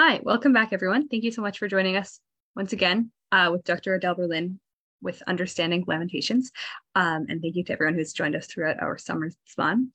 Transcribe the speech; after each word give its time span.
Hi, 0.00 0.20
welcome 0.22 0.52
back, 0.52 0.72
everyone. 0.72 1.08
Thank 1.08 1.24
you 1.24 1.32
so 1.32 1.42
much 1.42 1.58
for 1.58 1.66
joining 1.66 1.96
us 1.96 2.20
once 2.54 2.72
again 2.72 3.10
uh, 3.32 3.48
with 3.50 3.64
Dr. 3.64 3.96
Adele 3.96 4.14
Berlin 4.14 4.60
with 5.02 5.20
Understanding 5.26 5.82
Lamentations. 5.88 6.52
Um, 6.94 7.26
and 7.28 7.42
thank 7.42 7.56
you 7.56 7.64
to 7.64 7.72
everyone 7.72 7.96
who's 7.96 8.12
joined 8.12 8.36
us 8.36 8.46
throughout 8.46 8.80
our 8.80 8.96
summer 8.96 9.32
span. 9.46 9.90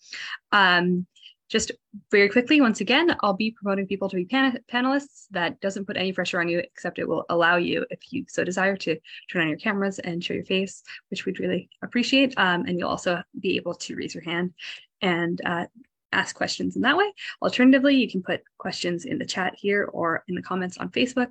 Um, 0.51 1.07
just 1.47 1.71
very 2.11 2.27
quickly, 2.27 2.59
once 2.59 2.81
again, 2.81 3.15
I'll 3.21 3.33
be 3.33 3.51
promoting 3.51 3.87
people 3.87 4.09
to 4.09 4.17
be 4.17 4.25
pan 4.25 4.59
panelists. 4.69 5.27
That 5.31 5.61
doesn't 5.61 5.85
put 5.85 5.95
any 5.95 6.11
pressure 6.11 6.41
on 6.41 6.49
you, 6.49 6.59
except 6.59 6.99
it 6.99 7.07
will 7.07 7.23
allow 7.29 7.55
you, 7.55 7.85
if 7.89 8.11
you 8.11 8.25
so 8.27 8.43
desire, 8.43 8.75
to 8.75 8.99
turn 9.31 9.43
on 9.43 9.47
your 9.47 9.57
cameras 9.57 9.99
and 9.99 10.21
show 10.21 10.33
your 10.33 10.43
face, 10.43 10.83
which 11.11 11.25
we'd 11.25 11.39
really 11.39 11.69
appreciate. 11.81 12.33
Um, 12.35 12.65
and 12.65 12.77
you'll 12.77 12.89
also 12.89 13.23
be 13.39 13.55
able 13.55 13.75
to 13.75 13.95
raise 13.95 14.13
your 14.13 14.25
hand 14.25 14.53
and 15.01 15.39
uh, 15.45 15.67
ask 16.13 16.35
questions 16.35 16.75
in 16.75 16.81
that 16.83 16.97
way. 16.97 17.11
Alternatively, 17.41 17.95
you 17.95 18.09
can 18.09 18.23
put 18.23 18.41
questions 18.57 19.05
in 19.05 19.17
the 19.17 19.25
chat 19.25 19.53
here 19.57 19.89
or 19.91 20.23
in 20.27 20.35
the 20.35 20.41
comments 20.41 20.77
on 20.77 20.89
Facebook, 20.89 21.29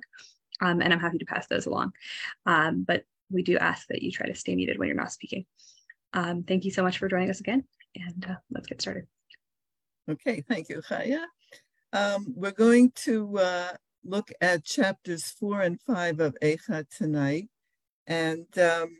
um, 0.61 0.81
and 0.81 0.93
I'm 0.93 0.99
happy 0.99 1.17
to 1.17 1.25
pass 1.25 1.47
those 1.47 1.65
along. 1.65 1.93
Um, 2.45 2.83
but 2.83 3.03
we 3.31 3.43
do 3.43 3.57
ask 3.57 3.87
that 3.87 4.01
you 4.01 4.11
try 4.11 4.27
to 4.27 4.35
stay 4.35 4.55
muted 4.55 4.77
when 4.77 4.87
you're 4.87 4.97
not 4.97 5.11
speaking. 5.11 5.45
Um, 6.13 6.43
thank 6.43 6.65
you 6.65 6.71
so 6.71 6.83
much 6.83 6.97
for 6.97 7.07
joining 7.07 7.29
us 7.29 7.39
again, 7.39 7.63
and 7.95 8.25
uh, 8.29 8.35
let's 8.51 8.67
get 8.67 8.81
started. 8.81 9.07
Okay, 10.09 10.43
thank 10.47 10.69
you, 10.69 10.81
Chaya. 10.81 11.23
Um, 11.93 12.33
we're 12.35 12.51
going 12.51 12.91
to 13.05 13.37
uh, 13.37 13.71
look 14.03 14.31
at 14.41 14.65
chapters 14.65 15.29
four 15.39 15.61
and 15.61 15.79
five 15.81 16.19
of 16.19 16.35
Eicha 16.41 16.85
tonight. 16.95 17.49
And 18.07 18.47
um, 18.59 18.97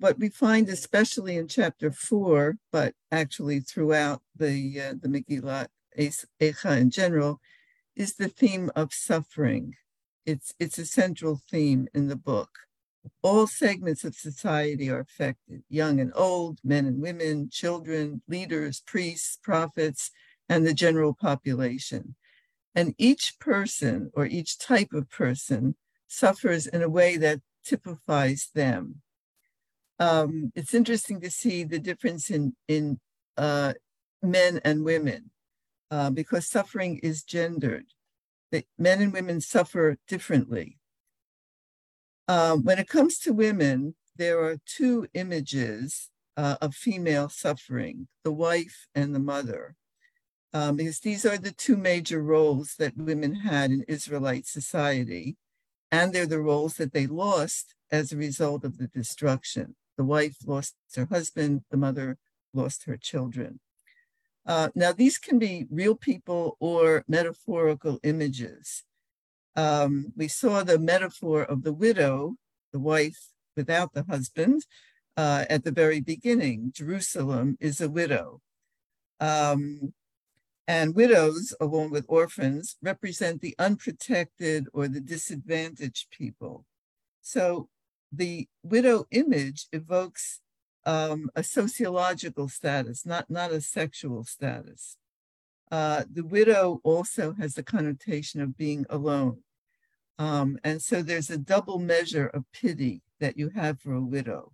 what 0.00 0.18
we 0.18 0.30
find, 0.30 0.68
especially 0.68 1.36
in 1.36 1.46
chapter 1.46 1.92
four, 1.92 2.56
but 2.72 2.94
actually 3.12 3.60
throughout 3.60 4.22
the 4.34 4.80
uh, 4.80 4.94
the 5.00 5.08
Megillah 5.08 5.68
Eicha 5.98 6.78
in 6.78 6.90
general, 6.90 7.40
is 7.94 8.14
the 8.14 8.28
theme 8.28 8.70
of 8.74 8.94
suffering. 8.94 9.74
It's 10.24 10.54
it's 10.58 10.78
a 10.78 10.86
central 10.86 11.40
theme 11.50 11.86
in 11.94 12.08
the 12.08 12.16
book. 12.16 12.50
All 13.22 13.46
segments 13.46 14.04
of 14.04 14.14
society 14.14 14.90
are 14.90 15.00
affected: 15.00 15.62
young 15.68 16.00
and 16.00 16.12
old, 16.14 16.58
men 16.64 16.86
and 16.86 17.00
women, 17.02 17.50
children, 17.50 18.22
leaders, 18.26 18.82
priests, 18.86 19.38
prophets, 19.42 20.10
and 20.48 20.66
the 20.66 20.74
general 20.74 21.14
population. 21.14 22.16
And 22.74 22.94
each 22.96 23.34
person 23.38 24.10
or 24.14 24.24
each 24.24 24.58
type 24.58 24.92
of 24.94 25.10
person 25.10 25.76
suffers 26.06 26.66
in 26.66 26.82
a 26.82 26.88
way 26.88 27.16
that 27.18 27.40
typifies 27.64 28.48
them 28.54 29.02
um, 30.00 30.50
it's 30.54 30.72
interesting 30.72 31.20
to 31.20 31.30
see 31.30 31.62
the 31.62 31.78
difference 31.78 32.30
in 32.30 32.54
in 32.66 32.98
uh, 33.36 33.74
men 34.22 34.60
and 34.64 34.82
women 34.82 35.30
uh, 35.90 36.10
because 36.10 36.46
suffering 36.48 36.98
is 37.02 37.22
gendered. 37.22 37.84
That 38.50 38.64
men 38.78 39.00
and 39.00 39.12
women 39.12 39.40
suffer 39.40 39.98
differently. 40.08 40.78
Um, 42.26 42.64
when 42.64 42.78
it 42.78 42.88
comes 42.88 43.18
to 43.20 43.32
women, 43.32 43.94
there 44.16 44.42
are 44.42 44.56
two 44.66 45.06
images 45.14 46.10
uh, 46.36 46.56
of 46.62 46.74
female 46.74 47.28
suffering: 47.28 48.08
the 48.24 48.32
wife 48.32 48.86
and 48.94 49.14
the 49.14 49.20
mother. 49.20 49.76
Um, 50.52 50.76
because 50.76 50.98
these 50.98 51.24
are 51.24 51.38
the 51.38 51.52
two 51.52 51.76
major 51.76 52.20
roles 52.20 52.74
that 52.78 52.96
women 52.96 53.34
had 53.36 53.70
in 53.70 53.84
Israelite 53.86 54.46
society, 54.46 55.36
and 55.92 56.12
they're 56.12 56.26
the 56.26 56.40
roles 56.40 56.74
that 56.78 56.92
they 56.92 57.06
lost 57.06 57.74
as 57.92 58.10
a 58.10 58.16
result 58.16 58.64
of 58.64 58.78
the 58.78 58.88
destruction. 58.88 59.76
The 60.00 60.06
wife 60.06 60.36
lost 60.46 60.76
her 60.96 61.04
husband, 61.04 61.64
the 61.70 61.76
mother 61.76 62.16
lost 62.54 62.84
her 62.84 62.96
children. 62.96 63.60
Uh, 64.46 64.70
now, 64.74 64.92
these 64.92 65.18
can 65.18 65.38
be 65.38 65.66
real 65.70 65.94
people 65.94 66.56
or 66.58 67.04
metaphorical 67.06 68.00
images. 68.02 68.84
Um, 69.56 70.14
we 70.16 70.26
saw 70.26 70.62
the 70.62 70.78
metaphor 70.78 71.42
of 71.42 71.64
the 71.64 71.74
widow, 71.74 72.36
the 72.72 72.78
wife 72.78 73.26
without 73.58 73.92
the 73.92 74.04
husband, 74.04 74.64
uh, 75.18 75.44
at 75.50 75.64
the 75.64 75.70
very 75.70 76.00
beginning. 76.00 76.72
Jerusalem 76.74 77.58
is 77.60 77.82
a 77.82 77.90
widow. 77.90 78.40
Um, 79.20 79.92
and 80.66 80.94
widows, 80.94 81.54
along 81.60 81.90
with 81.90 82.06
orphans, 82.08 82.78
represent 82.80 83.42
the 83.42 83.54
unprotected 83.58 84.66
or 84.72 84.88
the 84.88 85.02
disadvantaged 85.02 86.08
people. 86.10 86.64
So 87.20 87.68
the 88.12 88.48
widow 88.62 89.06
image 89.10 89.66
evokes 89.72 90.40
um, 90.86 91.30
a 91.34 91.42
sociological 91.42 92.48
status, 92.48 93.04
not, 93.04 93.30
not 93.30 93.52
a 93.52 93.60
sexual 93.60 94.24
status. 94.24 94.96
Uh, 95.70 96.04
the 96.10 96.24
widow 96.24 96.80
also 96.82 97.34
has 97.34 97.54
the 97.54 97.62
connotation 97.62 98.40
of 98.40 98.56
being 98.56 98.84
alone. 98.90 99.38
Um, 100.18 100.58
and 100.64 100.82
so 100.82 101.02
there's 101.02 101.30
a 101.30 101.38
double 101.38 101.78
measure 101.78 102.26
of 102.26 102.50
pity 102.52 103.02
that 103.20 103.38
you 103.38 103.50
have 103.50 103.80
for 103.80 103.94
a 103.94 104.00
widow. 104.02 104.52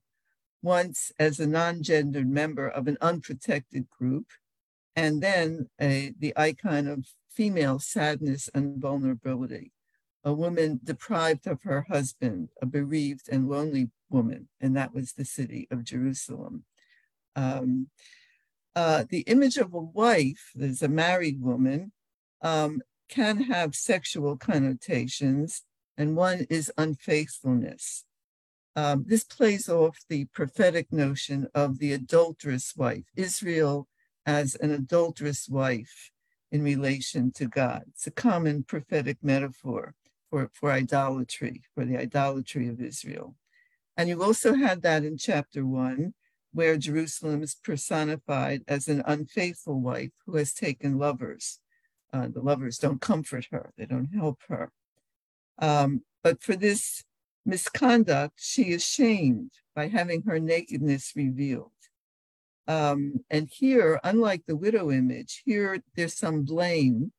Once 0.63 1.13
as 1.19 1.41
a 1.41 1.47
non-gendered 1.47 2.29
member 2.29 2.69
of 2.69 2.87
an 2.89 2.99
unprotected 3.01 3.89
group, 3.89 4.27
and 4.95 5.23
then 5.23 5.69
a, 5.81 6.13
the 6.19 6.33
icon 6.37 6.87
of 6.87 7.07
female 7.31 7.79
sadness 7.79 8.49
and 8.55 8.81
vulnerability 8.81 9.73
a 10.27 10.33
woman 10.33 10.81
deprived 10.83 11.47
of 11.47 11.63
her 11.63 11.87
husband, 11.89 12.49
a 12.61 12.67
bereaved 12.67 13.29
and 13.31 13.49
lonely 13.49 13.91
woman, 14.11 14.49
and 14.61 14.77
that 14.77 14.93
was 14.93 15.13
the 15.13 15.25
city 15.25 15.69
of 15.71 15.85
Jerusalem. 15.85 16.65
Um, 17.37 17.91
uh, 18.75 19.05
the 19.09 19.21
image 19.21 19.57
of 19.57 19.73
a 19.73 19.79
wife, 19.81 20.51
there's 20.57 20.83
a 20.83 20.89
married 20.89 21.41
woman, 21.41 21.93
um, 22.43 22.83
can 23.09 23.43
have 23.43 23.77
sexual 23.77 24.37
connotations, 24.37 25.63
and 25.97 26.17
one 26.17 26.45
is 26.51 26.73
unfaithfulness. 26.77 28.05
Um, 28.75 29.05
this 29.07 29.23
plays 29.23 29.69
off 29.69 30.01
the 30.09 30.25
prophetic 30.35 30.93
notion 30.93 31.47
of 31.55 31.79
the 31.79 31.93
adulterous 31.93 32.75
wife, 32.77 33.05
Israel 33.15 33.87
as 34.27 34.57
an 34.57 34.73
adulterous 34.73 35.49
wife 35.49 36.11
in 36.51 36.65
relation 36.65 37.31
to 37.37 37.47
God. 37.47 37.85
It's 37.91 38.09
a 38.09 38.11
common 38.11 38.65
prophetic 38.65 39.19
metaphor 39.23 39.95
for, 40.37 40.51
for 40.53 40.71
idolatry, 40.71 41.63
for 41.75 41.87
the 41.87 41.97
idolatry 41.97 42.69
of 42.69 42.79
Israel. 42.79 43.35
And 43.97 44.07
you 44.07 44.23
also 44.23 44.53
had 44.55 44.83
that 44.83 45.03
in 45.03 45.17
chapter 45.17 45.65
one, 45.65 46.13
where 46.53 46.77
Jerusalem 46.77 47.43
is 47.43 47.55
personified 47.55 48.63
as 48.69 48.87
an 48.87 49.03
unfaithful 49.07 49.81
wife 49.81 50.11
who 50.27 50.37
has 50.37 50.53
taken 50.53 50.99
lovers. 50.99 51.61
Uh, 52.13 52.29
the 52.29 52.43
lovers 52.43 52.77
don't 52.77 53.01
comfort 53.01 53.47
her, 53.51 53.73
they 53.79 53.87
don't 53.87 54.15
help 54.15 54.41
her. 54.49 54.73
Um, 55.59 56.03
but 56.23 56.43
for 56.43 56.55
this 56.55 57.03
misconduct, 57.47 58.35
she 58.37 58.73
is 58.73 58.85
shamed 58.85 59.53
by 59.75 59.89
having 59.89 60.23
her 60.25 60.39
nakedness 60.39 61.15
revealed. 61.17 61.71
Um, 62.69 63.25
and 63.31 63.49
here, 63.51 64.01
unlike 64.05 64.43
the 64.47 64.57
widow 64.57 64.91
image, 64.91 65.43
here 65.47 65.83
there's 65.95 66.15
some 66.15 66.43
blame 66.43 67.13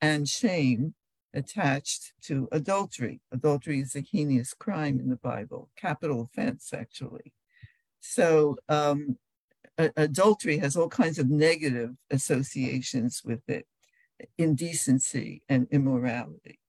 and 0.00 0.28
shame 0.28 0.94
attached 1.34 2.12
to 2.22 2.48
adultery. 2.52 3.20
Adultery 3.32 3.80
is 3.80 3.94
a 3.94 4.00
heinous 4.00 4.54
crime 4.54 4.98
in 4.98 5.10
the 5.10 5.16
Bible, 5.16 5.68
capital 5.76 6.22
offense, 6.22 6.72
actually. 6.72 7.32
So 8.00 8.56
um, 8.68 9.18
adultery 9.78 10.58
has 10.58 10.76
all 10.76 10.88
kinds 10.88 11.18
of 11.18 11.28
negative 11.28 11.90
associations 12.10 13.22
with 13.24 13.48
it, 13.48 13.66
indecency 14.38 15.42
and 15.48 15.66
immorality. 15.70 16.60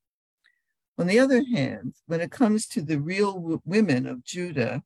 On 0.97 1.07
the 1.07 1.19
other 1.19 1.43
hand, 1.43 1.95
when 2.07 2.21
it 2.21 2.31
comes 2.31 2.67
to 2.67 2.81
the 2.81 2.99
real 2.99 3.61
women 3.65 4.07
of 4.07 4.23
Judah, 4.23 4.83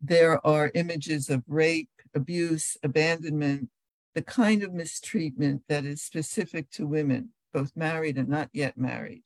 there 0.00 0.44
are 0.46 0.70
images 0.74 1.30
of 1.30 1.42
rape, 1.48 1.88
abuse, 2.14 2.76
abandonment, 2.82 3.70
the 4.14 4.22
kind 4.22 4.62
of 4.62 4.74
mistreatment 4.74 5.62
that 5.68 5.86
is 5.86 6.02
specific 6.02 6.70
to 6.70 6.86
women 6.86 7.30
both 7.52 7.72
married 7.76 8.18
and 8.18 8.28
not 8.28 8.48
yet 8.52 8.76
married. 8.76 9.24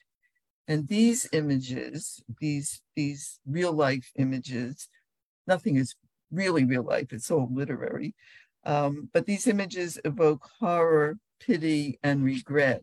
And 0.68 0.88
these 0.88 1.28
images, 1.32 2.22
these, 2.40 2.82
these 2.96 3.38
real 3.46 3.72
life 3.72 4.10
images, 4.16 4.88
nothing 5.46 5.76
is 5.76 5.94
really 6.30 6.64
real 6.64 6.82
life, 6.82 7.12
it's 7.12 7.30
all 7.30 7.48
literary. 7.52 8.14
Um, 8.64 9.08
but 9.12 9.26
these 9.26 9.46
images 9.46 9.98
evoke 10.04 10.48
horror, 10.58 11.18
pity, 11.40 11.98
and 12.02 12.24
regret. 12.24 12.82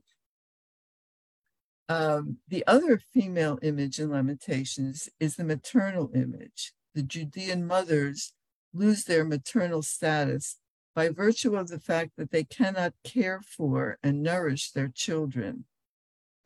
Um, 1.89 2.37
the 2.47 2.63
other 2.65 3.01
female 3.13 3.59
image 3.61 3.99
in 3.99 4.09
Lamentations 4.09 5.09
is 5.19 5.35
the 5.35 5.43
maternal 5.43 6.09
image. 6.15 6.73
The 6.95 7.03
Judean 7.03 7.67
mothers 7.67 8.33
lose 8.73 9.03
their 9.03 9.25
maternal 9.25 9.81
status 9.81 10.57
by 10.95 11.09
virtue 11.09 11.55
of 11.55 11.67
the 11.67 11.79
fact 11.79 12.11
that 12.17 12.31
they 12.31 12.43
cannot 12.43 12.93
care 13.03 13.41
for 13.41 13.97
and 14.03 14.21
nourish 14.21 14.71
their 14.71 14.89
children. 14.89 15.65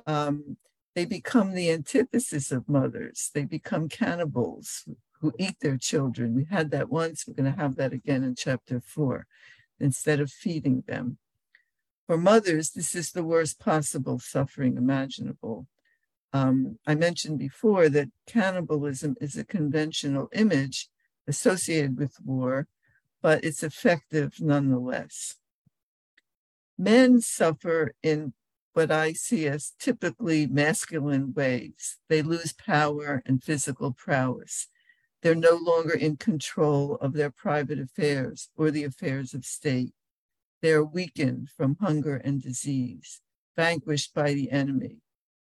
Um, 0.06 0.58
they 0.96 1.06
become 1.06 1.54
the 1.54 1.70
antithesis 1.70 2.52
of 2.52 2.70
mothers. 2.70 3.30
They 3.34 3.44
become 3.44 3.90
cannibals 3.90 4.88
who 5.20 5.34
eat 5.38 5.58
their 5.62 5.78
children. 5.78 6.36
We 6.36 6.46
had 6.46 6.72
that 6.72 6.90
once, 6.90 7.26
we're 7.28 7.34
going 7.34 7.52
to 7.52 7.60
have 7.60 7.76
that 7.76 7.94
again 7.94 8.24
in 8.24 8.36
chapter 8.36 8.80
four, 8.80 9.28
instead 9.80 10.20
of 10.20 10.32
feeding 10.32 10.84
them. 10.88 11.18
For 12.08 12.18
mothers, 12.18 12.72
this 12.72 12.96
is 12.96 13.12
the 13.12 13.24
worst 13.24 13.60
possible 13.60 14.18
suffering 14.18 14.78
imaginable. 14.78 15.68
Um, 16.34 16.80
I 16.86 16.96
mentioned 16.96 17.40
before 17.40 17.90
that 17.90 18.10
cannibalism 18.26 19.16
is 19.20 19.36
a 19.36 19.44
conventional 19.44 20.30
image 20.32 20.90
associated 21.28 21.98
with 21.98 22.16
war, 22.24 22.68
but 23.22 23.44
it's 23.44 23.64
effective 23.64 24.40
nonetheless. 24.40 25.36
Men 26.78 27.22
suffer 27.22 27.94
in 28.04 28.34
what 28.74 28.92
I 28.92 29.14
see 29.14 29.48
as 29.48 29.74
typically 29.80 30.46
masculine 30.46 31.34
ways. 31.34 31.98
They 32.10 32.22
lose 32.22 32.54
power 32.54 33.24
and 33.26 33.44
physical 33.44 33.92
prowess. 33.92 34.68
They're 35.24 35.34
no 35.34 35.58
longer 35.60 35.94
in 35.96 36.18
control 36.18 36.96
of 37.02 37.14
their 37.14 37.32
private 37.32 37.80
affairs 37.80 38.50
or 38.56 38.70
the 38.70 38.84
affairs 38.84 39.34
of 39.34 39.46
state. 39.46 39.94
They 40.62 40.72
are 40.72 40.84
weakened 40.84 41.50
from 41.58 41.78
hunger 41.82 42.18
and 42.18 42.42
disease, 42.42 43.22
vanquished 43.56 44.14
by 44.14 44.34
the 44.34 44.52
enemy. 44.52 44.98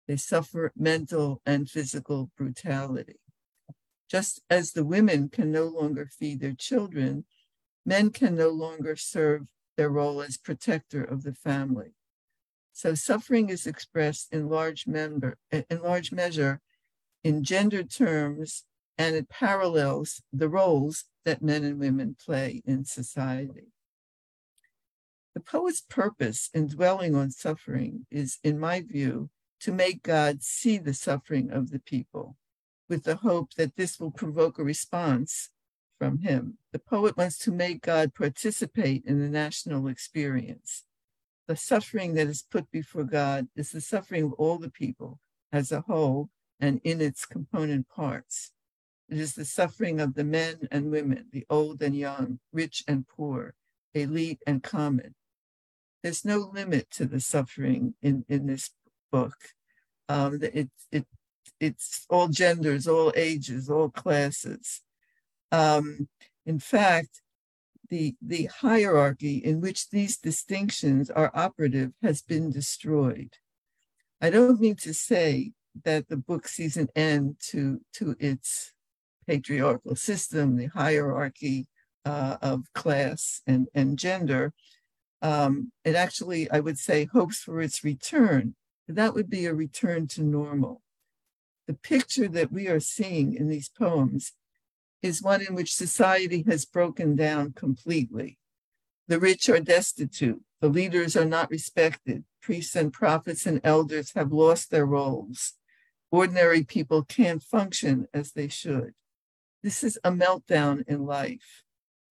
They 0.07 0.17
suffer 0.17 0.71
mental 0.75 1.41
and 1.45 1.67
physical 1.67 2.29
brutality. 2.37 3.19
Just 4.07 4.41
as 4.51 4.71
the 4.71 4.85
women 4.85 5.29
can 5.29 5.51
no 5.51 5.65
longer 5.65 6.07
feed 6.07 6.41
their 6.41 6.53
children, 6.53 7.25
men 7.85 8.09
can 8.09 8.35
no 8.35 8.49
longer 8.49 8.95
serve 8.95 9.47
their 9.77 9.89
role 9.89 10.21
as 10.21 10.37
protector 10.37 11.03
of 11.03 11.23
the 11.23 11.33
family. 11.33 11.93
So 12.73 12.93
suffering 12.93 13.49
is 13.49 13.67
expressed 13.67 14.33
in 14.33 14.49
large 14.49 14.87
member 14.87 15.37
in 15.51 15.81
large 15.81 16.11
measure 16.11 16.61
in 17.23 17.43
gender 17.43 17.83
terms, 17.83 18.65
and 18.97 19.15
it 19.15 19.29
parallels 19.29 20.21
the 20.31 20.49
roles 20.49 21.05
that 21.25 21.41
men 21.41 21.63
and 21.63 21.79
women 21.79 22.15
play 22.23 22.61
in 22.65 22.85
society. 22.85 23.71
The 25.33 25.39
poet's 25.39 25.81
purpose 25.81 26.49
in 26.53 26.67
dwelling 26.67 27.15
on 27.15 27.31
suffering 27.31 28.05
is, 28.11 28.37
in 28.43 28.59
my 28.59 28.81
view, 28.81 29.29
to 29.61 29.71
make 29.71 30.03
God 30.03 30.43
see 30.43 30.77
the 30.77 30.93
suffering 30.93 31.51
of 31.51 31.71
the 31.71 31.79
people 31.79 32.37
with 32.87 33.03
the 33.03 33.17
hope 33.17 33.53
that 33.55 33.75
this 33.75 33.99
will 33.99 34.11
provoke 34.11 34.59
a 34.59 34.63
response 34.63 35.49
from 36.05 36.19
him. 36.19 36.59
The 36.71 36.77
poet 36.77 37.17
wants 37.17 37.39
to 37.39 37.51
make 37.51 37.81
God 37.81 38.13
participate 38.13 39.03
in 39.05 39.19
the 39.19 39.27
national 39.27 39.87
experience 39.87 40.83
the 41.47 41.55
suffering 41.55 42.13
that 42.13 42.27
is 42.27 42.43
put 42.43 42.69
before 42.71 43.03
God 43.03 43.47
is 43.55 43.71
the 43.71 43.81
suffering 43.81 44.25
of 44.25 44.33
all 44.33 44.59
the 44.59 44.69
people 44.69 45.19
as 45.51 45.71
a 45.71 45.81
whole 45.81 46.29
and 46.59 46.79
in 46.83 47.01
its 47.01 47.25
component 47.25 47.89
parts. 47.89 48.51
It 49.09 49.17
is 49.17 49.33
the 49.33 49.45
suffering 49.45 49.99
of 49.99 50.13
the 50.15 50.23
men 50.23 50.67
and 50.71 50.91
women, 50.91 51.25
the 51.31 51.45
old 51.49 51.81
and 51.81 51.95
young, 51.95 52.39
rich 52.53 52.83
and 52.87 53.07
poor, 53.07 53.55
elite 53.95 54.41
and 54.45 54.61
common. 54.61 55.15
There's 56.03 56.23
no 56.25 56.37
limit 56.53 56.91
to 56.91 57.05
the 57.05 57.19
suffering 57.19 57.95
in, 58.03 58.25
in 58.29 58.45
this 58.45 58.71
book. 59.11 59.35
Um, 60.07 60.39
it, 60.41 60.69
it, 60.91 61.05
it's 61.59 62.05
all 62.11 62.27
genders, 62.27 62.87
all 62.87 63.11
ages, 63.15 63.69
all 63.69 63.89
classes. 63.89 64.81
Um, 65.55 66.09
in 66.45 66.59
fact, 66.59 67.21
the, 67.89 68.15
the 68.21 68.45
hierarchy 68.45 69.37
in 69.37 69.61
which 69.61 69.89
these 69.89 70.17
distinctions 70.17 71.09
are 71.09 71.31
operative 71.33 71.91
has 72.01 72.21
been 72.21 72.51
destroyed. 72.51 73.33
I 74.21 74.29
don't 74.31 74.59
mean 74.59 74.75
to 74.77 74.93
say 74.93 75.53
that 75.83 76.09
the 76.09 76.17
book 76.17 76.47
sees 76.47 76.77
an 76.77 76.89
end 76.95 77.37
to, 77.51 77.79
to 77.93 78.15
its 78.19 78.73
patriarchal 79.27 79.95
system, 79.95 80.57
the 80.57 80.67
hierarchy 80.67 81.67
uh, 82.05 82.37
of 82.41 82.65
class 82.73 83.41
and, 83.47 83.67
and 83.73 83.97
gender. 83.97 84.53
Um, 85.21 85.71
it 85.83 85.95
actually, 85.95 86.49
I 86.51 86.59
would 86.59 86.77
say, 86.77 87.05
hopes 87.05 87.39
for 87.39 87.61
its 87.61 87.83
return. 87.83 88.55
That 88.87 89.13
would 89.13 89.29
be 89.29 89.45
a 89.45 89.53
return 89.53 90.07
to 90.09 90.23
normal. 90.23 90.81
The 91.67 91.73
picture 91.75 92.27
that 92.27 92.51
we 92.51 92.67
are 92.67 92.79
seeing 92.79 93.33
in 93.33 93.47
these 93.47 93.69
poems 93.69 94.33
is 95.05 95.21
one 95.21 95.41
in 95.41 95.53
which 95.53 95.75
society 95.75 96.43
has 96.47 96.65
broken 96.65 97.15
down 97.15 97.53
completely. 97.53 98.39
The 99.07 99.19
rich 99.19 99.47
are 99.49 99.59
destitute, 99.59 100.41
the 100.61 100.67
leaders 100.67 101.15
are 101.15 101.25
not 101.25 101.51
respected, 101.51 102.23
priests 102.41 102.75
and 102.75 102.91
prophets 102.91 103.45
and 103.45 103.61
elders 103.63 104.13
have 104.15 104.31
lost 104.31 104.71
their 104.71 104.85
roles. 104.85 105.53
Ordinary 106.09 106.63
people 106.63 107.03
can't 107.03 107.43
function 107.43 108.07
as 108.15 108.31
they 108.31 108.47
should. 108.47 108.93
This 109.61 109.83
is 109.83 109.99
a 110.03 110.11
meltdown 110.11 110.83
in 110.87 111.05
life. 111.05 111.63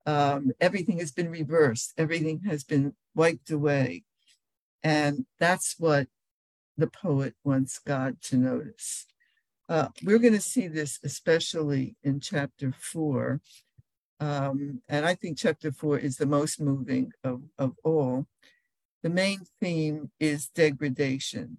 Um, 0.06 0.52
everything 0.60 1.00
has 1.00 1.10
been 1.10 1.30
reversed, 1.30 1.94
everything 1.98 2.42
has 2.46 2.62
been 2.62 2.94
wiped 3.12 3.50
away. 3.50 4.04
And 4.84 5.26
that's 5.40 5.74
what 5.78 6.06
the 6.76 6.86
poet 6.86 7.34
wants 7.42 7.80
God 7.80 8.20
to 8.22 8.36
notice. 8.36 9.06
Uh, 9.68 9.88
we're 10.02 10.18
going 10.18 10.34
to 10.34 10.40
see 10.40 10.68
this 10.68 10.98
especially 11.02 11.96
in 12.02 12.20
chapter 12.20 12.72
four. 12.78 13.40
Um, 14.20 14.82
and 14.88 15.06
I 15.06 15.14
think 15.14 15.38
chapter 15.38 15.72
four 15.72 15.98
is 15.98 16.16
the 16.16 16.26
most 16.26 16.60
moving 16.60 17.12
of, 17.22 17.42
of 17.58 17.72
all. 17.82 18.26
The 19.02 19.10
main 19.10 19.40
theme 19.60 20.10
is 20.20 20.48
degradation. 20.48 21.58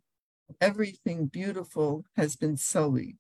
Everything 0.61 1.25
beautiful 1.25 2.05
has 2.15 2.35
been 2.35 2.57
sullied. 2.57 3.17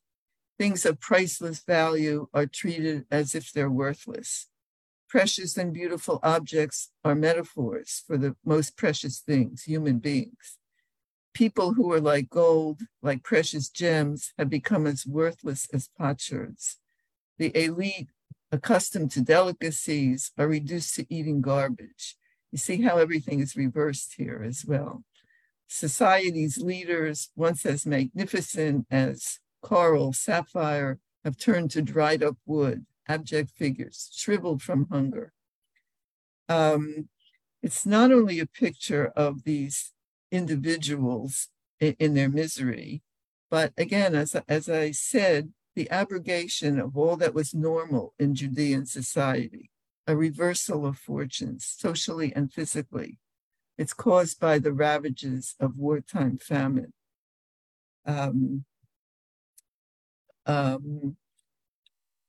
Things 0.57 0.85
of 0.85 0.99
priceless 0.99 1.63
value 1.63 2.27
are 2.33 2.45
treated 2.45 3.05
as 3.11 3.35
if 3.35 3.51
they're 3.51 3.69
worthless. 3.69 4.47
Precious 5.09 5.57
and 5.57 5.73
beautiful 5.73 6.19
objects 6.23 6.91
are 7.03 7.15
metaphors 7.15 8.03
for 8.05 8.17
the 8.17 8.35
most 8.45 8.77
precious 8.77 9.19
things, 9.19 9.63
human 9.63 9.99
beings 9.99 10.57
people 11.35 11.73
who 11.73 11.91
are 11.91 12.01
like 12.01 12.29
gold, 12.29 12.81
like 13.03 13.21
precious 13.21 13.69
gems, 13.69 14.33
have 14.39 14.49
become 14.49 14.87
as 14.87 15.05
worthless 15.05 15.67
as 15.71 15.89
potsherds. 15.99 16.77
The 17.37 17.51
elite, 17.55 18.09
accustomed 18.51 19.11
to 19.11 19.21
delicacies, 19.21 20.31
are 20.37 20.47
reduced 20.47 20.95
to 20.95 21.05
eating 21.13 21.41
garbage. 21.41 22.15
You 22.51 22.57
see 22.57 22.81
how 22.81 22.97
everything 22.97 23.41
is 23.41 23.57
reversed 23.57 24.15
here 24.17 24.43
as 24.47 24.63
well. 24.65 25.03
Society's 25.67 26.57
leaders, 26.57 27.29
once 27.35 27.65
as 27.65 27.85
magnificent 27.85 28.87
as 28.89 29.39
coral, 29.61 30.13
sapphire, 30.13 30.99
have 31.25 31.37
turned 31.37 31.69
to 31.71 31.81
dried 31.81 32.23
up 32.23 32.37
wood, 32.45 32.85
abject 33.09 33.51
figures, 33.51 34.09
shriveled 34.15 34.61
from 34.61 34.87
hunger. 34.89 35.33
Um, 36.47 37.09
it's 37.61 37.85
not 37.85 38.11
only 38.11 38.39
a 38.39 38.45
picture 38.45 39.11
of 39.17 39.43
these 39.43 39.91
individuals 40.35 41.49
in, 41.79 41.95
in 41.99 42.13
their 42.13 42.29
misery. 42.29 43.01
But 43.49 43.73
again, 43.77 44.15
as, 44.15 44.35
as 44.47 44.69
I 44.69 44.91
said, 44.91 45.53
the 45.75 45.89
abrogation 45.89 46.79
of 46.79 46.97
all 46.97 47.15
that 47.17 47.33
was 47.33 47.53
normal 47.53 48.13
in 48.17 48.35
Judean 48.35 48.85
society, 48.85 49.69
a 50.07 50.15
reversal 50.15 50.85
of 50.85 50.97
fortunes, 50.97 51.65
socially 51.65 52.33
and 52.35 52.51
physically. 52.51 53.19
It's 53.77 53.93
caused 53.93 54.39
by 54.39 54.59
the 54.59 54.71
ravages 54.71 55.55
of 55.59 55.77
wartime 55.77 56.37
famine. 56.37 56.93
Um, 58.05 58.65
um, 60.45 61.17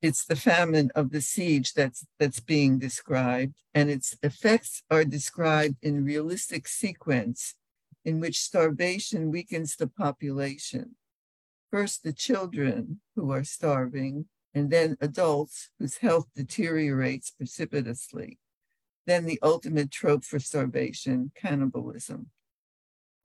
it's 0.03 0.25
the 0.25 0.37
famine 0.37 0.91
of 0.95 1.11
the 1.11 1.21
siege 1.21 1.73
that's 1.73 2.05
that's 2.19 2.41
being 2.41 2.79
described, 2.79 3.55
and 3.75 3.91
its 3.91 4.17
effects 4.23 4.83
are 4.91 5.05
described 5.05 5.77
in 5.83 6.05
realistic 6.05 6.69
sequence 6.69 7.55
in 8.07 8.21
which 8.21 8.41
starvation 8.41 9.33
weakens 9.33 9.75
the 9.75 9.89
population. 9.89 10.95
First, 11.73 12.05
the 12.05 12.13
children 12.13 13.01
who 13.17 13.33
are 13.33 13.43
starving, 13.43 14.27
and 14.55 14.71
then 14.71 14.97
adults 15.01 15.71
whose 15.81 15.97
health 15.97 16.29
deteriorates 16.37 17.33
precipitously. 17.33 18.39
Then 19.07 19.27
the 19.27 19.41
ultimate 19.43 19.91
trope 19.91 20.25
for 20.25 20.39
starvation, 20.39 21.33
cannibalism. 21.35 22.31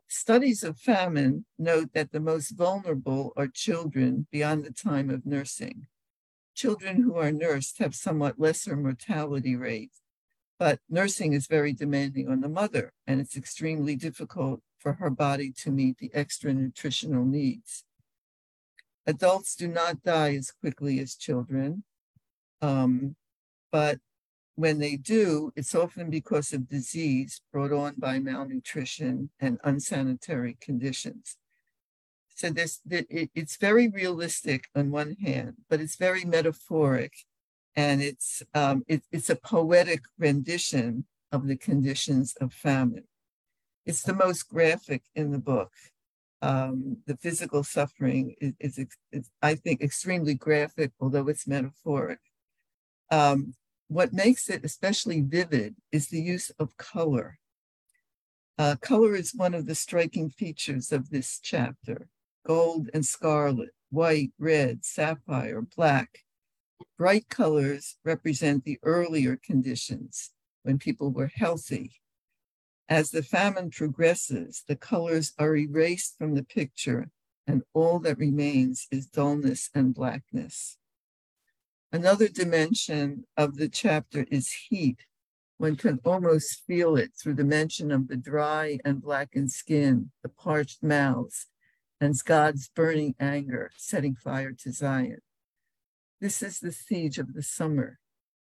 Studies 0.08 0.64
of 0.64 0.80
famine 0.80 1.46
note 1.60 1.92
that 1.94 2.12
the 2.12 2.20
most 2.20 2.50
vulnerable 2.50 3.34
are 3.38 3.48
children 3.48 4.28
beyond 4.32 4.66
the 4.66 4.74
time 4.74 5.12
of 5.12 5.28
nursing. 5.28 5.86
Children 6.56 7.04
who 7.04 7.16
are 7.18 7.32
nursed 7.32 7.78
have 7.78 7.94
somewhat 7.94 8.40
lesser 8.40 8.76
mortality 8.76 9.56
rates, 9.56 10.02
but 10.62 10.78
nursing 10.88 11.34
is 11.34 11.48
very 11.48 11.74
demanding 11.74 12.30
on 12.30 12.42
the 12.42 12.48
mother, 12.48 12.94
and 13.08 13.20
it's 13.20 13.36
extremely 13.36 13.96
difficult 13.96 14.62
for 14.78 14.94
her 14.94 15.10
body 15.10 15.52
to 15.52 15.72
meet 15.72 15.98
the 15.98 16.12
extra 16.14 16.54
nutritional 16.54 17.26
needs. 17.26 17.84
Adults 19.08 19.56
do 19.56 19.68
not 19.68 20.04
die 20.04 20.36
as 20.36 20.52
quickly 20.52 21.00
as 21.00 21.16
children, 21.16 21.84
um, 22.62 23.16
but 23.72 23.98
when 24.54 24.78
they 24.78 24.98
do, 24.98 25.52
it's 25.56 25.74
often 25.74 26.12
because 26.12 26.54
of 26.54 26.70
disease 26.70 27.42
brought 27.52 27.72
on 27.72 27.96
by 27.98 28.20
malnutrition 28.20 29.32
and 29.40 29.58
unsanitary 29.64 30.58
conditions. 30.62 31.38
So 32.36 32.52
this 32.52 32.82
it's 32.88 33.58
very 33.58 33.88
realistic 33.88 34.66
on 34.76 34.92
one 34.92 35.16
hand, 35.24 35.56
but 35.72 35.82
it's 35.82 35.96
very 35.96 36.24
metaphoric, 36.24 37.14
and 37.76 38.02
it's 38.02 38.44
um, 38.54 38.84
it, 38.88 39.04
it's 39.12 39.30
a 39.30 39.36
poetic 39.36 40.02
rendition 40.18 41.06
of 41.32 41.48
the 41.48 41.56
conditions 41.56 42.36
of 42.42 42.54
famine. 42.54 43.06
It's 43.86 44.04
the 44.04 44.14
most 44.14 44.50
graphic 44.50 45.04
in 45.16 45.32
the 45.32 45.40
book. 45.40 45.72
Um, 46.42 46.98
the 47.06 47.18
physical 47.18 47.64
suffering 47.64 48.36
is, 48.42 48.78
is, 48.78 48.88
is, 49.12 49.30
I 49.42 49.56
think, 49.56 49.82
extremely 49.82 50.34
graphic, 50.34 50.92
although 51.00 51.28
it's 51.28 51.48
metaphoric. 51.48 52.20
Um, 53.12 53.54
what 53.88 54.14
makes 54.14 54.50
it 54.50 54.64
especially 54.64 55.22
vivid 55.22 55.76
is 55.92 56.08
the 56.08 56.22
use 56.22 56.50
of 56.60 56.78
color. 56.78 57.40
Uh, 58.58 58.76
color 58.82 59.16
is 59.16 59.34
one 59.36 59.54
of 59.54 59.66
the 59.66 59.76
striking 59.76 60.30
features 60.30 60.92
of 60.92 61.10
this 61.10 61.40
chapter. 61.42 62.08
Gold 62.46 62.90
and 62.94 63.06
scarlet, 63.06 63.70
white, 63.90 64.32
red, 64.40 64.84
sapphire, 64.84 65.62
black. 65.76 66.20
Bright 66.98 67.30
colors 67.30 67.98
represent 68.04 68.64
the 68.64 68.80
earlier 68.84 69.36
conditions 69.36 70.32
when 70.64 70.78
people 70.78 71.12
were 71.12 71.32
healthy. 71.34 71.94
As 72.88 73.12
the 73.12 73.24
famine 73.24 73.72
progresses, 73.72 74.64
the 74.68 74.76
colors 74.76 75.34
are 75.40 75.56
erased 75.56 76.18
from 76.18 76.36
the 76.36 76.44
picture, 76.44 77.10
and 77.48 77.64
all 77.74 78.00
that 78.00 78.18
remains 78.18 78.88
is 78.92 79.08
dullness 79.08 79.70
and 79.74 79.94
blackness. 79.94 80.78
Another 81.92 82.28
dimension 82.28 83.26
of 83.36 83.58
the 83.58 83.68
chapter 83.68 84.26
is 84.30 84.54
heat. 84.70 85.06
One 85.58 85.76
can 85.76 86.00
almost 86.04 86.64
feel 86.66 86.96
it 86.96 87.12
through 87.16 87.36
the 87.36 87.44
mention 87.44 87.92
of 87.92 88.08
the 88.08 88.18
dry 88.18 88.80
and 88.86 89.02
blackened 89.02 89.52
skin, 89.52 90.12
the 90.24 90.30
parched 90.30 90.84
mouths, 90.84 91.48
and 92.00 92.16
God's 92.26 92.70
burning 92.70 93.16
anger 93.20 93.72
setting 93.78 94.16
fire 94.16 94.54
to 94.64 94.72
Zion. 94.72 95.20
This 96.22 96.44
is 96.44 96.60
the 96.60 96.72
siege 96.72 97.18
of 97.18 97.34
the 97.34 97.42
summer, 97.42 97.98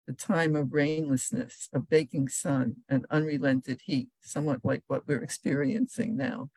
the 0.06 0.12
time 0.12 0.54
of 0.54 0.68
rainlessness, 0.68 1.70
of 1.72 1.88
baking 1.88 2.28
sun 2.28 2.76
and 2.86 3.06
unrelented 3.10 3.80
heat, 3.86 4.08
somewhat 4.20 4.60
like 4.62 4.82
what 4.88 5.08
we're 5.08 5.22
experiencing 5.22 6.14
now. 6.14 6.50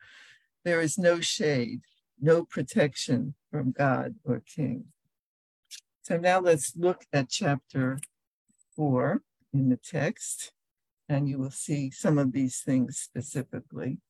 There 0.62 0.82
is 0.82 0.98
no 0.98 1.20
shade, 1.20 1.80
no 2.20 2.44
protection 2.44 3.34
from 3.50 3.72
God 3.72 4.16
or 4.24 4.42
King. 4.46 4.88
So 6.02 6.18
now 6.18 6.38
let's 6.38 6.76
look 6.76 7.06
at 7.14 7.30
chapter 7.30 7.98
four 8.74 9.22
in 9.54 9.70
the 9.70 9.78
text, 9.78 10.52
and 11.08 11.30
you 11.30 11.38
will 11.38 11.50
see 11.50 11.90
some 11.90 12.18
of 12.18 12.32
these 12.32 12.60
things 12.60 12.98
specifically. 12.98 14.00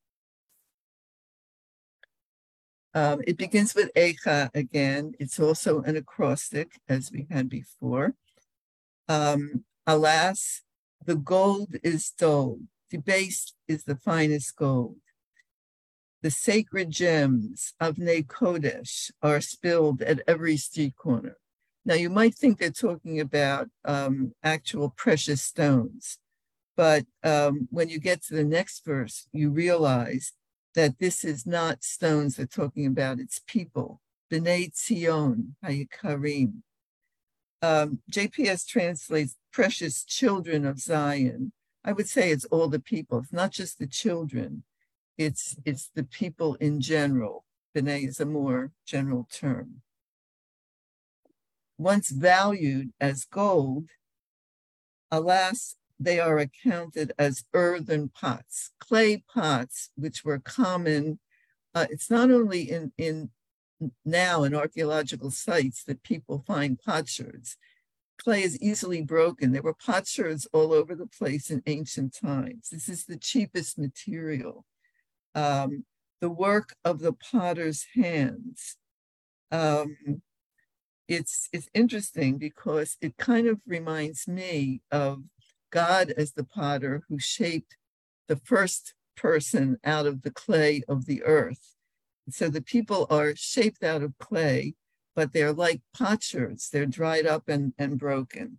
Um, 2.97 3.21
it 3.27 3.37
begins 3.37 3.75
with 3.75 3.93
Echa 3.93 4.49
again. 4.55 5.13
It's 5.21 5.39
also 5.39 5.83
an 5.83 5.99
acrostic, 5.99 6.81
as 6.89 7.13
we 7.13 7.27
had 7.31 7.51
before. 7.51 8.15
Um, 9.07 9.67
alas, 9.87 10.63
the 11.05 11.17
gold 11.17 11.77
is 11.83 12.11
dull. 12.19 12.61
Debased 12.91 13.55
is 13.69 13.85
the 13.85 13.97
finest 13.97 14.57
gold. 14.57 14.97
The 16.23 16.31
sacred 16.31 16.91
gems 16.91 17.75
of 17.79 17.99
Ne 17.99 18.23
Kodesh 18.23 19.11
are 19.23 19.43
spilled 19.43 20.01
at 20.01 20.23
every 20.27 20.57
street 20.57 20.97
corner. 20.97 21.37
Now, 21.85 21.97
you 21.97 22.09
might 22.09 22.35
think 22.35 22.59
they're 22.59 22.71
talking 22.71 23.21
about 23.21 23.69
um, 23.85 24.33
actual 24.43 24.95
precious 24.97 25.43
stones, 25.43 26.19
but 26.79 27.05
um, 27.23 27.69
when 27.71 27.91
you 27.91 28.01
get 28.01 28.23
to 28.25 28.35
the 28.35 28.43
next 28.43 28.87
verse, 28.87 29.29
you 29.33 29.51
realize 29.51 30.33
that 30.77 31.01
this 31.01 31.25
is 31.25 31.45
not 31.47 31.83
stones 31.83 32.37
they're 32.37 32.47
talking 32.47 32.87
about, 32.87 33.19
it's 33.19 33.41
people. 33.49 34.01
B'nai 34.33 34.73
Tzion, 34.73 35.55
Hayikarim. 35.65 36.63
Um, 37.63 37.99
JPS 38.13 38.67
translates 38.67 39.35
precious 39.53 40.05
children 40.05 40.65
of 40.65 40.79
Zion. 40.79 41.53
I 41.85 41.93
would 41.93 42.09
say 42.09 42.31
it's 42.31 42.45
all 42.45 42.69
the 42.69 42.79
people. 42.79 43.19
It's 43.19 43.33
not 43.33 43.51
just 43.51 43.81
the 43.81 43.89
children. 43.89 44.63
It's 45.19 45.57
it's 45.65 45.91
the 45.95 46.05
people 46.05 46.55
in 46.57 46.81
general. 46.81 47.45
B'nai 47.75 48.07
is 48.07 48.21
a 48.21 48.27
more 48.27 48.71
general 48.87 49.27
term 49.33 49.83
once 51.79 52.09
valued 52.11 52.93
as 53.01 53.25
gold, 53.25 53.89
alas, 55.11 55.77
they 55.99 56.21
are 56.21 56.39
accounted 56.39 57.13
as 57.19 57.45
earthen 57.55 58.09
pots, 58.09 58.71
clay 58.79 59.23
pots, 59.33 59.91
which 59.97 60.25
were 60.25 60.39
common. 60.39 61.19
Uh, 61.75 61.87
it's 61.91 62.11
not 62.11 62.31
only 62.31 62.71
in, 62.71 62.93
in 62.99 63.31
now 64.05 64.43
in 64.43 64.55
archaeological 64.55 65.31
sites 65.31 65.85
that 65.85 66.03
people 66.03 66.45
find 66.47 66.79
potsherds. 66.81 67.57
Clay 68.19 68.43
is 68.43 68.61
easily 68.61 69.03
broken. 69.03 69.53
There 69.53 69.63
were 69.63 69.75
potsherds 69.75 70.47
all 70.53 70.73
over 70.73 70.95
the 70.95 71.07
place 71.07 71.51
in 71.51 71.63
ancient 71.67 72.15
times. 72.15 72.71
This 72.71 72.89
is 72.89 73.05
the 73.05 73.19
cheapest 73.19 73.79
material. 73.79 74.65
Um, 75.35 75.85
the 76.21 76.31
work 76.31 76.75
of 76.85 77.01
the 77.01 77.13
potter's 77.13 77.87
hands. 77.95 78.77
Um, 79.53 80.23
it's 81.09 81.49
it's 81.53 81.69
interesting 81.75 82.39
because 82.39 82.97
it 83.01 83.17
kind 83.17 83.47
of 83.47 83.61
reminds 83.67 84.27
me 84.27 84.81
of 84.91 85.23
God 85.71 86.13
as 86.17 86.33
the 86.33 86.45
potter 86.45 87.03
who 87.09 87.19
shaped 87.19 87.77
the 88.29 88.37
first 88.37 88.95
person 89.17 89.79
out 89.85 90.07
of 90.07 90.23
the 90.23 90.31
clay 90.31 90.83
of 90.89 91.07
the 91.07 91.23
earth. 91.23 91.75
So 92.29 92.49
the 92.49 92.63
people 92.63 93.07
are 93.09 93.35
shaped 93.37 93.85
out 93.85 94.03
of 94.03 94.19
clay, 94.19 94.75
but 95.15 95.33
they're 95.33 95.53
like 95.53 95.81
potsherds. 95.97 96.69
They're 96.69 96.87
dried 96.87 97.27
up 97.27 97.49
and, 97.49 97.73
and 97.79 97.99
broken. 97.99 98.59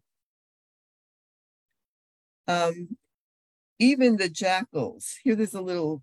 Um, 2.47 2.97
even 3.77 4.17
the 4.17 4.29
jackals, 4.29 5.15
here 5.23 5.35
there's 5.35 5.53
a 5.53 5.61
little 5.61 6.01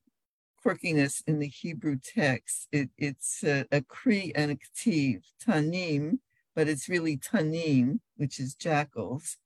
quirkiness 0.65 1.23
in 1.27 1.39
the 1.39 1.49
Hebrew 1.49 1.99
text. 2.03 2.69
It, 2.71 2.91
it's 2.99 3.43
a, 3.43 3.67
a 3.73 3.83
Kri 3.83 4.33
and 4.35 4.51
a 4.51 4.57
Ktiv, 4.57 5.23
Tanim, 5.45 6.19
but 6.55 6.69
it's 6.69 6.89
really 6.89 7.17
tanim, 7.17 8.01
which 8.17 8.39
is 8.39 8.55
jackals, 8.55 9.37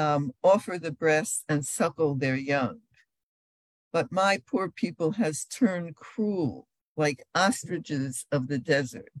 um, 0.00 0.32
offer 0.42 0.78
the 0.78 0.90
breasts 0.90 1.44
and 1.48 1.64
suckle 1.64 2.14
their 2.14 2.36
young. 2.36 2.80
But 3.92 4.10
my 4.10 4.40
poor 4.50 4.70
people 4.70 5.12
has 5.12 5.44
turned 5.44 5.96
cruel, 5.96 6.68
like 6.96 7.24
ostriches 7.34 8.24
of 8.32 8.48
the 8.48 8.58
desert. 8.58 9.12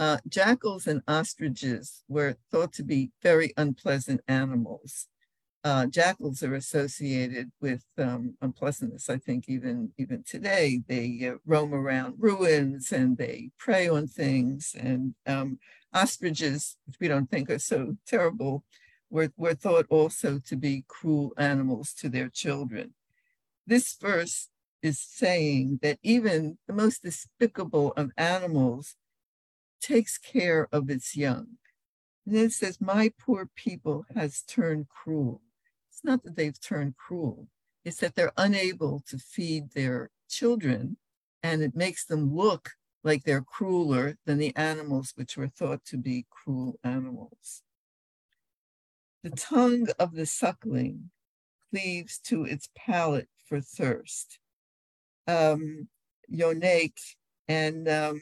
Uh, 0.00 0.18
jackals 0.26 0.88
and 0.88 1.02
ostriches 1.06 2.02
were 2.08 2.36
thought 2.50 2.72
to 2.72 2.82
be 2.82 3.12
very 3.22 3.52
unpleasant 3.56 4.20
animals. 4.26 5.06
Uh, 5.62 5.86
jackals 5.86 6.42
are 6.42 6.54
associated 6.54 7.52
with 7.60 7.84
um, 7.96 8.34
unpleasantness. 8.42 9.08
I 9.08 9.18
think 9.18 9.48
even 9.48 9.92
even 9.96 10.24
today 10.24 10.80
they 10.88 11.26
uh, 11.26 11.36
roam 11.46 11.72
around 11.72 12.16
ruins 12.18 12.90
and 12.90 13.16
they 13.16 13.50
prey 13.58 13.88
on 13.88 14.08
things. 14.08 14.74
And 14.78 15.14
um, 15.26 15.58
ostriches, 15.94 16.76
which 16.84 16.96
we 17.00 17.08
don't 17.08 17.30
think 17.30 17.48
are 17.48 17.60
so 17.60 17.96
terrible, 18.06 18.64
were, 19.14 19.30
were 19.36 19.54
thought 19.54 19.86
also 19.90 20.40
to 20.40 20.56
be 20.56 20.84
cruel 20.88 21.32
animals 21.38 21.94
to 21.94 22.08
their 22.08 22.28
children. 22.28 22.94
This 23.64 23.94
verse 23.94 24.48
is 24.82 24.98
saying 24.98 25.78
that 25.82 26.00
even 26.02 26.58
the 26.66 26.74
most 26.74 27.04
despicable 27.04 27.92
of 27.96 28.10
animals 28.18 28.96
takes 29.80 30.18
care 30.18 30.68
of 30.72 30.90
its 30.90 31.16
young. 31.16 31.46
And 32.26 32.34
then 32.34 32.46
it 32.46 32.52
says, 32.52 32.80
My 32.80 33.12
poor 33.16 33.48
people 33.54 34.04
has 34.16 34.42
turned 34.42 34.88
cruel. 34.88 35.42
It's 35.90 36.02
not 36.02 36.24
that 36.24 36.34
they've 36.34 36.60
turned 36.60 36.96
cruel, 36.96 37.46
it's 37.84 37.98
that 37.98 38.16
they're 38.16 38.32
unable 38.36 39.04
to 39.06 39.16
feed 39.16 39.74
their 39.74 40.10
children, 40.28 40.96
and 41.40 41.62
it 41.62 41.76
makes 41.76 42.04
them 42.04 42.34
look 42.34 42.70
like 43.04 43.22
they're 43.22 43.42
crueler 43.42 44.16
than 44.26 44.38
the 44.38 44.56
animals 44.56 45.12
which 45.14 45.36
were 45.36 45.46
thought 45.46 45.84
to 45.84 45.98
be 45.98 46.26
cruel 46.30 46.80
animals. 46.82 47.62
The 49.24 49.30
tongue 49.30 49.88
of 49.98 50.12
the 50.12 50.26
suckling 50.26 51.08
cleaves 51.70 52.18
to 52.24 52.44
its 52.44 52.68
palate 52.76 53.30
for 53.48 53.58
thirst. 53.58 54.38
Um, 55.26 55.88
yonek, 56.30 56.92
and 57.48 57.88
um, 57.88 58.20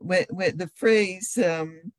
with, 0.00 0.26
with 0.30 0.58
the 0.58 0.68
phrase, 0.68 1.38
um, 1.38 1.92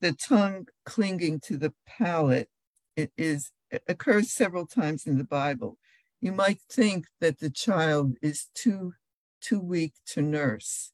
the 0.00 0.12
tongue 0.12 0.66
clinging 0.84 1.38
to 1.44 1.56
the 1.56 1.72
palate, 1.86 2.50
it 2.96 3.12
is 3.16 3.52
it 3.70 3.84
occurs 3.86 4.32
several 4.32 4.66
times 4.66 5.06
in 5.06 5.16
the 5.16 5.22
Bible. 5.24 5.78
You 6.20 6.32
might 6.32 6.62
think 6.68 7.06
that 7.20 7.38
the 7.38 7.50
child 7.50 8.16
is 8.22 8.48
too 8.56 8.94
too 9.40 9.60
weak 9.60 9.92
to 10.06 10.20
nurse. 10.20 10.90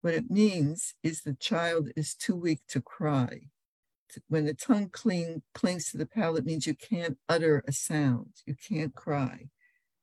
What 0.00 0.14
it 0.14 0.30
means 0.30 0.94
is 1.02 1.20
the 1.20 1.34
child 1.34 1.90
is 1.94 2.14
too 2.14 2.36
weak 2.36 2.60
to 2.68 2.80
cry. 2.80 3.50
When 4.28 4.46
the 4.46 4.54
tongue 4.54 4.90
cling, 4.90 5.42
clings 5.54 5.90
to 5.90 5.98
the 5.98 6.06
palate, 6.06 6.46
means 6.46 6.66
you 6.66 6.74
can't 6.74 7.18
utter 7.28 7.62
a 7.66 7.72
sound, 7.72 8.32
you 8.46 8.54
can't 8.54 8.94
cry. 8.94 9.48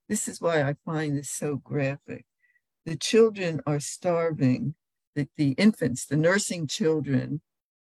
This 0.08 0.28
is 0.28 0.40
why 0.40 0.62
I 0.62 0.76
find 0.86 1.18
this 1.18 1.30
so 1.30 1.56
graphic. 1.58 2.26
The 2.86 2.96
children 2.96 3.62
are 3.66 3.80
starving, 3.80 4.76
the, 5.16 5.28
the 5.38 5.52
infants, 5.52 6.06
the 6.06 6.18
nursing 6.18 6.68
children, 6.68 7.42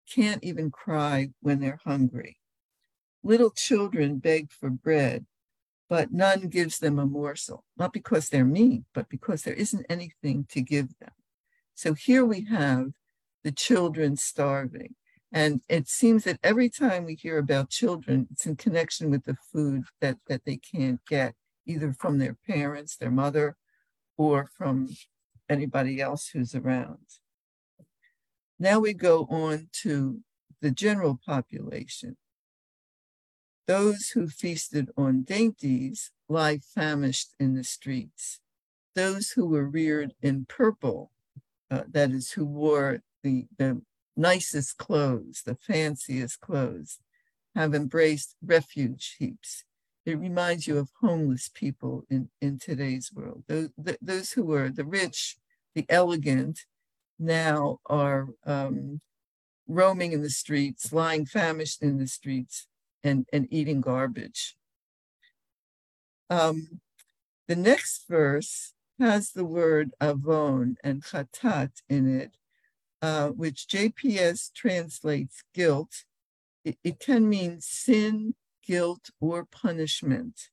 can't 0.10 0.44
even 0.44 0.72
cry 0.72 1.32
when 1.42 1.60
they're 1.60 1.80
hungry. 1.84 2.38
Little 3.24 3.52
children 3.52 4.20
beg 4.20 4.52
for 4.52 4.70
bread, 4.70 5.26
but 5.90 6.14
none 6.14 6.48
gives 6.48 6.80
them 6.80 6.98
a 6.98 7.06
morsel, 7.06 7.66
not 7.76 7.92
because 7.92 8.30
they're 8.30 8.46
mean, 8.46 8.86
but 8.94 9.10
because 9.10 9.44
there 9.44 9.54
isn't 9.54 9.86
anything 9.90 10.46
to 10.50 10.62
give 10.62 10.98
them. 11.00 11.12
So 11.76 11.94
here 11.94 12.26
we 12.26 12.46
have 12.46 12.92
the 13.44 13.52
children 13.52 14.16
starving. 14.16 14.96
And 15.32 15.62
it 15.68 15.90
seems 15.90 16.24
that 16.24 16.40
every 16.42 16.70
time 16.70 17.06
we 17.06 17.16
hear 17.16 17.38
about 17.38 17.70
children, 17.70 18.28
it's 18.32 18.46
in 18.46 18.56
connection 18.56 19.10
with 19.10 19.26
the 19.26 19.36
food 19.52 19.84
that, 20.00 20.18
that 20.28 20.46
they 20.46 20.58
can't 20.58 21.02
get, 21.08 21.36
either 21.66 21.94
from 21.94 22.18
their 22.18 22.38
parents, 22.48 22.96
their 22.96 23.12
mother, 23.12 23.58
or 24.18 24.50
from 24.58 24.90
anybody 25.50 26.02
else 26.02 26.30
who's 26.30 26.56
around. 26.56 27.06
Now 28.60 28.80
we 28.80 28.94
go 28.94 29.28
on 29.30 29.70
to 29.84 30.22
the 30.62 30.72
general 30.72 31.20
population. 31.24 32.18
Those 33.68 34.10
who 34.10 34.28
feasted 34.28 34.90
on 34.98 35.24
dainties 35.24 36.12
lie 36.30 36.60
famished 36.60 37.36
in 37.40 37.54
the 37.54 37.66
streets. 37.66 38.40
Those 38.96 39.32
who 39.32 39.46
were 39.46 39.68
reared 39.68 40.14
in 40.22 40.46
purple, 40.46 41.12
uh, 41.70 41.84
that 41.92 42.12
is, 42.12 42.32
who 42.32 42.46
wore 42.46 43.02
the, 43.24 43.46
the 43.58 43.82
nicest 44.18 44.78
clothes, 44.78 45.44
the 45.46 45.56
fanciest 45.56 46.42
clothes, 46.42 47.00
have 47.56 47.74
embraced 47.74 48.36
refuge 48.44 49.16
heaps. 49.20 49.64
It 50.06 50.20
reminds 50.20 50.68
you 50.68 50.78
of 50.78 50.90
homeless 51.02 51.50
people 51.54 52.06
in, 52.10 52.30
in 52.42 52.60
today's 52.60 53.12
world. 53.14 53.44
Those, 53.48 53.70
those 54.02 54.32
who 54.32 54.44
were 54.44 54.70
the 54.70 54.86
rich, 54.86 55.38
the 55.76 55.86
elegant, 55.90 56.66
now 57.20 57.80
are 57.88 58.30
um, 58.46 59.02
roaming 59.68 60.14
in 60.14 60.22
the 60.22 60.30
streets, 60.30 60.94
lying 60.94 61.26
famished 61.26 61.82
in 61.82 61.98
the 61.98 62.08
streets, 62.08 62.68
and, 63.04 63.26
and 63.34 63.48
eating 63.52 63.82
garbage. 63.82 64.56
Um, 66.30 66.80
the 67.48 67.56
next 67.56 68.08
verse 68.08 68.74
has 69.00 69.32
the 69.32 69.46
word 69.46 69.92
avon 70.02 70.78
and 70.84 71.04
chatat 71.04 71.72
in 71.90 72.20
it, 72.20 72.37
uh, 73.02 73.30
which 73.30 73.68
JPS 73.68 74.52
translates 74.54 75.44
guilt. 75.54 76.04
It, 76.66 76.78
it, 76.84 77.00
can 77.00 77.30
mean 77.30 77.62
sin, 77.62 78.36
guilt, 78.66 79.10
or 79.22 79.46
punishment. 79.46 80.50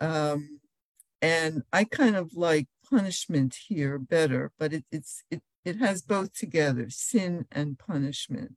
Um, 0.00 0.60
and 1.20 1.62
I 1.72 1.84
kind 1.84 2.16
of 2.16 2.34
like 2.34 2.68
punishment 2.88 3.56
here 3.68 3.98
better, 3.98 4.52
but 4.58 4.72
it, 4.72 4.84
it's 4.92 5.22
it, 5.30 5.42
it 5.64 5.78
has 5.78 6.02
both 6.02 6.32
together, 6.32 6.90
sin 6.90 7.46
and 7.50 7.78
punishment. 7.78 8.56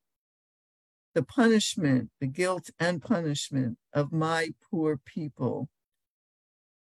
The 1.14 1.24
punishment, 1.24 2.10
the 2.20 2.28
guilt 2.28 2.70
and 2.80 3.02
punishment 3.02 3.78
of 3.94 4.12
my 4.12 4.50
poor 4.70 4.98
people 4.98 5.70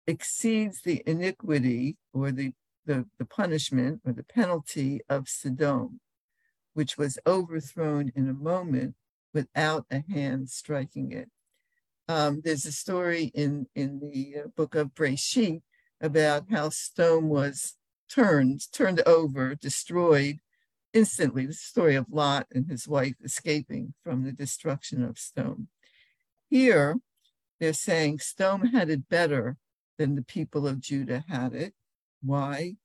exceeds 0.07 0.83
the 0.83 1.03
iniquity 1.07 1.97
or 2.13 2.33
the, 2.33 2.53
the, 2.85 3.07
the 3.19 3.25
punishment 3.25 4.01
or 4.05 4.13
the 4.13 4.25
penalty 4.25 5.01
of 5.09 5.29
Sodom 5.29 6.01
which 6.75 6.99
was 6.99 7.19
overthrown 7.27 8.13
in 8.15 8.29
a 8.29 8.35
moment 8.35 8.95
without 9.33 9.87
a 9.91 10.05
hand 10.13 10.51
striking 10.51 11.13
it. 11.13 11.31
Um, 12.09 12.43
there's 12.45 12.67
a 12.67 12.73
story 12.73 13.33
in, 13.35 13.67
in 13.75 14.01
the 14.01 14.43
uh, 14.43 14.49
book 14.55 14.75
of 14.75 14.95
Breshit 14.95 15.63
about 16.01 16.51
how 16.51 16.69
Sodom 16.69 17.29
was 17.29 17.77
turned, 18.11 18.71
turned 18.73 19.01
over, 19.07 19.55
destroyed 19.55 20.39
instantly. 20.93 21.47
The 21.47 21.55
story 21.55 21.95
of 21.95 22.07
Lot 22.11 22.47
and 22.53 22.69
his 22.69 22.87
wife 22.87 23.15
escaping 23.25 23.95
from 24.03 24.25
the 24.25 24.33
destruction 24.33 25.03
of 25.03 25.19
Sodom. 25.19 25.69
Here, 26.51 26.97
they're 27.59 27.73
saying 27.73 28.19
Sodom 28.19 28.67
had 28.69 28.91
it 28.91 29.09
better 29.09 29.57
than 29.99 30.15
the 30.15 30.23
people 30.23 30.67
of 30.67 30.81
Judah 30.81 31.25
had 31.29 31.55
it. 31.55 31.73
Why? 32.23 32.77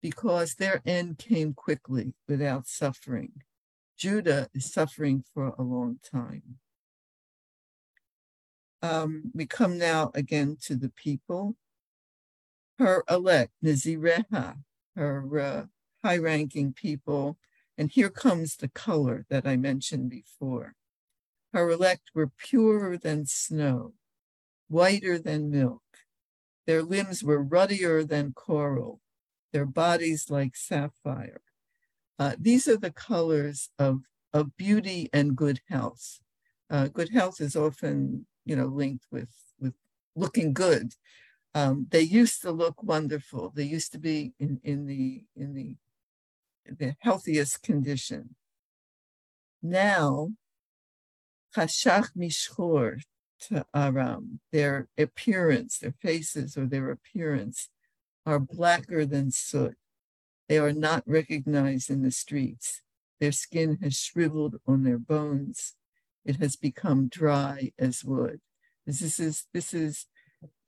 Because 0.00 0.54
their 0.54 0.80
end 0.86 1.18
came 1.18 1.54
quickly 1.54 2.14
without 2.28 2.66
suffering. 2.66 3.42
Judah 3.96 4.48
is 4.54 4.72
suffering 4.72 5.24
for 5.34 5.54
a 5.58 5.62
long 5.62 5.98
time. 6.02 6.58
Um, 8.80 9.32
we 9.34 9.46
come 9.46 9.76
now 9.76 10.12
again 10.14 10.56
to 10.62 10.76
the 10.76 10.90
people. 10.90 11.56
Her 12.78 13.02
elect, 13.10 13.52
Nazireha, 13.64 14.58
her 14.94 15.40
uh, 15.40 15.64
high 16.04 16.18
ranking 16.18 16.72
people, 16.72 17.38
and 17.76 17.90
here 17.90 18.10
comes 18.10 18.56
the 18.56 18.68
color 18.68 19.26
that 19.30 19.46
I 19.46 19.56
mentioned 19.56 20.10
before. 20.10 20.74
Her 21.52 21.70
elect 21.70 22.10
were 22.14 22.28
purer 22.28 22.96
than 22.96 23.26
snow, 23.26 23.94
whiter 24.68 25.18
than 25.18 25.50
milk. 25.50 25.82
Their 26.66 26.82
limbs 26.82 27.24
were 27.24 27.42
ruddier 27.42 28.04
than 28.04 28.32
coral, 28.32 29.00
their 29.52 29.66
bodies 29.66 30.30
like 30.30 30.56
sapphire. 30.56 31.40
Uh, 32.18 32.34
these 32.38 32.66
are 32.68 32.76
the 32.76 32.90
colors 32.90 33.70
of, 33.78 34.00
of 34.32 34.56
beauty 34.56 35.08
and 35.12 35.36
good 35.36 35.60
health. 35.68 36.20
Uh, 36.70 36.88
good 36.88 37.10
health 37.10 37.40
is 37.40 37.56
often, 37.56 38.26
you 38.44 38.56
know, 38.56 38.66
linked 38.66 39.06
with, 39.10 39.30
with 39.60 39.74
looking 40.14 40.52
good. 40.52 40.92
Um, 41.54 41.86
they 41.90 42.02
used 42.02 42.42
to 42.42 42.50
look 42.50 42.82
wonderful. 42.82 43.52
They 43.54 43.64
used 43.64 43.92
to 43.92 43.98
be 43.98 44.32
in, 44.38 44.60
in 44.62 44.86
the 44.86 45.24
in 45.34 45.54
the 45.54 45.76
the 46.70 46.94
healthiest 47.00 47.62
condition. 47.62 48.34
Now, 49.62 50.30
chashach 51.56 52.10
mishchor 52.16 53.00
to 53.40 53.64
Aram, 53.74 54.40
their 54.52 54.88
appearance, 54.98 55.78
their 55.78 55.94
faces 56.00 56.56
or 56.56 56.66
their 56.66 56.90
appearance 56.90 57.70
are 58.28 58.38
blacker 58.38 59.06
than 59.06 59.30
soot. 59.30 59.74
They 60.48 60.58
are 60.58 60.72
not 60.72 61.02
recognized 61.06 61.88
in 61.88 62.02
the 62.02 62.10
streets. 62.10 62.82
Their 63.20 63.32
skin 63.32 63.78
has 63.82 63.96
shriveled 63.96 64.56
on 64.66 64.84
their 64.84 64.98
bones. 64.98 65.74
It 66.26 66.36
has 66.36 66.54
become 66.54 67.08
dry 67.08 67.72
as 67.78 68.04
wood. 68.04 68.40
This 68.86 69.18
is, 69.18 69.46
this 69.54 69.72
is 69.72 70.06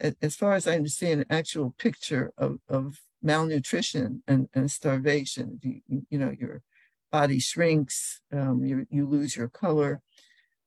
as 0.01 0.37
far 0.37 0.55
as 0.55 0.67
I 0.67 0.75
understand, 0.75 1.21
an 1.21 1.27
actual 1.29 1.75
picture 1.79 2.33
of, 2.39 2.61
of 2.67 3.01
malnutrition 3.23 4.23
and, 4.27 4.49
and 4.55 4.71
starvation. 4.71 5.61
You, 5.63 6.03
you, 6.09 6.19
know, 6.19 6.33
your 6.39 6.63
body 7.13 7.39
shrinks, 7.39 8.23
um, 8.33 8.65
you, 8.65 8.87
you 8.91 9.07
lose 9.07 9.37
your 9.37 9.49
color, 9.49 10.01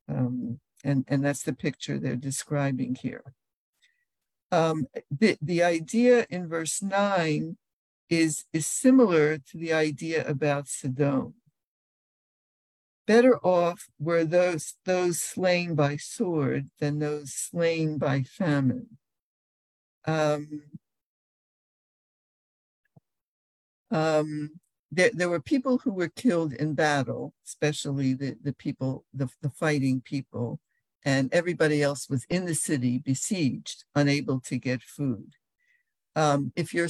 um, 0.08 0.60
and, 0.84 1.06
and 1.08 1.26
that's 1.26 1.44
the 1.44 1.54
picture 1.54 1.98
they're 1.98 2.16
describing 2.16 2.96
here 3.02 3.34
um, 4.54 4.88
the, 5.10 5.36
the 5.42 5.64
idea 5.64 6.28
in 6.30 6.48
verse 6.48 6.84
9 6.84 7.58
is, 8.08 8.46
is 8.54 8.68
similar 8.68 9.40
to 9.40 9.58
the 9.58 9.74
idea 9.74 10.24
about 10.28 10.68
Sodom. 10.68 11.34
Better 13.08 13.38
off 13.40 13.88
were 14.00 14.24
those, 14.24 14.76
those 14.86 15.20
slain 15.20 15.74
by 15.74 15.98
sword 15.98 16.70
than 16.80 17.00
those 17.00 17.34
slain 17.34 17.98
by 17.98 18.22
famine. 18.22 19.00
Um, 20.06 20.62
um, 23.90 24.52
there, 24.92 25.10
there 25.14 25.30
were 25.30 25.42
people 25.42 25.80
who 25.80 25.94
were 25.94 26.10
killed 26.10 26.54
in 26.54 26.76
battle, 26.76 27.34
especially 27.44 28.14
the, 28.14 28.38
the 28.44 28.54
people, 28.54 29.04
the, 29.16 29.28
the 29.42 29.50
fighting 29.50 30.00
people, 30.02 30.60
and 31.06 31.34
everybody 31.34 31.82
else 31.82 32.10
was 32.10 32.26
in 32.30 32.46
the 32.46 32.56
city 32.56 32.98
besieged, 32.98 33.84
unable 33.96 34.40
to 34.42 34.58
get 34.58 34.82
food. 34.82 35.34
Um, 36.16 36.52
if 36.56 36.74
you're 36.74 36.90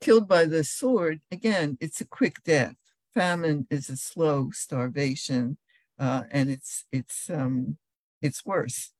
killed 0.00 0.28
by 0.28 0.44
the 0.44 0.64
sword, 0.64 1.20
again, 1.30 1.78
it's 1.80 2.00
a 2.00 2.06
quick 2.06 2.42
death. 2.44 2.74
Famine 3.14 3.66
is 3.70 3.88
a 3.88 3.96
slow 3.96 4.50
starvation, 4.52 5.56
uh, 5.98 6.24
and 6.30 6.50
it's 6.50 6.84
it's 6.92 7.30
um, 7.30 7.78
it's 8.20 8.44
worse. 8.44 8.92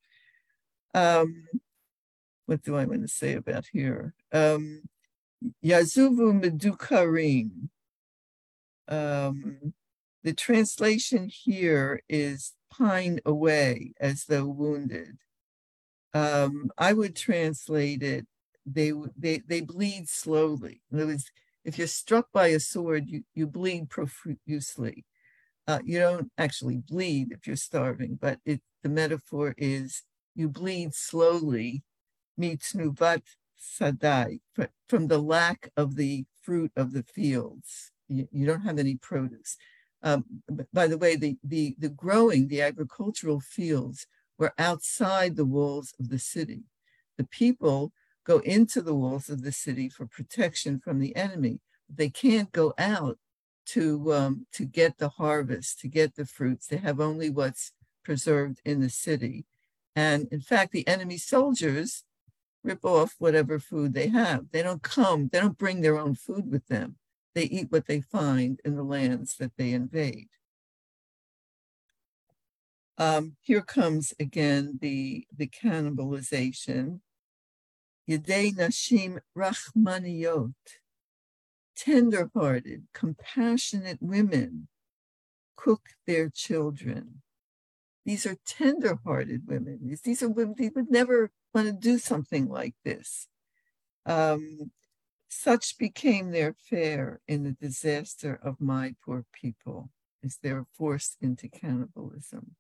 Um, 0.95 1.49
what 2.47 2.62
do 2.62 2.77
I 2.77 2.87
want 2.87 3.03
to 3.03 3.09
say 3.09 3.35
about 3.35 3.66
here? 3.73 4.14
Um, 4.33 4.83
Yazuvu 5.62 6.40
Medukarim. 6.40 7.69
Um, 8.88 9.75
the 10.23 10.33
translation 10.33 11.29
here 11.29 12.01
is 12.09 12.55
pine 12.79 13.21
away 13.25 13.93
as 14.01 14.25
though 14.25 14.47
wounded. 14.47 15.19
Um, 16.15 16.71
I 16.79 16.93
would 16.93 17.15
translate 17.15 18.03
it, 18.03 18.27
they, 18.65 18.93
they, 19.17 19.39
they 19.47 19.61
bleed 19.61 20.09
slowly. 20.09 20.81
In 20.91 20.99
other 20.99 21.09
words, 21.09 21.31
if 21.65 21.79
you're 21.79 21.87
struck 21.87 22.29
by 22.33 22.49
a 22.49 22.61
sword, 22.61 23.09
you, 23.09 23.23
you 23.35 23.47
bleed 23.47 23.91
profusely. 23.91 25.05
Uh, 25.69 25.81
you 25.85 25.99
don't 25.99 26.31
actually 26.39 26.77
bleed 26.77 27.33
if 27.33 27.47
you're 27.47 27.57
starving, 27.57 28.19
but 28.21 28.39
it, 28.45 28.61
the 28.83 28.89
metaphor 28.89 29.55
is 29.59 30.05
you 30.35 30.49
bleed 30.49 30.95
slowly, 30.95 31.83
mitnuvat 32.41 33.23
sadai, 33.59 34.39
from 34.89 35.09
the 35.09 35.19
lack 35.19 35.71
of 35.77 35.97
the 35.97 36.25
fruit 36.41 36.71
of 36.77 36.93
the 36.93 37.03
fields. 37.03 37.91
You, 38.09 38.29
you 38.31 38.47
don't 38.47 38.62
have 38.62 38.79
any 38.79 38.95
produce. 38.95 39.57
Um, 40.07 40.25
by 40.73 40.87
the 40.87 40.97
way, 40.97 41.16
the, 41.16 41.37
the, 41.42 41.75
the 41.81 41.88
growing, 41.88 42.47
the 42.47 42.62
agricultural 42.62 43.40
fields 43.40 44.07
were 44.38 44.55
outside 44.57 45.35
the 45.35 45.45
walls 45.45 45.92
of 45.99 46.11
the 46.11 46.21
city. 46.21 46.62
The 47.19 47.25
people 47.25 47.92
go 48.25 48.38
into 48.38 48.83
the 48.83 48.95
walls 48.95 49.29
of 49.29 49.42
the 49.42 49.51
city 49.51 49.88
for 49.88 50.07
protection 50.07 50.79
from 50.79 51.01
the 51.01 51.16
enemy. 51.16 51.59
They 51.92 52.09
can't 52.09 52.53
go 52.53 52.73
out 52.79 53.19
to 53.75 54.14
um, 54.14 54.47
to 54.53 54.64
get 54.64 54.99
the 54.99 55.09
harvest, 55.09 55.81
to 55.81 55.88
get 55.88 56.14
the 56.14 56.25
fruits. 56.25 56.69
They 56.69 56.77
have 56.77 57.01
only 57.01 57.29
what's 57.29 57.73
preserved 58.05 58.61
in 58.64 58.81
the 58.81 58.90
city. 58.90 59.45
And 59.97 60.29
in 60.31 60.40
fact, 60.40 60.71
the 60.71 60.87
enemy 60.87 61.19
soldiers 61.19 62.05
rip 62.62 62.85
off 62.85 63.16
whatever 63.19 63.59
food 63.59 63.92
they 63.92 64.07
have. 64.09 64.53
They 64.53 64.62
don't 64.62 64.83
come, 64.83 65.31
they 65.33 65.40
don't 65.40 65.59
bring 65.59 65.81
their 65.81 65.99
own 65.99 66.14
food 66.14 66.49
with 66.49 66.69
them. 66.69 66.97
They 67.37 67.44
eat 67.44 67.70
what 67.70 67.87
they 67.87 68.01
find 68.01 68.62
in 68.64 68.77
the 68.77 68.83
lands 68.83 69.37
that 69.37 69.53
they 69.59 69.72
invade. 69.72 70.29
Um, 72.96 73.37
here 73.42 73.61
comes 73.61 74.14
again 74.18 74.79
the, 74.81 75.27
the 75.37 75.46
cannibalization. 75.46 77.01
Yedei 78.09 78.55
Nashim 78.55 79.18
Rachmaniyot, 79.37 80.55
tender-hearted, 81.77 82.85
compassionate 82.94 83.99
women 84.01 84.68
cook 85.57 85.90
their 86.07 86.31
children. 86.31 87.20
These 88.07 88.25
are 88.25 88.38
tender-hearted 88.46 89.42
women. 89.46 89.94
These 90.03 90.22
are 90.22 90.31
women, 90.31 90.55
they 90.57 90.70
would 90.75 90.90
never 90.90 91.31
want 91.53 91.66
to 91.66 91.75
do 91.75 91.99
something 91.99 92.49
like 92.49 92.77
this. 92.83 93.29
Um, 94.07 94.70
such 95.29 95.79
became 95.79 96.31
their 96.31 96.55
fare 96.55 97.21
in 97.27 97.43
the 97.43 97.53
disaster 97.53 98.39
of 98.43 98.61
my 98.61 98.95
poor 99.05 99.25
people 99.33 99.91
as 100.25 100.39
they 100.43 100.53
were 100.53 100.67
forced 100.73 101.17
into 101.21 101.49
cannibalism. 101.49 102.57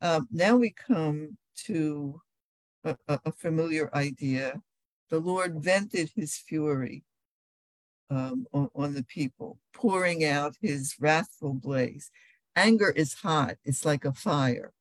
Um, 0.00 0.28
now 0.30 0.56
we 0.56 0.70
come 0.70 1.36
to 1.66 2.20
a, 2.84 2.96
a, 3.08 3.32
familiar 3.32 3.90
idea. 3.94 4.62
The 5.10 5.18
Lord 5.18 5.62
vented 5.62 6.12
his 6.14 6.36
fury 6.36 7.04
um, 8.10 8.46
on, 8.52 8.68
on 8.74 8.94
the 8.94 9.02
people, 9.02 9.58
pouring 9.74 10.24
out 10.24 10.54
his 10.60 10.94
wrathful 11.00 11.54
blaze. 11.54 12.10
Anger 12.54 12.90
is 12.90 13.14
hot, 13.14 13.56
it's 13.64 13.84
like 13.84 14.04
a 14.04 14.12
fire. 14.12 14.72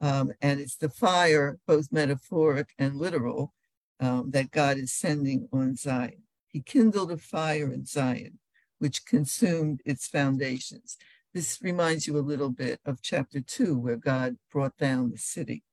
Um, 0.00 0.32
and 0.40 0.60
it's 0.60 0.76
the 0.76 0.88
fire, 0.88 1.58
both 1.66 1.92
metaphoric 1.92 2.70
and 2.78 2.96
literal, 2.96 3.52
um, 4.00 4.30
that 4.30 4.50
God 4.50 4.78
is 4.78 4.92
sending 4.92 5.48
on 5.52 5.76
Zion. 5.76 6.22
He 6.48 6.60
kindled 6.60 7.10
a 7.10 7.16
fire 7.16 7.72
in 7.72 7.86
Zion, 7.86 8.38
which 8.78 9.06
consumed 9.06 9.80
its 9.84 10.06
foundations. 10.06 10.96
This 11.32 11.58
reminds 11.62 12.06
you 12.06 12.16
a 12.16 12.20
little 12.20 12.50
bit 12.50 12.80
of 12.84 13.02
chapter 13.02 13.40
two, 13.40 13.76
where 13.76 13.96
God 13.96 14.36
brought 14.52 14.76
down 14.76 15.10
the 15.10 15.18
city. 15.18 15.64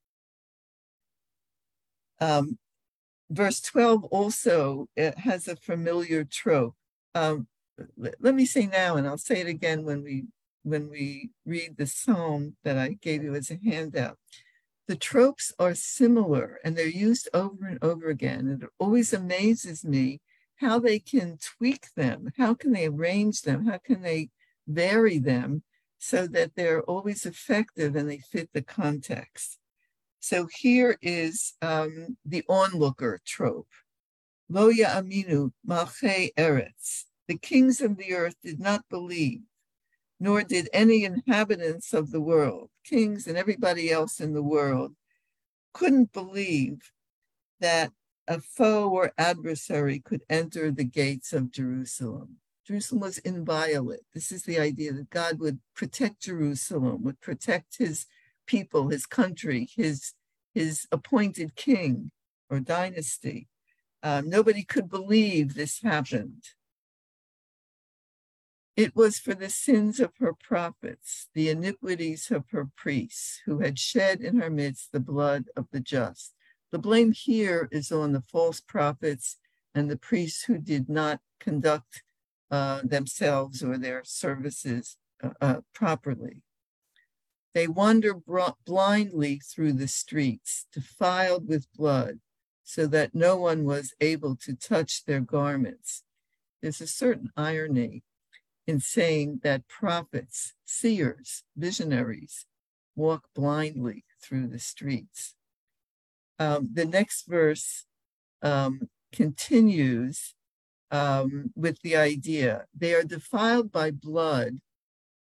Um, 2.19 2.57
verse 3.29 3.61
12 3.61 4.03
also 4.05 4.87
has 4.97 5.47
a 5.47 5.55
familiar 5.55 6.23
trope. 6.23 6.75
Um, 7.13 7.47
let 7.97 8.35
me 8.35 8.45
say 8.45 8.67
now, 8.67 8.95
and 8.95 9.07
I'll 9.07 9.17
say 9.17 9.41
it 9.41 9.47
again 9.47 9.83
when 9.83 10.03
we 10.03 10.25
when 10.63 10.89
we 10.89 11.31
read 11.43 11.77
the 11.77 11.87
psalm 11.87 12.55
that 12.63 12.77
I 12.77 12.89
gave 13.01 13.23
you 13.23 13.33
as 13.33 13.49
a 13.49 13.57
handout. 13.63 14.17
The 14.91 14.97
tropes 14.97 15.53
are 15.57 15.73
similar 15.73 16.59
and 16.65 16.75
they're 16.75 16.85
used 16.85 17.29
over 17.33 17.65
and 17.65 17.79
over 17.81 18.09
again. 18.09 18.49
And 18.49 18.63
it 18.63 18.69
always 18.77 19.13
amazes 19.13 19.85
me 19.85 20.19
how 20.57 20.79
they 20.79 20.99
can 20.99 21.37
tweak 21.37 21.85
them. 21.95 22.33
How 22.37 22.55
can 22.55 22.73
they 22.73 22.87
arrange 22.87 23.43
them? 23.43 23.67
How 23.67 23.77
can 23.77 24.01
they 24.01 24.31
vary 24.67 25.17
them 25.17 25.63
so 25.97 26.27
that 26.27 26.55
they're 26.55 26.81
always 26.81 27.25
effective 27.25 27.95
and 27.95 28.09
they 28.09 28.17
fit 28.17 28.49
the 28.51 28.61
context? 28.61 29.59
So 30.19 30.49
here 30.53 30.97
is 31.01 31.53
um, 31.61 32.17
the 32.25 32.43
onlooker 32.49 33.21
trope. 33.25 33.71
Lo 34.49 34.71
aminu 34.71 35.53
malchei 35.65 36.31
eretz. 36.37 37.05
The 37.29 37.37
kings 37.37 37.79
of 37.79 37.95
the 37.95 38.13
earth 38.13 38.35
did 38.43 38.59
not 38.59 38.83
believe 38.89 39.43
nor 40.21 40.43
did 40.43 40.69
any 40.71 41.03
inhabitants 41.03 41.95
of 41.95 42.11
the 42.11 42.21
world, 42.21 42.69
kings 42.85 43.25
and 43.25 43.35
everybody 43.35 43.91
else 43.91 44.19
in 44.19 44.33
the 44.33 44.43
world, 44.43 44.93
couldn't 45.73 46.13
believe 46.13 46.91
that 47.59 47.91
a 48.27 48.39
foe 48.39 48.87
or 48.87 49.13
adversary 49.17 49.99
could 49.99 50.21
enter 50.29 50.69
the 50.69 50.83
gates 50.83 51.33
of 51.33 51.51
Jerusalem. 51.51 52.37
Jerusalem 52.67 53.01
was 53.01 53.17
inviolate. 53.17 54.01
This 54.13 54.31
is 54.31 54.43
the 54.43 54.59
idea 54.59 54.93
that 54.93 55.09
God 55.09 55.39
would 55.39 55.59
protect 55.75 56.21
Jerusalem, 56.21 57.03
would 57.03 57.19
protect 57.19 57.79
his 57.79 58.05
people, 58.45 58.89
his 58.89 59.07
country, 59.07 59.69
his, 59.75 60.13
his 60.53 60.85
appointed 60.91 61.55
king 61.55 62.11
or 62.47 62.59
dynasty. 62.59 63.47
Um, 64.03 64.29
nobody 64.29 64.63
could 64.63 64.87
believe 64.87 65.55
this 65.55 65.81
happened. 65.81 66.43
It 68.77 68.95
was 68.95 69.19
for 69.19 69.33
the 69.33 69.49
sins 69.49 69.99
of 69.99 70.11
her 70.19 70.33
prophets, 70.33 71.27
the 71.33 71.49
iniquities 71.49 72.31
of 72.31 72.45
her 72.51 72.69
priests, 72.75 73.41
who 73.45 73.59
had 73.59 73.77
shed 73.77 74.21
in 74.21 74.39
her 74.39 74.49
midst 74.49 74.91
the 74.91 74.99
blood 74.99 75.45
of 75.57 75.67
the 75.71 75.81
just. 75.81 76.33
The 76.71 76.79
blame 76.79 77.11
here 77.11 77.67
is 77.71 77.91
on 77.91 78.13
the 78.13 78.21
false 78.21 78.61
prophets 78.61 79.37
and 79.75 79.91
the 79.91 79.97
priests 79.97 80.43
who 80.43 80.57
did 80.57 80.87
not 80.87 81.19
conduct 81.39 82.03
uh, 82.49 82.81
themselves 82.83 83.61
or 83.61 83.77
their 83.77 84.03
services 84.05 84.97
uh, 85.21 85.31
uh, 85.41 85.61
properly. 85.73 86.41
They 87.53 87.67
wander 87.67 88.13
blindly 88.65 89.39
through 89.39 89.73
the 89.73 89.89
streets, 89.89 90.67
defiled 90.71 91.47
with 91.49 91.71
blood, 91.73 92.19
so 92.63 92.87
that 92.87 93.13
no 93.13 93.35
one 93.35 93.65
was 93.65 93.93
able 93.99 94.37
to 94.37 94.55
touch 94.55 95.03
their 95.03 95.19
garments. 95.19 96.03
There's 96.61 96.79
a 96.79 96.87
certain 96.87 97.31
irony 97.35 98.03
in 98.67 98.79
saying 98.79 99.39
that 99.43 99.67
prophets, 99.67 100.53
seers, 100.65 101.43
visionaries 101.55 102.45
walk 102.95 103.27
blindly 103.35 104.03
through 104.21 104.47
the 104.47 104.59
streets. 104.59 105.35
Um, 106.39 106.69
the 106.73 106.85
next 106.85 107.27
verse 107.27 107.85
um, 108.41 108.89
continues 109.11 110.35
um, 110.89 111.51
with 111.55 111.81
the 111.81 111.95
idea 111.95 112.65
they 112.77 112.93
are 112.93 113.03
defiled 113.03 113.71
by 113.71 113.91
blood. 113.91 114.59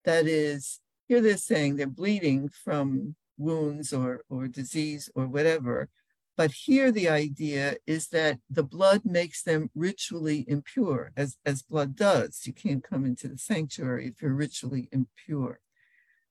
That 0.06 0.28
is, 0.28 0.80
here 1.08 1.22
they're 1.22 1.38
saying 1.38 1.76
they're 1.76 1.88
bleeding 1.88 2.50
from 2.50 3.16
wounds 3.38 3.94
or, 3.94 4.22
or 4.30 4.48
disease 4.48 5.10
or 5.16 5.28
whatever, 5.28 5.90
but 6.38 6.52
here 6.52 6.92
the 6.92 7.10
idea 7.10 7.78
is 7.88 8.10
that 8.10 8.38
the 8.48 8.64
blood 8.64 9.02
makes 9.04 9.42
them 9.42 9.72
ritually 9.74 10.46
impure, 10.48 11.12
as, 11.18 11.38
as 11.46 11.64
blood 11.64 11.96
does. 11.96 12.46
You 12.46 12.54
can't 12.54 12.84
come 12.84 13.06
into 13.06 13.28
the 13.28 13.40
sanctuary 13.40 14.08
if 14.08 14.22
you're 14.22 14.34
ritually 14.34 14.88
impure. 14.92 15.60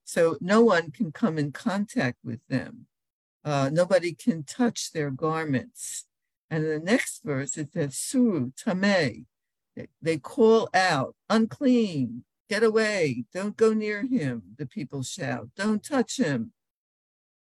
So 0.05 0.39
no 0.41 0.63
one 0.63 0.93
can 0.93 1.11
come 1.11 1.37
in 1.37 1.51
contact 1.51 2.19
with 2.25 2.39
them. 2.49 2.87
Uh, 3.45 3.69
nobody 3.73 4.15
can 4.15 4.45
touch 4.45 4.93
their 4.93 5.11
garments. 5.11 6.05
And 6.49 6.65
in 6.65 6.71
the 6.71 6.79
next 6.79 7.25
verse, 7.25 7.59
it 7.59 7.73
says, 7.73 7.99
Suru, 7.99 8.53
Tameh. 8.53 9.25
They 10.01 10.19
call 10.19 10.71
out, 10.73 11.17
unclean, 11.29 12.25
get 12.49 12.63
away, 12.63 13.25
don't 13.35 13.57
go 13.57 13.75
near 13.75 14.07
him, 14.07 14.43
the 14.57 14.67
people 14.67 15.03
shout, 15.03 15.49
don't 15.57 15.85
touch 15.85 16.17
him. 16.17 16.53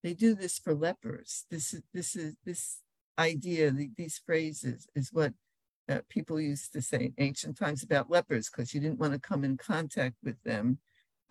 They 0.05 0.13
do 0.13 0.35
this 0.35 0.59
for 0.59 0.75
lepers. 0.75 1.45
This 1.49 1.73
is 1.73 1.81
this 1.91 2.15
is 2.15 2.35
this 2.45 2.77
idea, 3.17 3.71
these 3.71 4.21
phrases 4.23 4.87
is 4.93 5.11
what 5.11 5.33
uh, 5.89 6.01
people 6.09 6.39
used 6.39 6.73
to 6.73 6.81
say 6.83 7.05
in 7.05 7.13
ancient 7.17 7.57
times 7.57 7.81
about 7.81 8.11
lepers 8.11 8.47
because 8.47 8.71
you 8.71 8.79
didn't 8.79 8.99
want 8.99 9.13
to 9.13 9.19
come 9.19 9.43
in 9.43 9.57
contact 9.57 10.17
with 10.23 10.35
them. 10.43 10.77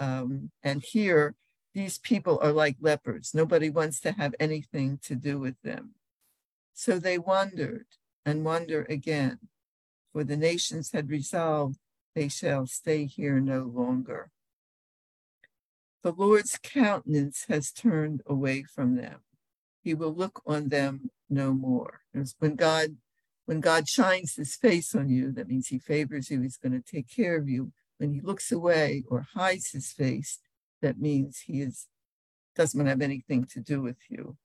Um, 0.01 0.51
and 0.65 0.83
here, 0.83 1.37
these 1.73 1.99
people 1.99 2.41
are 2.43 2.51
like 2.51 2.75
lepers. 2.81 3.31
Nobody 3.33 3.71
wants 3.71 4.01
to 4.01 4.11
have 4.11 4.35
anything 4.41 4.99
to 5.05 5.15
do 5.15 5.39
with 5.39 5.55
them. 5.63 5.95
So 6.73 6.99
they 6.99 7.17
wandered 7.17 7.87
and 8.27 8.45
wander 8.45 8.87
again, 8.89 9.39
for 10.13 10.25
the 10.25 10.37
nations 10.37 10.91
had 10.91 11.11
resolved 11.11 11.79
they 12.17 12.27
shall 12.27 12.67
stay 12.67 13.07
here 13.07 13.39
no 13.39 13.71
longer. 13.73 14.33
The 16.05 16.13
Lord's 16.13 16.59
countenance 16.63 17.47
has 17.49 17.73
turned 17.73 18.21
away 18.27 18.63
from 18.63 18.95
them. 18.95 19.21
He 19.83 19.95
will 19.95 20.13
look 20.15 20.43
on 20.47 20.69
them 20.69 21.11
no 21.31 21.55
more. 21.55 22.03
When 22.41 22.57
God, 22.57 22.99
when 23.47 23.61
God 23.61 23.89
shines 23.89 24.35
his 24.35 24.55
face 24.55 24.95
on 24.95 25.09
you, 25.09 25.33
that 25.33 25.49
means 25.49 25.69
he 25.69 25.79
favors 25.79 26.31
you, 26.31 26.43
he's 26.43 26.59
going 26.59 26.75
to 26.75 26.83
take 26.83 27.09
care 27.09 27.39
of 27.39 27.49
you. 27.49 27.73
When 27.97 28.13
he 28.13 28.21
looks 28.21 28.53
away 28.53 29.05
or 29.09 29.29
hides 29.35 29.71
his 29.71 29.93
face, 29.93 30.41
that 30.83 31.01
means 31.01 31.45
he 31.47 31.63
is 31.63 31.87
doesn't 32.55 32.87
have 32.87 33.01
anything 33.01 33.47
to 33.47 33.61
do 33.61 33.81
with 33.81 33.97
you. 34.11 34.37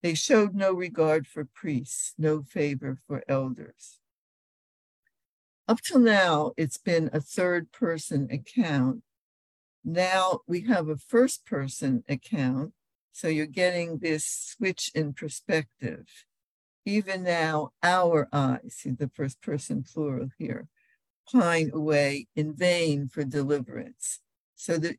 They 0.00 0.14
showed 0.14 0.54
no 0.54 0.72
regard 0.72 1.26
for 1.26 1.44
priests, 1.44 2.14
no 2.16 2.42
favor 2.42 3.00
for 3.08 3.24
elders. 3.28 3.98
Up 5.66 5.80
till 5.80 5.98
now, 5.98 6.52
it's 6.56 6.78
been 6.78 7.10
a 7.12 7.20
third 7.20 7.72
person 7.72 8.28
account 8.30 9.02
now 9.86 10.40
we 10.46 10.62
have 10.62 10.88
a 10.90 10.98
first 10.98 11.46
person 11.46 12.04
account 12.08 12.74
So 13.16 13.28
you're 13.28 13.46
getting 13.46 13.96
this 14.00 14.26
switch 14.26 14.90
in 14.94 15.14
perspective. 15.14 16.06
Even 16.84 17.22
now, 17.22 17.70
our 17.82 18.28
eyes, 18.30 18.74
see 18.76 18.90
the 18.90 19.08
first 19.08 19.40
person 19.40 19.84
plural 19.90 20.28
here, 20.38 20.68
pine 21.32 21.70
away 21.72 22.28
in 22.36 22.54
vain 22.54 23.08
for 23.08 23.24
deliverance. 23.24 24.20
So 24.54 24.76
the, 24.76 24.96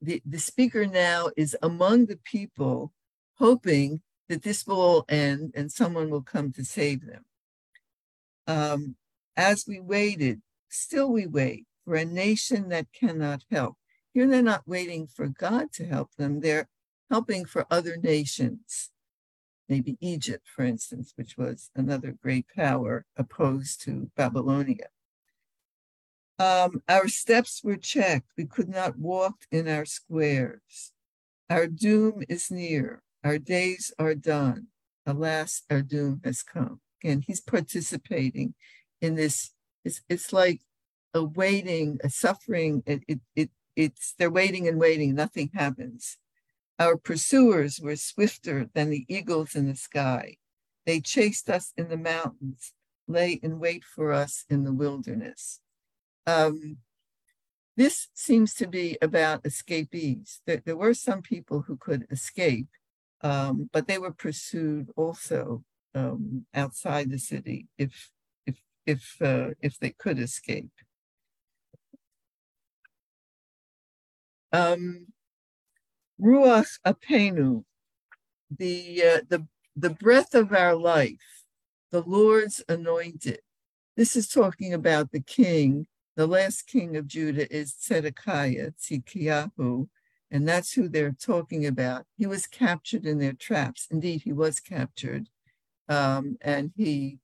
the, 0.00 0.22
the 0.24 0.38
speaker 0.38 0.86
now 0.86 1.30
is 1.36 1.56
among 1.60 2.06
the 2.06 2.20
people, 2.24 2.92
hoping 3.40 4.02
that 4.28 4.44
this 4.44 4.64
will 4.64 4.80
all 4.80 5.04
end 5.08 5.52
and 5.56 5.72
someone 5.72 6.08
will 6.08 6.22
come 6.22 6.52
to 6.52 6.64
save 6.64 7.04
them. 7.04 7.24
Um, 8.46 8.94
as 9.36 9.64
we 9.66 9.80
waited, 9.80 10.40
still 10.68 11.10
we 11.10 11.26
wait 11.26 11.66
for 11.84 11.96
a 11.96 12.04
nation 12.04 12.68
that 12.68 12.92
cannot 12.92 13.42
help. 13.50 13.76
Here 14.12 14.26
they're 14.26 14.42
not 14.42 14.66
waiting 14.66 15.06
for 15.06 15.28
God 15.28 15.72
to 15.74 15.86
help 15.86 16.14
them, 16.16 16.40
they're 16.40 16.68
helping 17.10 17.44
for 17.44 17.66
other 17.70 17.96
nations. 17.96 18.90
Maybe 19.68 19.96
Egypt, 20.00 20.48
for 20.54 20.64
instance, 20.64 21.12
which 21.14 21.36
was 21.38 21.70
another 21.76 22.16
great 22.20 22.46
power 22.56 23.06
opposed 23.16 23.82
to 23.82 24.10
Babylonia. 24.16 24.88
Um, 26.40 26.82
our 26.88 27.06
steps 27.06 27.62
were 27.62 27.76
checked. 27.76 28.30
We 28.36 28.46
could 28.46 28.68
not 28.68 28.98
walk 28.98 29.44
in 29.52 29.68
our 29.68 29.84
squares. 29.84 30.92
Our 31.48 31.66
doom 31.66 32.22
is 32.28 32.50
near. 32.50 33.02
Our 33.22 33.38
days 33.38 33.92
are 33.98 34.14
done. 34.14 34.68
Alas, 35.06 35.62
our 35.70 35.82
doom 35.82 36.20
has 36.24 36.42
come. 36.42 36.80
Again, 37.02 37.22
he's 37.26 37.40
participating 37.40 38.54
in 39.00 39.14
this. 39.14 39.50
It's, 39.84 40.00
it's 40.08 40.32
like 40.32 40.62
a 41.12 41.22
waiting, 41.22 41.98
a 42.02 42.10
suffering. 42.10 42.82
It, 42.86 43.02
it, 43.06 43.20
it, 43.36 43.50
it's 43.84 44.14
they're 44.18 44.30
waiting 44.30 44.68
and 44.68 44.78
waiting. 44.78 45.14
Nothing 45.14 45.50
happens. 45.54 46.18
Our 46.78 46.96
pursuers 46.96 47.80
were 47.80 47.96
swifter 47.96 48.70
than 48.74 48.90
the 48.90 49.04
eagles 49.08 49.54
in 49.54 49.68
the 49.68 49.76
sky. 49.76 50.36
They 50.86 51.00
chased 51.00 51.50
us 51.50 51.72
in 51.76 51.88
the 51.88 51.98
mountains, 51.98 52.72
lay 53.06 53.32
in 53.32 53.58
wait 53.58 53.84
for 53.84 54.12
us 54.12 54.44
in 54.48 54.64
the 54.64 54.72
wilderness. 54.72 55.60
Um, 56.26 56.78
this 57.76 58.08
seems 58.14 58.54
to 58.54 58.66
be 58.66 58.98
about 59.00 59.46
escapees. 59.46 60.40
There, 60.46 60.62
there 60.64 60.76
were 60.76 60.94
some 60.94 61.22
people 61.22 61.62
who 61.62 61.76
could 61.76 62.06
escape, 62.10 62.68
um, 63.22 63.70
but 63.72 63.86
they 63.86 63.98
were 63.98 64.12
pursued 64.12 64.88
also 64.96 65.64
um, 65.94 66.46
outside 66.54 67.10
the 67.10 67.18
city 67.18 67.68
if 67.78 68.10
if 68.46 68.58
if 68.86 69.16
uh, 69.22 69.50
if 69.60 69.78
they 69.78 69.90
could 69.90 70.18
escape. 70.18 70.72
Um, 74.52 75.06
Ruach 76.20 76.78
Apenu, 76.86 77.64
the 78.50 79.02
uh, 79.02 79.20
the 79.28 79.46
the 79.76 79.90
breath 79.90 80.34
of 80.34 80.52
our 80.52 80.74
life, 80.74 81.44
the 81.90 82.02
Lord's 82.02 82.62
anointed. 82.68 83.40
This 83.96 84.16
is 84.16 84.28
talking 84.28 84.74
about 84.74 85.12
the 85.12 85.20
king. 85.20 85.86
The 86.16 86.26
last 86.26 86.66
king 86.66 86.96
of 86.96 87.06
Judah 87.06 87.50
is 87.54 87.74
Zedekiah, 87.80 88.72
Tzidkiyahu, 88.72 89.88
and 90.30 90.48
that's 90.48 90.72
who 90.72 90.88
they're 90.88 91.16
talking 91.18 91.64
about. 91.64 92.04
He 92.16 92.26
was 92.26 92.46
captured 92.46 93.06
in 93.06 93.18
their 93.18 93.32
traps. 93.32 93.86
Indeed, 93.90 94.22
he 94.22 94.32
was 94.32 94.60
captured, 94.60 95.28
um, 95.88 96.36
and 96.40 96.72
he 96.76 97.18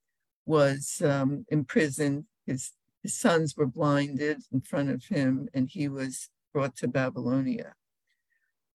was 0.46 1.02
um, 1.04 1.44
imprisoned. 1.48 2.24
His, 2.46 2.72
his 3.02 3.14
sons 3.18 3.56
were 3.56 3.66
blinded 3.66 4.42
in 4.52 4.60
front 4.60 4.90
of 4.90 5.04
him, 5.04 5.48
and 5.52 5.68
he 5.68 5.88
was 5.88 6.30
brought 6.56 6.74
to 6.74 6.88
Babylonia. 6.88 7.74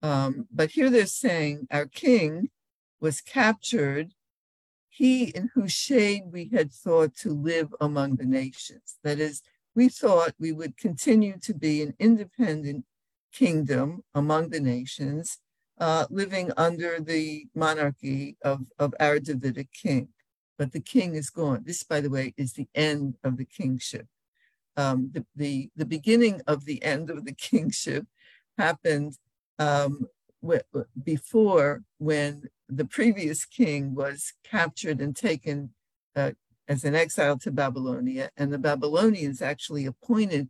Um, 0.03 0.45
but 0.53 0.69
here 0.69 0.91
they're 0.91 1.07
saying 1.07 1.67
our 1.71 1.87
king 1.87 2.51
was 2.99 3.21
captured, 3.21 4.13
he 4.87 5.23
in 5.37 5.49
whose 5.55 5.71
shade 5.71 6.25
we 6.31 6.51
had 6.53 6.71
thought 6.71 7.15
to 7.23 7.33
live 7.33 7.73
among 7.81 8.17
the 8.17 8.29
nations. 8.41 8.99
That 9.03 9.19
is, 9.19 9.41
we 9.73 9.89
thought 9.89 10.35
we 10.37 10.51
would 10.51 10.77
continue 10.77 11.39
to 11.41 11.55
be 11.55 11.81
an 11.81 11.95
independent 11.97 12.85
kingdom 13.33 14.03
among 14.13 14.49
the 14.49 14.59
nations, 14.59 15.39
uh, 15.79 16.05
living 16.11 16.51
under 16.57 16.99
the 16.99 17.47
monarchy 17.55 18.37
of, 18.43 18.59
of 18.77 18.93
our 18.99 19.17
Davidic 19.17 19.69
king. 19.73 20.09
But 20.59 20.71
the 20.71 20.81
king 20.81 21.15
is 21.15 21.31
gone. 21.31 21.63
This, 21.65 21.81
by 21.81 21.99
the 21.99 22.11
way, 22.11 22.35
is 22.37 22.53
the 22.53 22.69
end 22.75 23.15
of 23.23 23.37
the 23.37 23.45
kingship. 23.45 24.05
Um, 24.77 25.11
the, 25.13 25.25
the, 25.35 25.69
the 25.75 25.85
beginning 25.85 26.41
of 26.47 26.65
the 26.65 26.81
end 26.83 27.09
of 27.09 27.25
the 27.25 27.33
kingship 27.49 28.05
happened 28.57 29.17
um, 29.59 30.07
before 31.03 31.83
when 31.97 32.49
the 32.67 32.85
previous 32.85 33.45
king 33.45 33.93
was 33.93 34.33
captured 34.43 35.01
and 35.01 35.15
taken 35.15 35.71
uh, 36.15 36.31
as 36.67 36.83
an 36.85 36.95
exile 36.95 37.37
to 37.37 37.51
Babylonia, 37.51 38.29
and 38.37 38.51
the 38.51 38.57
Babylonians 38.57 39.41
actually 39.41 39.85
appointed 39.85 40.49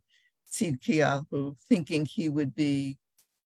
Tzidkiyahu, 0.51 1.55
thinking 1.67 2.05
he 2.05 2.29
would 2.29 2.53
be 2.53 2.97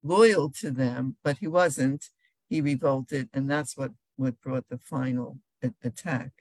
loyal 0.04 0.50
to 0.60 0.72
them, 0.72 1.16
but 1.24 1.38
he 1.38 1.48
wasn't. 1.48 2.10
He 2.50 2.62
revolted, 2.62 3.30
and 3.34 3.50
that's 3.50 3.78
what, 3.78 3.92
what 4.18 4.42
brought 4.42 4.68
the 4.70 4.78
final 4.78 5.40
attack. 5.84 6.32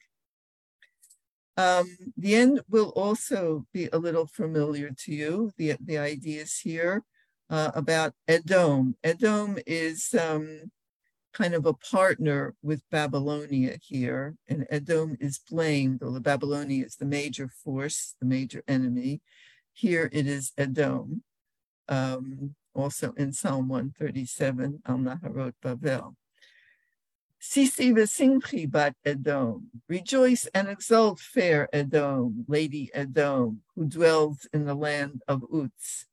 Um, 1.56 1.96
the 2.16 2.34
end 2.34 2.60
will 2.68 2.90
also 2.90 3.66
be 3.72 3.88
a 3.92 3.98
little 3.98 4.26
familiar 4.26 4.90
to 5.04 5.14
you. 5.14 5.52
The, 5.56 5.76
the 5.80 5.98
ideas 5.98 6.58
here 6.58 7.04
uh, 7.48 7.70
about 7.74 8.14
Edom. 8.26 8.96
Edom 9.04 9.58
is 9.66 10.14
um, 10.18 10.72
kind 11.32 11.54
of 11.54 11.66
a 11.66 11.74
partner 11.74 12.54
with 12.62 12.82
Babylonia 12.90 13.76
here, 13.80 14.36
and 14.48 14.66
Edom 14.70 15.16
is 15.20 15.38
blamed, 15.38 16.02
although 16.02 16.20
Babylonia 16.20 16.84
is 16.84 16.96
the 16.96 17.04
major 17.04 17.48
force, 17.48 18.14
the 18.20 18.26
major 18.26 18.62
enemy. 18.66 19.20
Here 19.72 20.08
it 20.12 20.26
is 20.26 20.52
Edom, 20.56 21.22
um, 21.88 22.54
also 22.74 23.12
in 23.16 23.32
Psalm 23.32 23.68
137, 23.68 24.82
Al 24.86 24.98
Naharot 24.98 25.54
Bavel. 25.62 26.14
Sisi 27.44 27.92
v'simchi 27.92 28.68
bat 28.68 28.96
Edom, 29.04 29.68
rejoice 29.86 30.46
and 30.54 30.66
exult, 30.66 31.20
fair 31.20 31.68
Edom, 31.74 32.46
Lady 32.48 32.90
Edom, 32.94 33.60
who 33.76 33.84
dwells 33.84 34.48
in 34.54 34.64
the 34.64 34.74
land 34.74 35.20
of 35.28 35.44
Uz. 35.52 36.06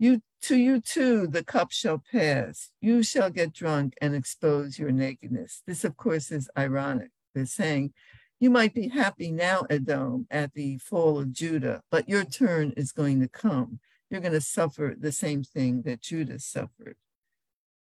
You 0.00 0.20
to 0.42 0.56
you 0.56 0.80
too 0.80 1.28
the 1.28 1.44
cup 1.44 1.70
shall 1.70 2.02
pass. 2.10 2.72
You 2.80 3.04
shall 3.04 3.30
get 3.30 3.52
drunk 3.52 3.94
and 4.02 4.16
expose 4.16 4.76
your 4.76 4.90
nakedness. 4.90 5.62
This, 5.64 5.84
of 5.84 5.96
course, 5.96 6.32
is 6.32 6.50
ironic. 6.58 7.10
They're 7.34 7.46
saying, 7.46 7.94
you 8.40 8.50
might 8.50 8.74
be 8.74 8.88
happy 8.88 9.30
now, 9.30 9.62
Edom, 9.70 10.26
at 10.28 10.54
the 10.54 10.78
fall 10.78 11.20
of 11.20 11.32
Judah, 11.32 11.82
but 11.88 12.08
your 12.08 12.24
turn 12.24 12.72
is 12.76 12.90
going 12.90 13.20
to 13.20 13.28
come. 13.28 13.78
You're 14.10 14.20
going 14.20 14.32
to 14.32 14.40
suffer 14.40 14.96
the 14.98 15.12
same 15.12 15.44
thing 15.44 15.82
that 15.82 16.02
Judah 16.02 16.40
suffered. 16.40 16.96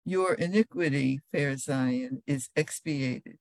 Your 0.09 0.33
iniquity, 0.33 1.21
fair 1.31 1.55
Zion, 1.59 2.23
is 2.27 2.49
expiated. 2.57 3.37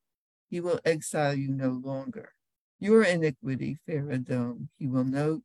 He 0.50 0.60
will 0.60 0.82
exile 0.84 1.34
you 1.34 1.48
no 1.48 1.70
longer. 1.70 2.34
Your 2.78 3.04
iniquity, 3.04 3.78
fair 3.86 4.12
Edom, 4.12 4.68
he 4.78 4.86
will 4.86 5.06
note, 5.06 5.44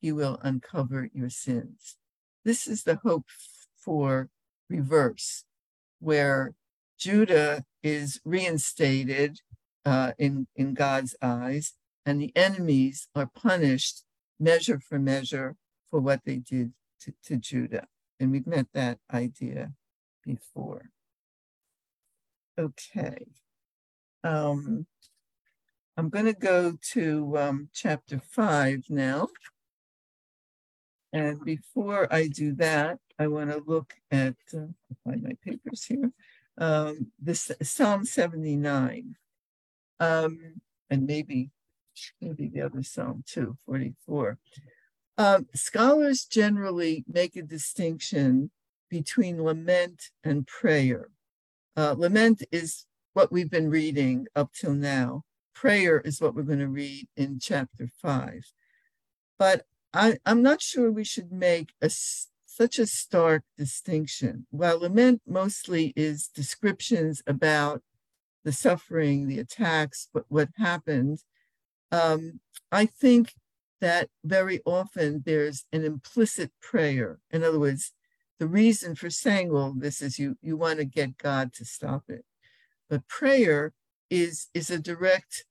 he 0.00 0.12
will 0.12 0.38
uncover 0.40 1.10
your 1.12 1.28
sins. 1.28 1.98
This 2.42 2.66
is 2.66 2.84
the 2.84 2.94
hope 2.94 3.26
for 3.76 4.30
reverse, 4.70 5.44
where 6.00 6.54
Judah 6.98 7.66
is 7.82 8.22
reinstated 8.24 9.40
uh, 9.84 10.12
in, 10.18 10.46
in 10.56 10.72
God's 10.72 11.14
eyes, 11.20 11.74
and 12.06 12.18
the 12.18 12.32
enemies 12.34 13.08
are 13.14 13.26
punished 13.26 14.04
measure 14.40 14.80
for 14.80 14.98
measure 14.98 15.56
for 15.90 16.00
what 16.00 16.22
they 16.24 16.36
did 16.36 16.72
to, 17.02 17.12
to 17.24 17.36
Judah. 17.36 17.88
And 18.18 18.32
we've 18.32 18.46
met 18.46 18.68
that 18.72 19.00
idea 19.12 19.74
before. 20.24 20.90
Okay. 22.58 23.26
Um, 24.24 24.86
I'm 25.96 26.08
going 26.08 26.26
to 26.26 26.32
go 26.32 26.78
to 26.92 27.38
um, 27.38 27.68
chapter 27.72 28.20
five 28.30 28.84
now. 28.88 29.28
And 31.12 31.44
before 31.44 32.12
I 32.12 32.28
do 32.28 32.54
that, 32.54 32.98
I 33.18 33.26
want 33.26 33.50
to 33.50 33.62
look 33.66 33.94
at, 34.10 34.36
uh, 34.54 34.72
find 35.04 35.22
my 35.22 35.32
papers 35.44 35.84
here, 35.84 36.10
um, 36.56 37.08
this 37.20 37.50
Psalm 37.62 38.04
79. 38.06 39.16
Um, 40.00 40.60
and 40.88 41.06
maybe, 41.06 41.50
maybe 42.20 42.48
the 42.48 42.62
other 42.62 42.82
Psalm 42.82 43.24
too, 43.26 43.56
44. 43.66 44.38
Um, 45.18 45.46
scholars 45.54 46.24
generally 46.24 47.04
make 47.06 47.36
a 47.36 47.42
distinction 47.42 48.50
between 48.92 49.42
lament 49.42 50.10
and 50.22 50.46
prayer. 50.46 51.08
Uh, 51.74 51.94
lament 51.96 52.42
is 52.52 52.84
what 53.14 53.32
we've 53.32 53.48
been 53.48 53.70
reading 53.70 54.26
up 54.36 54.52
till 54.52 54.74
now. 54.74 55.22
Prayer 55.54 56.02
is 56.04 56.20
what 56.20 56.34
we're 56.34 56.42
going 56.42 56.58
to 56.58 56.68
read 56.68 57.08
in 57.16 57.38
chapter 57.40 57.88
five. 58.02 58.52
But 59.38 59.64
I, 59.94 60.18
am 60.26 60.42
not 60.42 60.60
sure 60.60 60.92
we 60.92 61.04
should 61.04 61.32
make 61.32 61.70
a 61.80 61.88
such 62.44 62.78
a 62.78 62.84
stark 62.84 63.44
distinction. 63.56 64.46
While 64.50 64.80
lament 64.80 65.22
mostly 65.26 65.94
is 65.96 66.28
descriptions 66.28 67.22
about 67.26 67.80
the 68.44 68.52
suffering, 68.52 69.26
the 69.26 69.38
attacks, 69.38 70.08
what, 70.12 70.26
what 70.28 70.48
happened, 70.58 71.20
um, 71.90 72.40
I 72.70 72.84
think 72.84 73.32
that 73.80 74.10
very 74.22 74.60
often 74.66 75.22
there's 75.24 75.64
an 75.72 75.82
implicit 75.82 76.52
prayer. 76.60 77.20
In 77.30 77.42
other 77.42 77.58
words, 77.58 77.92
the 78.42 78.48
reason 78.48 78.96
for 78.96 79.08
saying 79.08 79.52
all 79.52 79.72
this 79.72 80.02
is 80.02 80.18
you, 80.18 80.36
you 80.42 80.56
want 80.56 80.80
to 80.80 80.84
get 80.84 81.16
God 81.16 81.52
to 81.52 81.64
stop 81.64 82.02
it. 82.08 82.24
But 82.90 83.06
prayer 83.06 83.72
is, 84.10 84.48
is 84.52 84.68
a 84.68 84.80
direct 84.80 85.44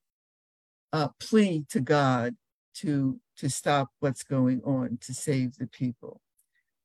uh, 0.91 1.07
plea 1.17 1.63
to 1.69 1.79
God 1.79 2.35
to, 2.79 3.21
to 3.37 3.49
stop 3.49 3.91
what's 4.01 4.23
going 4.23 4.61
on, 4.65 4.97
to 5.03 5.13
save 5.13 5.55
the 5.55 5.67
people. 5.67 6.19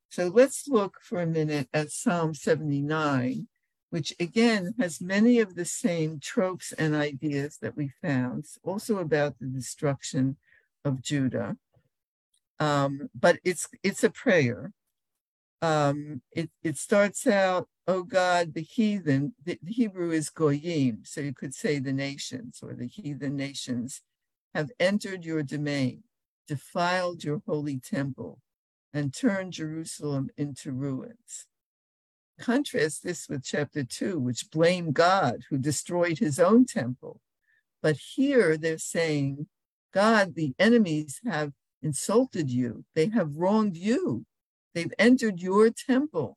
So 0.08 0.28
let's 0.28 0.68
look 0.68 0.98
for 1.02 1.20
a 1.20 1.26
minute 1.26 1.68
at 1.74 1.90
Psalm 1.90 2.34
79, 2.34 3.48
which 3.90 4.14
again 4.20 4.74
has 4.78 5.00
many 5.00 5.40
of 5.40 5.56
the 5.56 5.64
same 5.64 6.20
tropes 6.20 6.70
and 6.70 6.94
ideas 6.94 7.58
that 7.62 7.76
we 7.76 7.90
found, 8.00 8.44
also 8.62 8.98
about 8.98 9.40
the 9.40 9.46
destruction 9.46 10.36
of 10.84 11.02
Judah. 11.02 11.56
Um, 12.60 13.10
but 13.12 13.40
it's 13.42 13.66
it's 13.82 14.04
a 14.04 14.10
prayer. 14.10 14.70
Um, 15.62 16.22
it, 16.32 16.50
it 16.62 16.76
starts 16.76 17.26
out, 17.26 17.68
oh 17.88 18.02
God, 18.02 18.54
the 18.54 18.62
heathen, 18.62 19.34
the, 19.42 19.58
Hebrew 19.66 20.10
is 20.10 20.30
goyim, 20.30 21.00
so 21.04 21.20
you 21.20 21.32
could 21.32 21.54
say 21.54 21.78
the 21.78 21.92
nations 21.92 22.60
or 22.62 22.74
the 22.74 22.86
heathen 22.86 23.36
nations 23.36 24.02
have 24.54 24.70
entered 24.78 25.24
your 25.24 25.42
domain, 25.42 26.02
defiled 26.46 27.24
your 27.24 27.42
holy 27.46 27.78
temple, 27.78 28.40
and 28.92 29.14
turned 29.14 29.52
Jerusalem 29.52 30.30
into 30.36 30.72
ruins. 30.72 31.46
Contrast 32.38 33.02
this 33.02 33.28
with 33.28 33.44
chapter 33.44 33.82
two, 33.82 34.18
which 34.18 34.50
blamed 34.50 34.94
God 34.94 35.44
who 35.48 35.58
destroyed 35.58 36.18
his 36.18 36.38
own 36.38 36.66
temple. 36.66 37.20
But 37.82 37.96
here 37.96 38.56
they're 38.56 38.78
saying, 38.78 39.46
God, 39.92 40.34
the 40.34 40.54
enemies 40.58 41.20
have 41.24 41.52
insulted 41.82 42.50
you, 42.50 42.84
they 42.94 43.08
have 43.08 43.36
wronged 43.36 43.76
you, 43.76 44.26
they've 44.76 44.92
entered 44.98 45.40
your 45.40 45.70
temple, 45.70 46.36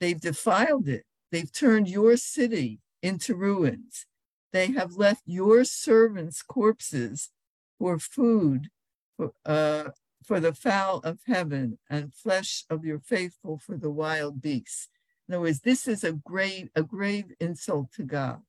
they've 0.00 0.20
defiled 0.20 0.86
it, 0.86 1.04
they've 1.32 1.50
turned 1.50 1.88
your 1.88 2.14
city 2.18 2.78
into 3.02 3.34
ruins. 3.34 4.04
They 4.52 4.72
have 4.72 4.96
left 4.96 5.22
your 5.24 5.64
servants' 5.64 6.42
corpses 6.42 7.30
for 7.78 7.98
food 7.98 8.68
for, 9.16 9.32
uh, 9.46 9.84
for 10.22 10.40
the 10.40 10.52
fowl 10.52 10.98
of 10.98 11.20
heaven 11.26 11.78
and 11.88 12.12
flesh 12.12 12.64
of 12.68 12.84
your 12.84 12.98
faithful 12.98 13.56
for 13.56 13.78
the 13.78 13.90
wild 13.90 14.42
beasts. 14.42 14.88
In 15.26 15.34
other 15.34 15.42
words, 15.42 15.60
this 15.60 15.88
is 15.88 16.04
a 16.04 16.12
grave, 16.12 16.68
a 16.74 16.82
grave 16.82 17.32
insult 17.40 17.92
to 17.92 18.02
God. 18.02 18.40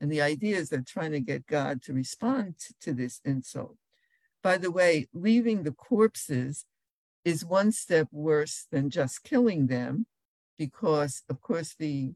And 0.00 0.10
the 0.10 0.22
idea 0.22 0.56
is 0.56 0.70
they're 0.70 0.80
trying 0.80 1.12
to 1.12 1.20
get 1.20 1.46
God 1.46 1.82
to 1.82 1.92
respond 1.92 2.56
to 2.80 2.92
this 2.92 3.20
insult. 3.24 3.76
By 4.42 4.58
the 4.58 4.72
way, 4.72 5.06
leaving 5.12 5.62
the 5.62 5.70
corpses 5.70 6.64
is 7.24 7.44
one 7.44 7.72
step 7.72 8.08
worse 8.10 8.66
than 8.70 8.90
just 8.90 9.24
killing 9.24 9.66
them, 9.66 10.06
because 10.58 11.22
of 11.28 11.40
course 11.40 11.74
the 11.78 12.14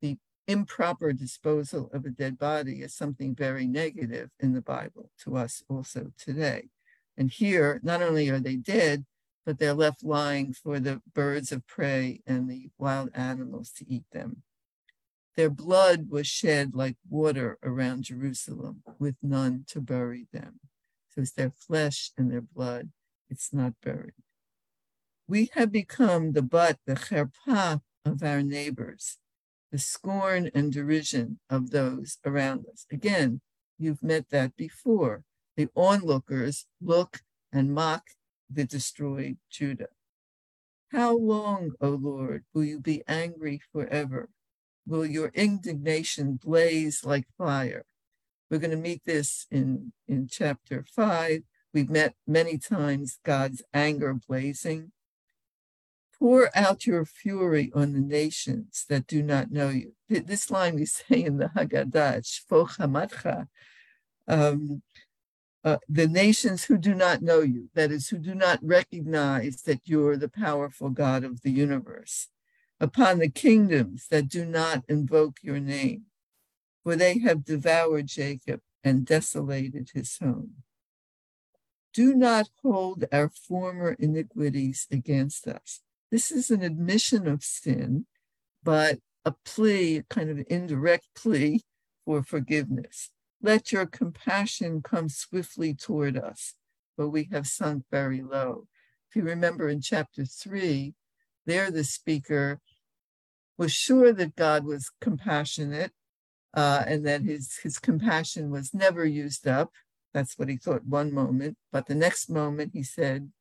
the 0.00 0.18
improper 0.46 1.12
disposal 1.12 1.90
of 1.92 2.04
a 2.04 2.10
dead 2.10 2.38
body 2.38 2.82
is 2.82 2.94
something 2.94 3.34
very 3.34 3.66
negative 3.66 4.30
in 4.38 4.52
the 4.52 4.60
Bible 4.60 5.10
to 5.18 5.36
us 5.36 5.62
also 5.68 6.12
today. 6.18 6.68
And 7.16 7.30
here, 7.30 7.80
not 7.82 8.02
only 8.02 8.28
are 8.28 8.40
they 8.40 8.56
dead, 8.56 9.06
but 9.46 9.58
they're 9.58 9.74
left 9.74 10.02
lying 10.02 10.52
for 10.52 10.80
the 10.80 11.00
birds 11.14 11.52
of 11.52 11.66
prey 11.66 12.20
and 12.26 12.48
the 12.48 12.70
wild 12.78 13.10
animals 13.14 13.70
to 13.72 13.88
eat 13.88 14.04
them. 14.12 14.42
Their 15.36 15.50
blood 15.50 16.10
was 16.10 16.26
shed 16.26 16.74
like 16.74 16.96
water 17.08 17.58
around 17.62 18.04
Jerusalem, 18.04 18.82
with 18.98 19.16
none 19.22 19.64
to 19.68 19.80
bury 19.80 20.26
them. 20.32 20.60
So 21.10 21.22
it's 21.22 21.32
their 21.32 21.50
flesh 21.50 22.10
and 22.16 22.30
their 22.30 22.40
blood, 22.40 22.90
it's 23.28 23.52
not 23.52 23.74
buried. 23.82 24.14
We 25.26 25.50
have 25.54 25.72
become 25.72 26.32
the 26.32 26.42
butt, 26.42 26.78
the 26.86 26.94
cherpa 26.94 27.80
of 28.04 28.22
our 28.22 28.42
neighbors 28.42 29.18
the 29.74 29.78
scorn 29.80 30.48
and 30.54 30.72
derision 30.72 31.40
of 31.50 31.70
those 31.70 32.18
around 32.24 32.64
us. 32.72 32.86
Again, 32.92 33.40
you've 33.76 34.04
met 34.04 34.30
that 34.30 34.54
before. 34.54 35.24
The 35.56 35.68
onlookers 35.74 36.66
look 36.80 37.22
and 37.52 37.74
mock 37.74 38.04
the 38.48 38.62
destroyed 38.62 39.38
Judah. 39.50 39.88
How 40.92 41.16
long, 41.16 41.72
O 41.80 41.88
Lord, 41.88 42.44
will 42.54 42.62
you 42.62 42.78
be 42.78 43.02
angry 43.08 43.60
forever? 43.72 44.28
Will 44.86 45.04
your 45.04 45.32
indignation 45.34 46.38
blaze 46.40 47.04
like 47.04 47.26
fire? 47.36 47.84
We're 48.48 48.58
going 48.58 48.70
to 48.70 48.76
meet 48.76 49.02
this 49.04 49.48
in, 49.50 49.92
in 50.06 50.28
chapter 50.30 50.84
five. 50.94 51.40
We've 51.72 51.90
met 51.90 52.14
many 52.28 52.58
times 52.58 53.18
God's 53.24 53.60
anger 53.74 54.14
blazing. 54.14 54.92
Pour 56.18 56.50
out 56.56 56.86
your 56.86 57.04
fury 57.04 57.72
on 57.74 57.92
the 57.92 58.00
nations 58.00 58.84
that 58.88 59.06
do 59.06 59.22
not 59.22 59.50
know 59.50 59.68
you. 59.68 59.94
This 60.08 60.50
line 60.50 60.76
we 60.76 60.86
say 60.86 61.24
in 61.24 61.38
the 61.38 61.50
Haggadah, 61.56 63.46
um, 64.26 64.82
uh, 65.64 65.78
the 65.88 66.06
nations 66.06 66.64
who 66.64 66.76
do 66.76 66.94
not 66.94 67.22
know 67.22 67.40
you, 67.40 67.70
that 67.74 67.90
is, 67.90 68.08
who 68.08 68.18
do 68.18 68.34
not 68.34 68.58
recognize 68.62 69.62
that 69.62 69.80
you're 69.84 70.16
the 70.16 70.28
powerful 70.28 70.90
God 70.90 71.24
of 71.24 71.40
the 71.40 71.50
universe, 71.50 72.28
upon 72.78 73.18
the 73.18 73.30
kingdoms 73.30 74.06
that 74.10 74.28
do 74.28 74.44
not 74.44 74.84
invoke 74.88 75.38
your 75.42 75.60
name, 75.60 76.02
for 76.82 76.96
they 76.96 77.18
have 77.20 77.44
devoured 77.44 78.06
Jacob 78.06 78.60
and 78.82 79.06
desolated 79.06 79.90
his 79.94 80.18
home. 80.18 80.56
Do 81.94 82.14
not 82.14 82.50
hold 82.62 83.04
our 83.10 83.30
former 83.30 83.96
iniquities 83.98 84.86
against 84.90 85.46
us. 85.46 85.80
This 86.14 86.30
is 86.30 86.48
an 86.52 86.62
admission 86.62 87.26
of 87.26 87.42
sin, 87.42 88.06
but 88.62 89.00
a 89.24 89.34
plea, 89.44 89.96
a 89.96 90.02
kind 90.04 90.30
of 90.30 90.46
indirect 90.48 91.08
plea 91.16 91.62
for 92.04 92.22
forgiveness. 92.22 93.10
Let 93.42 93.72
your 93.72 93.84
compassion 93.84 94.80
come 94.80 95.08
swiftly 95.08 95.74
toward 95.74 96.16
us, 96.16 96.54
for 96.94 97.08
we 97.08 97.28
have 97.32 97.48
sunk 97.48 97.82
very 97.90 98.22
low. 98.22 98.68
If 99.10 99.16
you 99.16 99.22
remember 99.22 99.68
in 99.68 99.80
chapter 99.80 100.24
three, 100.24 100.94
there 101.46 101.72
the 101.72 101.82
speaker 101.82 102.60
was 103.58 103.72
sure 103.72 104.12
that 104.12 104.36
God 104.36 104.64
was 104.64 104.92
compassionate 105.00 105.90
uh, 106.56 106.84
and 106.86 107.04
that 107.04 107.22
his, 107.22 107.56
his 107.56 107.80
compassion 107.80 108.52
was 108.52 108.72
never 108.72 109.04
used 109.04 109.48
up. 109.48 109.72
That's 110.12 110.38
what 110.38 110.48
he 110.48 110.58
thought 110.58 110.86
one 110.86 111.12
moment. 111.12 111.56
But 111.72 111.86
the 111.86 111.96
next 111.96 112.30
moment 112.30 112.70
he 112.72 112.84
said, 112.84 113.32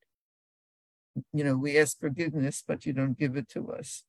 you 1.31 1.43
know, 1.43 1.55
we 1.55 1.77
ask 1.77 1.99
forgiveness, 1.99 2.63
but 2.67 2.85
you 2.85 2.93
don't 2.93 3.17
give 3.17 3.35
it 3.35 3.49
to 3.49 3.71
us. 3.71 4.03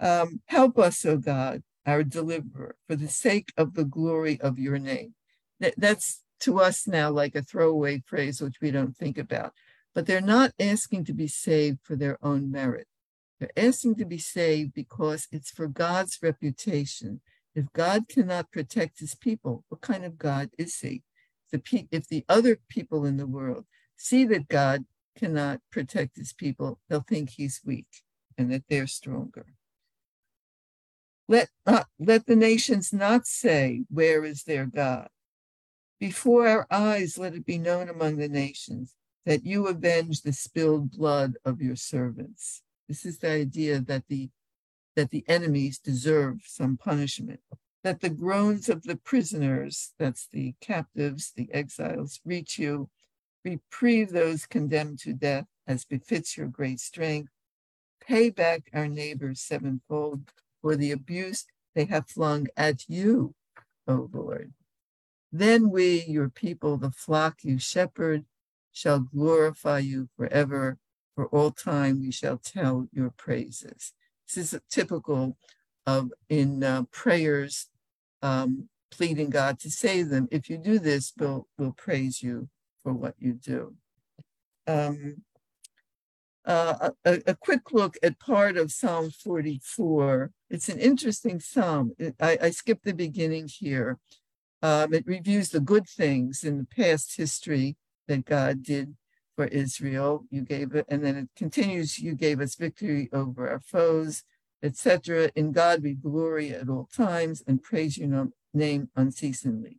Um, 0.00 0.40
help 0.46 0.78
us, 0.78 1.04
O 1.04 1.16
God, 1.16 1.62
our 1.86 2.02
deliverer, 2.02 2.76
for 2.86 2.96
the 2.96 3.08
sake 3.08 3.52
of 3.56 3.74
the 3.74 3.84
glory 3.84 4.40
of 4.40 4.58
your 4.58 4.78
name. 4.78 5.14
That, 5.60 5.74
that's 5.76 6.22
to 6.40 6.60
us 6.60 6.86
now 6.86 7.10
like 7.10 7.34
a 7.34 7.42
throwaway 7.42 8.02
phrase, 8.06 8.40
which 8.40 8.56
we 8.60 8.70
don't 8.70 8.96
think 8.96 9.18
about. 9.18 9.52
But 9.94 10.06
they're 10.06 10.20
not 10.20 10.52
asking 10.58 11.04
to 11.04 11.14
be 11.14 11.28
saved 11.28 11.78
for 11.82 11.96
their 11.96 12.18
own 12.22 12.50
merit. 12.50 12.86
They're 13.38 13.50
asking 13.56 13.96
to 13.96 14.04
be 14.04 14.18
saved 14.18 14.74
because 14.74 15.28
it's 15.30 15.50
for 15.50 15.68
God's 15.68 16.18
reputation. 16.22 17.20
If 17.54 17.66
God 17.72 18.08
cannot 18.08 18.50
protect 18.50 18.98
his 18.98 19.14
people, 19.14 19.64
what 19.68 19.80
kind 19.80 20.04
of 20.04 20.18
God 20.18 20.50
is 20.58 20.78
he? 20.80 21.02
The 21.52 21.58
pe- 21.58 21.86
if 21.92 22.08
the 22.08 22.24
other 22.28 22.58
people 22.68 23.04
in 23.04 23.16
the 23.16 23.26
world 23.26 23.66
see 23.96 24.24
that 24.24 24.48
God 24.48 24.84
cannot 25.16 25.60
protect 25.70 26.16
his 26.16 26.32
people, 26.32 26.80
they'll 26.88 27.00
think 27.00 27.30
he's 27.30 27.60
weak 27.64 28.02
and 28.36 28.52
that 28.52 28.64
they're 28.68 28.86
stronger. 28.86 29.46
Let, 31.28 31.48
not, 31.66 31.86
let 31.98 32.26
the 32.26 32.36
nations 32.36 32.92
not 32.92 33.26
say, 33.26 33.84
Where 33.88 34.24
is 34.24 34.42
their 34.42 34.66
God? 34.66 35.08
Before 35.98 36.46
our 36.46 36.66
eyes, 36.70 37.16
let 37.16 37.34
it 37.34 37.46
be 37.46 37.58
known 37.58 37.88
among 37.88 38.16
the 38.16 38.28
nations 38.28 38.94
that 39.24 39.46
you 39.46 39.68
avenge 39.68 40.20
the 40.20 40.32
spilled 40.32 40.92
blood 40.92 41.36
of 41.44 41.62
your 41.62 41.76
servants. 41.76 42.62
This 42.88 43.06
is 43.06 43.18
the 43.18 43.30
idea 43.30 43.80
that 43.80 44.04
the 44.08 44.30
that 44.96 45.10
the 45.10 45.24
enemies 45.26 45.78
deserve 45.78 46.42
some 46.46 46.76
punishment, 46.76 47.40
that 47.82 48.00
the 48.00 48.10
groans 48.10 48.68
of 48.68 48.84
the 48.84 48.94
prisoners, 48.94 49.92
that's 49.98 50.28
the 50.28 50.54
captives, 50.60 51.32
the 51.34 51.52
exiles, 51.52 52.20
reach 52.24 52.58
you, 52.58 52.88
reprieve 53.44 54.10
those 54.10 54.46
condemned 54.46 54.98
to 55.00 55.12
death 55.12 55.46
as 55.66 55.84
befits 55.84 56.36
your 56.36 56.46
great 56.46 56.80
strength, 56.80 57.30
pay 58.00 58.30
back 58.30 58.70
our 58.72 58.88
neighbors 58.88 59.40
sevenfold 59.40 60.30
for 60.62 60.76
the 60.76 60.90
abuse 60.90 61.46
they 61.74 61.86
have 61.86 62.08
flung 62.08 62.46
at 62.56 62.88
you, 62.88 63.34
O 63.88 64.08
Lord. 64.12 64.52
Then 65.32 65.70
we, 65.70 66.04
your 66.04 66.28
people, 66.28 66.76
the 66.76 66.92
flock 66.92 67.38
you 67.42 67.58
shepherd, 67.58 68.24
shall 68.72 69.00
glorify 69.00 69.80
you 69.80 70.08
forever 70.16 70.78
For 71.14 71.26
all 71.26 71.52
time 71.52 72.00
we 72.00 72.10
shall 72.10 72.38
tell 72.38 72.88
your 72.92 73.10
praises. 73.10 73.92
This 74.26 74.52
is 74.52 74.60
typical 74.68 75.36
of 75.86 76.12
in 76.28 76.64
uh, 76.64 76.84
prayers, 76.90 77.68
um, 78.22 78.68
pleading 78.90 79.30
God 79.30 79.60
to 79.60 79.70
save 79.70 80.08
them. 80.08 80.28
If 80.32 80.50
you 80.50 80.58
do 80.58 80.78
this, 80.78 81.12
we'll, 81.18 81.46
we'll 81.56 81.72
praise 81.72 82.22
you 82.22 82.48
for 82.84 82.92
what 82.92 83.14
you 83.18 83.32
do. 83.32 83.74
Um, 84.68 85.24
uh, 86.46 86.90
a, 87.06 87.20
a, 87.26 87.34
quick 87.34 87.72
look 87.72 87.96
at 88.02 88.20
part 88.20 88.58
of 88.58 88.70
Psalm 88.70 89.10
44. 89.10 90.30
It's 90.50 90.68
an 90.68 90.78
interesting 90.78 91.40
psalm. 91.40 91.92
It, 91.98 92.14
I, 92.20 92.36
I 92.42 92.50
skipped 92.50 92.84
the 92.84 92.92
beginning 92.92 93.48
here. 93.48 93.98
Um, 94.62 94.92
it 94.92 95.06
reviews 95.06 95.48
the 95.48 95.60
good 95.60 95.88
things 95.88 96.44
in 96.44 96.58
the 96.58 96.66
past 96.66 97.16
history 97.16 97.76
that 98.08 98.26
God 98.26 98.62
did 98.62 98.94
for 99.36 99.46
Israel. 99.46 100.26
You 100.30 100.42
gave 100.42 100.74
it, 100.74 100.84
and 100.88 101.02
then 101.02 101.16
it 101.16 101.28
continues. 101.34 101.98
You 101.98 102.14
gave 102.14 102.40
us 102.40 102.56
victory 102.56 103.08
over 103.10 103.48
our 103.48 103.60
foes, 103.60 104.22
etc. 104.62 105.30
In 105.34 105.52
God 105.52 105.82
we 105.82 105.94
glory 105.94 106.50
at 106.50 106.68
all 106.68 106.88
times 106.94 107.42
and 107.46 107.62
praise 107.62 107.96
your 107.96 108.28
name 108.52 108.90
unceasingly. 108.96 109.78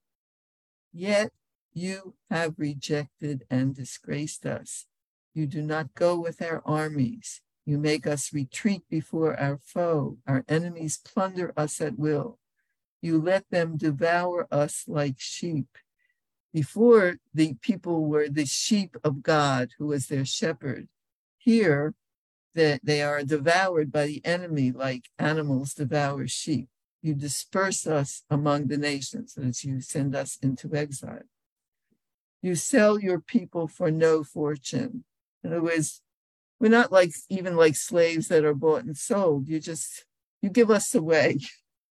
Yet 0.91 1.29
you 1.75 2.15
have 2.31 2.55
rejected 2.57 3.45
and 3.49 3.75
disgraced 3.75 4.45
us. 4.45 4.85
You 5.33 5.45
do 5.45 5.61
not 5.61 5.93
go 5.93 6.17
with 6.17 6.41
our 6.41 6.63
armies. 6.65 7.41
You 7.65 7.77
make 7.77 8.07
us 8.07 8.33
retreat 8.33 8.83
before 8.89 9.37
our 9.37 9.59
foe. 9.61 10.17
Our 10.25 10.45
enemies 10.47 10.97
plunder 10.97 11.53
us 11.57 11.81
at 11.81 11.99
will. 11.99 12.39
You 13.01 13.21
let 13.21 13.43
them 13.51 13.75
devour 13.75 14.47
us 14.49 14.85
like 14.87 15.15
sheep. 15.17 15.67
Before, 16.53 17.17
the 17.33 17.55
people 17.55 18.05
were 18.05 18.29
the 18.29 18.45
sheep 18.45 18.95
of 19.03 19.21
God, 19.21 19.71
who 19.77 19.87
was 19.87 20.07
their 20.07 20.23
shepherd. 20.23 20.87
Here, 21.37 21.93
that 22.53 22.79
they 22.83 23.01
are 23.01 23.23
devoured 23.23 23.91
by 23.91 24.07
the 24.07 24.25
enemy 24.25 24.71
like 24.71 25.09
animals 25.19 25.73
devour 25.73 26.25
sheep. 26.27 26.69
You 27.01 27.15
disperse 27.15 27.85
us 27.85 28.23
among 28.29 28.67
the 28.67 28.77
nations 28.77 29.37
as 29.37 29.65
you 29.65 29.81
send 29.81 30.15
us 30.15 30.37
into 30.41 30.73
exile. 30.73 31.23
You 32.45 32.53
sell 32.53 32.99
your 32.99 33.19
people 33.19 33.67
for 33.67 33.89
no 33.89 34.23
fortune. 34.23 35.03
In 35.43 35.51
other 35.51 35.63
words, 35.63 36.03
we're 36.59 36.69
not 36.69 36.91
like 36.91 37.11
even 37.27 37.55
like 37.55 37.75
slaves 37.75 38.27
that 38.27 38.45
are 38.45 38.53
bought 38.53 38.83
and 38.83 38.95
sold. 38.95 39.47
You 39.47 39.59
just 39.59 40.05
you 40.43 40.51
give 40.51 40.69
us 40.69 40.93
away. 40.93 41.39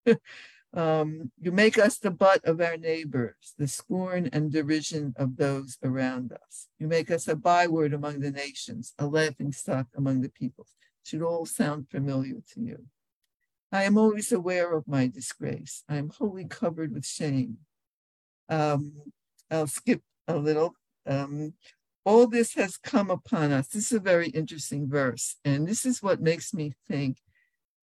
um, 0.73 1.31
you 1.39 1.51
make 1.51 1.77
us 1.77 1.99
the 1.99 2.09
butt 2.09 2.43
of 2.45 2.61
our 2.61 2.77
neighbors, 2.77 3.53
the 3.59 3.67
scorn 3.67 4.27
and 4.33 4.51
derision 4.51 5.13
of 5.17 5.37
those 5.37 5.77
around 5.83 6.31
us. 6.31 6.67
You 6.79 6.87
make 6.87 7.11
us 7.11 7.27
a 7.27 7.35
byword 7.35 7.93
among 7.93 8.21
the 8.21 8.31
nations, 8.31 8.95
a 8.97 9.05
laughing 9.05 9.51
stock 9.51 9.85
among 9.95 10.21
the 10.21 10.29
peoples. 10.29 10.73
Should 11.03 11.21
all 11.21 11.45
sound 11.45 11.91
familiar 11.91 12.37
to 12.55 12.59
you. 12.59 12.85
I 13.71 13.83
am 13.83 13.99
always 13.99 14.31
aware 14.31 14.75
of 14.75 14.87
my 14.87 15.05
disgrace. 15.05 15.83
I 15.87 15.97
am 15.97 16.09
wholly 16.09 16.45
covered 16.45 16.91
with 16.91 17.05
shame. 17.05 17.57
Um, 18.49 18.93
I'll 19.51 19.67
skip 19.67 20.01
a 20.29 20.37
little. 20.37 20.75
Um, 21.05 21.53
all 22.05 22.27
this 22.27 22.53
has 22.53 22.77
come 22.77 23.09
upon 23.09 23.51
us. 23.51 23.67
This 23.67 23.91
is 23.91 23.97
a 23.97 23.99
very 23.99 24.29
interesting 24.29 24.87
verse. 24.89 25.35
And 25.43 25.67
this 25.67 25.85
is 25.85 26.01
what 26.01 26.21
makes 26.21 26.53
me 26.53 26.73
think 26.87 27.17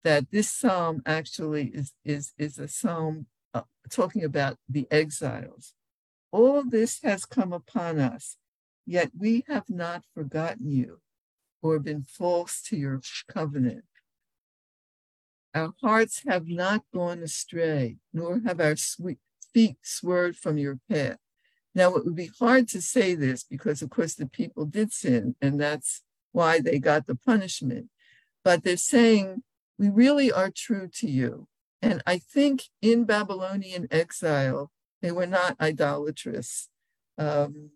that 0.03 0.31
this 0.31 0.49
psalm 0.49 1.01
actually 1.05 1.67
is, 1.67 1.93
is, 2.03 2.33
is 2.37 2.57
a 2.57 2.67
psalm 2.67 3.27
uh, 3.53 3.61
talking 3.89 4.23
about 4.23 4.57
the 4.67 4.87
exiles. 4.89 5.73
All 6.31 6.63
this 6.63 6.99
has 7.03 7.25
come 7.25 7.53
upon 7.53 7.99
us, 7.99 8.37
yet 8.85 9.11
we 9.17 9.43
have 9.47 9.69
not 9.69 10.03
forgotten 10.13 10.71
you 10.71 10.99
or 11.61 11.79
been 11.79 12.03
false 12.03 12.61
to 12.63 12.77
your 12.77 13.01
covenant. 13.27 13.85
Our 15.53 15.73
hearts 15.81 16.23
have 16.27 16.47
not 16.47 16.83
gone 16.93 17.23
astray, 17.23 17.97
nor 18.13 18.41
have 18.45 18.59
our 18.59 18.75
sweet 18.75 19.19
feet 19.53 19.77
swerved 19.81 20.37
from 20.37 20.57
your 20.57 20.79
path. 20.89 21.17
Now, 21.77 21.93
it 21.93 22.05
would 22.05 22.15
be 22.15 22.31
hard 22.39 22.67
to 22.69 22.81
say 22.81 23.13
this 23.13 23.43
because, 23.43 23.83
of 23.83 23.91
course, 23.91 24.15
the 24.15 24.25
people 24.25 24.65
did 24.65 24.91
sin, 24.91 25.35
and 25.39 25.61
that's 25.61 26.01
why 26.31 26.59
they 26.59 26.79
got 26.79 27.05
the 27.05 27.13
punishment. 27.13 27.91
But 28.43 28.63
they're 28.63 28.77
saying, 28.77 29.43
We 29.77 29.89
really 29.89 30.31
are 30.31 30.49
true 30.49 30.89
to 30.95 31.07
you. 31.07 31.47
And 31.83 32.01
I 32.07 32.17
think 32.17 32.63
in 32.81 33.05
Babylonian 33.05 33.87
exile, 33.91 34.71
they 35.03 35.11
were 35.11 35.27
not 35.27 35.55
idolatrous. 35.61 36.67
Um, 37.19 37.69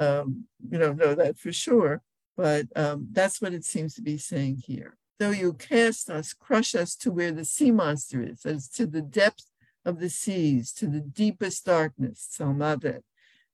um, 0.00 0.46
you 0.68 0.78
don't 0.78 0.98
know 0.98 1.14
that 1.14 1.38
for 1.38 1.52
sure, 1.52 2.02
but 2.36 2.66
um, 2.74 3.06
that's 3.12 3.40
what 3.40 3.54
it 3.54 3.64
seems 3.64 3.94
to 3.94 4.02
be 4.02 4.18
saying 4.18 4.64
here. 4.66 4.96
Though 5.20 5.30
you 5.30 5.52
cast 5.52 6.10
us, 6.10 6.32
crush 6.32 6.74
us 6.74 6.96
to 6.96 7.12
where 7.12 7.30
the 7.30 7.44
sea 7.44 7.70
monster 7.70 8.20
is, 8.20 8.44
as 8.44 8.68
to 8.70 8.84
the 8.84 9.02
depth 9.02 9.46
of 9.84 10.00
the 10.00 10.10
seas, 10.10 10.72
to 10.72 10.88
the 10.88 11.00
deepest 11.00 11.66
darkness, 11.66 12.28
Salmavet. 12.36 13.02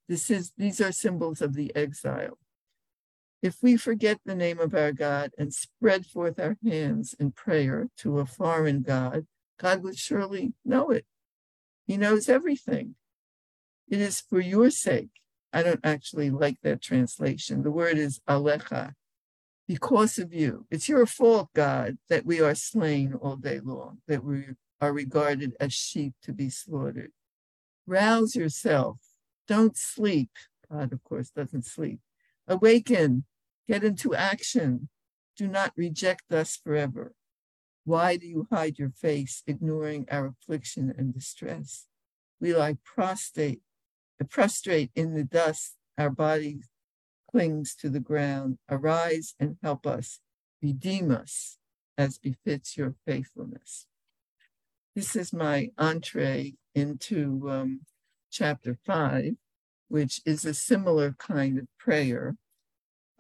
This 0.09 0.31
is, 0.31 0.53
these 0.57 0.81
are 0.81 0.93
symbols 0.93 1.41
of 1.41 1.55
the 1.55 1.75
exile. 1.75 2.39
If 3.43 3.59
we 3.63 3.77
forget 3.77 4.19
the 4.25 4.35
name 4.35 4.59
of 4.59 4.75
our 4.75 4.93
God 4.93 5.33
and 5.39 5.53
spread 5.53 6.07
forth 6.07 6.39
our 6.41 6.57
hands 6.65 7.15
in 7.19 7.33
prayer 7.33 7.89
to 7.99 8.19
a 8.19 8.27
foreign 8.27 8.83
God, 8.83 9.27
God 9.59 9.83
would 9.83 9.99
surely 9.99 10.55
know 10.65 10.91
it. 10.91 11.05
He 11.87 11.97
knows 11.97 12.29
everything. 12.29 12.95
It 13.89 14.01
is 14.01 14.21
for 14.21 14.41
your 14.41 14.71
sake. 14.71 15.11
I 15.53 15.63
don't 15.63 15.85
actually 15.85 16.31
like 16.31 16.57
that 16.63 16.83
translation. 16.83 17.63
The 17.63 17.71
word 17.71 17.99
is 17.99 18.21
alecha, 18.29 18.95
because 19.69 20.19
of 20.19 20.33
you. 20.33 20.67
It's 20.71 20.89
your 20.89 21.07
fault, 21.07 21.49
God, 21.55 21.99
that 22.09 22.27
we 22.27 22.41
are 22.41 22.55
slain 22.55 23.15
all 23.15 23.37
day 23.37 23.61
long, 23.61 23.99
that 24.09 24.25
we 24.25 24.45
are 24.81 24.93
regarded 24.93 25.55
as 25.61 25.73
sheep 25.73 26.15
to 26.23 26.33
be 26.33 26.51
slaughtered. 26.51 27.13
Rouse 27.87 28.35
yourself 28.35 28.99
don't 29.47 29.77
sleep. 29.77 30.31
God, 30.71 30.93
of 30.93 31.03
course, 31.05 31.31
doesn't 31.31 31.67
sleep. 31.67 32.01
Awaken, 32.49 33.25
get 33.69 33.85
into 33.85 34.15
action. 34.15 34.89
Do 35.37 35.49
not 35.49 35.73
reject 35.77 36.33
us 36.33 36.57
forever. 36.57 37.15
Why 37.85 38.17
do 38.17 38.27
you 38.27 38.47
hide 38.51 38.79
your 38.79 38.91
face, 38.91 39.43
ignoring 39.47 40.07
our 40.11 40.27
affliction 40.27 40.95
and 40.97 41.13
distress? 41.13 41.87
We 42.41 42.55
lie 42.55 42.79
prostrate, 42.83 43.61
prostrate 44.31 44.91
in 44.95 45.15
the 45.15 45.25
dust. 45.25 45.75
Our 45.99 46.11
body 46.11 46.61
clings 47.31 47.75
to 47.77 47.89
the 47.89 48.01
ground. 48.01 48.59
Arise 48.71 49.35
and 49.39 49.57
help 49.63 49.87
us. 49.87 50.21
Redeem 50.63 51.11
us 51.11 51.59
as 51.99 52.19
befits 52.19 52.77
your 52.77 52.95
faithfulness. 53.07 53.87
This 54.95 55.15
is 55.17 55.33
my 55.33 55.71
entree 55.77 56.55
into 56.75 57.49
um, 57.51 57.81
chapter 58.35 58.77
5, 58.85 59.37
which 59.89 60.21
is 60.27 60.45
a 60.45 60.53
similar 60.53 61.15
kind 61.19 61.59
of 61.59 61.69
prayer. 61.79 62.37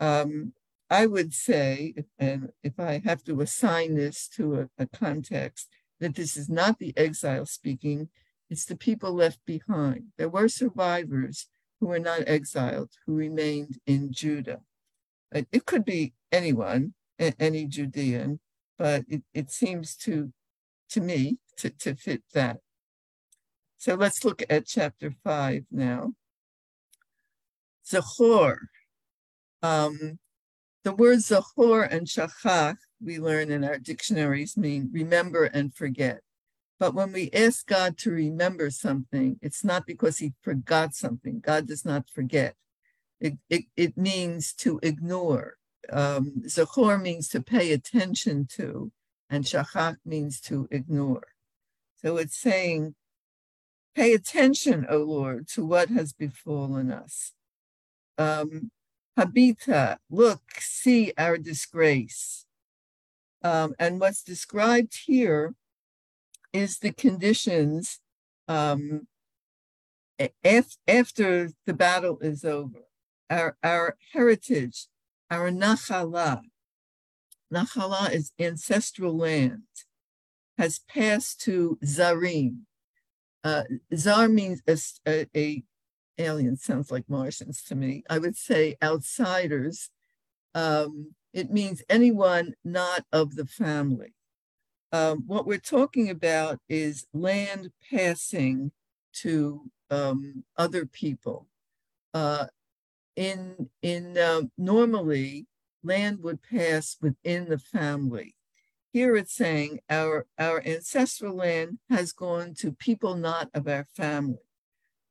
Um, 0.01 0.53
I 0.91 1.07
would 1.07 1.33
say, 1.33 1.95
and 2.19 2.51
if 2.63 2.79
I 2.79 3.01
have 3.05 3.23
to 3.25 3.41
assign 3.41 3.95
this 3.95 4.29
to 4.37 4.61
a, 4.61 4.69
a 4.83 4.87
context, 4.87 5.69
that 6.01 6.17
this 6.17 6.37
is 6.37 6.49
not 6.49 6.79
the 6.79 6.93
exile 6.97 7.47
speaking, 7.47 8.09
it's 8.51 8.65
the 8.65 8.77
people 8.77 9.13
left 9.13 9.39
behind. 9.47 10.09
There 10.19 10.29
were 10.29 10.49
survivors 10.49 11.47
who 11.81 11.87
were 11.87 12.01
not 12.01 12.25
exiled, 12.27 12.91
who 13.07 13.15
remained 13.15 13.79
in 13.87 14.13
Judah. 14.13 14.61
It 15.33 15.65
could 15.65 15.85
be 15.85 16.13
anyone, 16.31 16.95
any 17.19 17.67
Judean, 17.67 18.41
but 18.79 19.05
it, 19.09 19.23
it 19.33 19.51
seems 19.51 19.97
to, 19.99 20.33
to 20.91 21.01
me 21.01 21.39
to, 21.59 21.71
to 21.71 21.95
fit 21.95 22.23
that. 22.35 22.59
So 23.85 23.97
let's 23.97 24.25
look 24.25 24.43
at 24.49 24.67
chapter 24.67 25.13
five 25.23 25.65
now. 25.71 26.15
Zachor. 27.87 28.57
Um, 29.63 30.19
the 30.85 30.95
words 30.95 31.29
Zachor 31.29 31.87
and 31.93 32.07
Shachach, 32.07 32.77
we 32.99 33.19
learn 33.19 33.51
in 33.51 33.63
our 33.63 33.77
dictionaries, 33.77 34.57
mean 34.57 34.89
remember 34.91 35.45
and 35.45 35.75
forget. 35.75 36.21
But 36.81 36.95
when 36.95 37.13
we 37.13 37.31
ask 37.35 37.67
God 37.67 37.99
to 37.99 38.11
remember 38.11 38.71
something, 38.71 39.39
it's 39.43 39.63
not 39.63 39.85
because 39.85 40.17
he 40.17 40.33
forgot 40.41 40.95
something. 40.95 41.41
God 41.41 41.69
does 41.69 41.85
not 41.85 42.09
forget. 42.09 42.55
It, 43.21 43.35
it, 43.51 43.65
it 43.77 43.99
means 43.99 44.55
to 44.61 44.81
ignore. 44.83 45.59
Um, 45.93 46.45
means 47.03 47.29
to 47.29 47.43
pay 47.43 47.71
attention 47.73 48.47
to, 48.53 48.93
and 49.29 49.45
Shachach 49.45 49.97
means 50.07 50.41
to 50.41 50.69
ignore. 50.71 51.27
So 51.97 52.17
it's 52.17 52.39
saying, 52.39 52.95
Pay 53.95 54.13
attention, 54.13 54.87
O 54.89 54.99
Lord, 54.99 55.49
to 55.49 55.65
what 55.65 55.89
has 55.91 56.13
befallen 56.13 56.91
us. 56.91 57.33
Um, 58.19 58.71
Habita, 59.19 59.99
look, 60.11 60.43
see 60.59 61.13
our 61.17 61.39
disgrace. 61.39 62.47
Um, 63.43 63.75
and 63.79 64.01
what's 64.01 64.23
described 64.23 64.99
here 65.07 65.55
is 66.53 66.79
the 66.79 66.93
conditions 66.93 68.01
um, 68.49 69.07
af- 70.45 70.79
after 70.89 71.51
the 71.67 71.75
battle 71.75 72.19
is 72.21 72.45
over. 72.45 72.81
Our, 73.31 73.57
our 73.63 73.97
heritage 74.13 74.89
our 75.31 75.51
Nachala, 75.51 76.43
Nachala 77.53 78.13
is 78.13 78.33
ancestral 78.39 79.17
land, 79.17 79.63
has 80.59 80.79
passed 80.79 81.41
to 81.43 81.79
Zarim. 81.85 82.67
Uh, 83.45 83.65
Zar 83.95 84.29
means 84.29 84.63
a, 84.67 84.79
a, 85.07 85.27
a 85.37 85.63
alien, 86.19 86.57
sounds 86.57 86.91
like 86.91 87.05
Martians 87.09 87.63
to 87.65 87.75
me. 87.75 88.03
I 88.09 88.19
would 88.19 88.37
say 88.37 88.77
outsiders. 88.83 89.91
Um, 90.55 91.15
it 91.33 91.51
means 91.53 91.83
anyone 91.89 92.55
not 92.65 93.05
of 93.13 93.37
the 93.37 93.47
family. 93.47 94.15
Um, 94.93 95.25
what 95.27 95.47
we're 95.47 95.59
talking 95.59 96.09
about 96.09 96.59
is 96.69 97.07
land 97.13 97.71
passing 97.91 98.73
to 99.15 99.63
um, 99.91 100.45
other 100.57 100.87
people. 100.87 101.49
Uh, 102.15 102.47
in 103.17 103.69
in 103.83 104.17
uh, 104.17 104.43
normally 104.57 105.47
land 105.83 106.21
would 106.23 106.41
pass 106.43 106.97
within 107.01 107.49
the 107.49 107.59
family. 107.59 108.35
Here 108.95 109.17
it's 109.17 109.35
saying 109.35 109.81
our 109.91 110.25
our 110.39 110.63
ancestral 110.65 111.35
land 111.35 111.79
has 111.91 112.13
gone 112.13 112.55
to 112.59 112.71
people 112.71 113.17
not 113.17 113.51
of 113.53 113.67
our 113.67 113.89
family. 113.93 114.47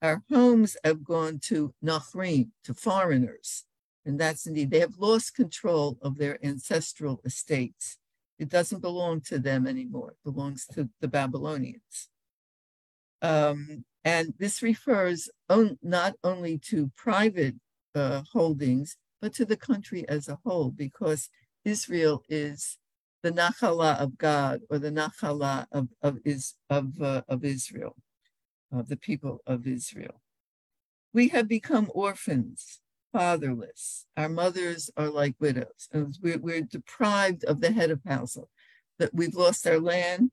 Our 0.02 0.24
homes 0.32 0.78
have 0.86 1.04
gone 1.04 1.40
to 1.50 1.74
Nachrim, 1.84 2.52
to 2.64 2.74
foreigners. 2.74 3.66
And 4.06 4.18
that's 4.18 4.48
indeed, 4.48 4.72
they 4.72 4.80
have 4.80 5.00
lost 5.00 5.36
control 5.36 5.98
of 6.02 6.18
their 6.18 6.38
ancestral 6.46 7.20
estates. 7.26 7.98
It 8.40 8.48
doesn't 8.48 8.80
belong 8.80 9.20
to 9.28 9.38
them 9.38 9.68
anymore, 9.68 10.12
it 10.12 10.32
belongs 10.32 10.66
to 10.68 10.88
the 11.02 11.10
Babylonians. 11.10 12.08
Um, 13.22 13.84
and 14.06 14.34
this 14.40 14.62
refers 14.62 15.30
on, 15.50 15.78
not 15.84 16.14
only 16.24 16.58
to 16.70 16.90
private 16.96 17.56
uh, 17.96 18.22
holdings, 18.32 18.96
but 19.22 19.34
to 19.34 19.44
the 19.44 19.58
country 19.58 20.08
as 20.08 20.30
a 20.30 20.40
whole, 20.46 20.72
because 20.72 21.30
Israel 21.66 22.24
is 22.30 22.78
the 23.24 23.32
Nachala 23.32 23.98
of 24.00 24.18
God 24.18 24.62
or 24.70 24.78
the 24.78 24.92
Nachala 24.92 25.66
of, 25.72 25.88
of, 26.02 26.20
is, 26.26 26.56
of, 26.70 27.02
uh, 27.02 27.22
of 27.30 27.44
Israel, 27.46 27.96
of 28.72 28.90
the 28.90 28.98
people 28.98 29.42
of 29.48 29.66
Israel. 29.66 30.22
We 31.14 31.30
have 31.30 31.48
become 31.48 31.90
orphans, 31.94 32.82
fatherless. 33.14 34.06
Our 34.18 34.30
mothers 34.30 34.92
are 34.98 35.10
like 35.10 35.36
widows. 35.40 35.88
And 35.92 36.18
we're, 36.22 36.38
we're 36.38 36.62
deprived 36.62 37.46
of 37.46 37.62
the 37.62 37.72
head 37.72 37.92
of 37.92 38.02
household, 38.06 38.50
that 39.00 39.14
we've 39.14 39.36
lost 39.36 39.66
our 39.66 39.80
land. 39.80 40.32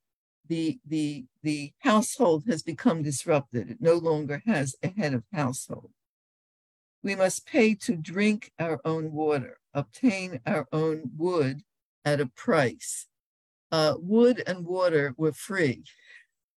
The, 0.48 0.80
the, 0.84 1.26
the 1.44 1.72
household 1.78 2.44
has 2.48 2.62
become 2.64 3.04
disrupted. 3.04 3.70
It 3.70 3.78
no 3.80 3.94
longer 3.94 4.42
has 4.46 4.74
a 4.82 4.88
head 4.88 5.14
of 5.14 5.22
household. 5.32 5.92
We 7.04 7.14
must 7.14 7.46
pay 7.46 7.76
to 7.76 7.94
drink 7.94 8.50
our 8.58 8.80
own 8.84 9.12
water, 9.12 9.58
obtain 9.72 10.40
our 10.44 10.66
own 10.72 11.12
wood 11.16 11.62
at 12.04 12.20
a 12.20 12.26
price. 12.26 13.06
Uh, 13.72 13.94
wood 13.98 14.42
and 14.46 14.64
water 14.64 15.14
were 15.16 15.32
free, 15.32 15.84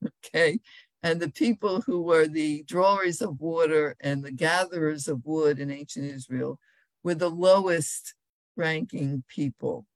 okay? 0.27 0.61
And 1.03 1.21
the 1.21 1.31
people 1.31 1.81
who 1.81 2.03
were 2.03 2.29
the 2.29 2.63
drawers 2.65 3.23
of 3.23 3.41
water 3.41 3.97
and 4.01 4.23
the 4.23 4.33
gatherers 4.33 5.09
of 5.09 5.25
wood 5.25 5.59
in 5.59 5.71
ancient 5.71 6.05
Israel 6.05 6.59
were 7.03 7.15
the 7.15 7.31
lowest 7.31 8.15
ranking 8.57 9.25
people. 9.29 9.87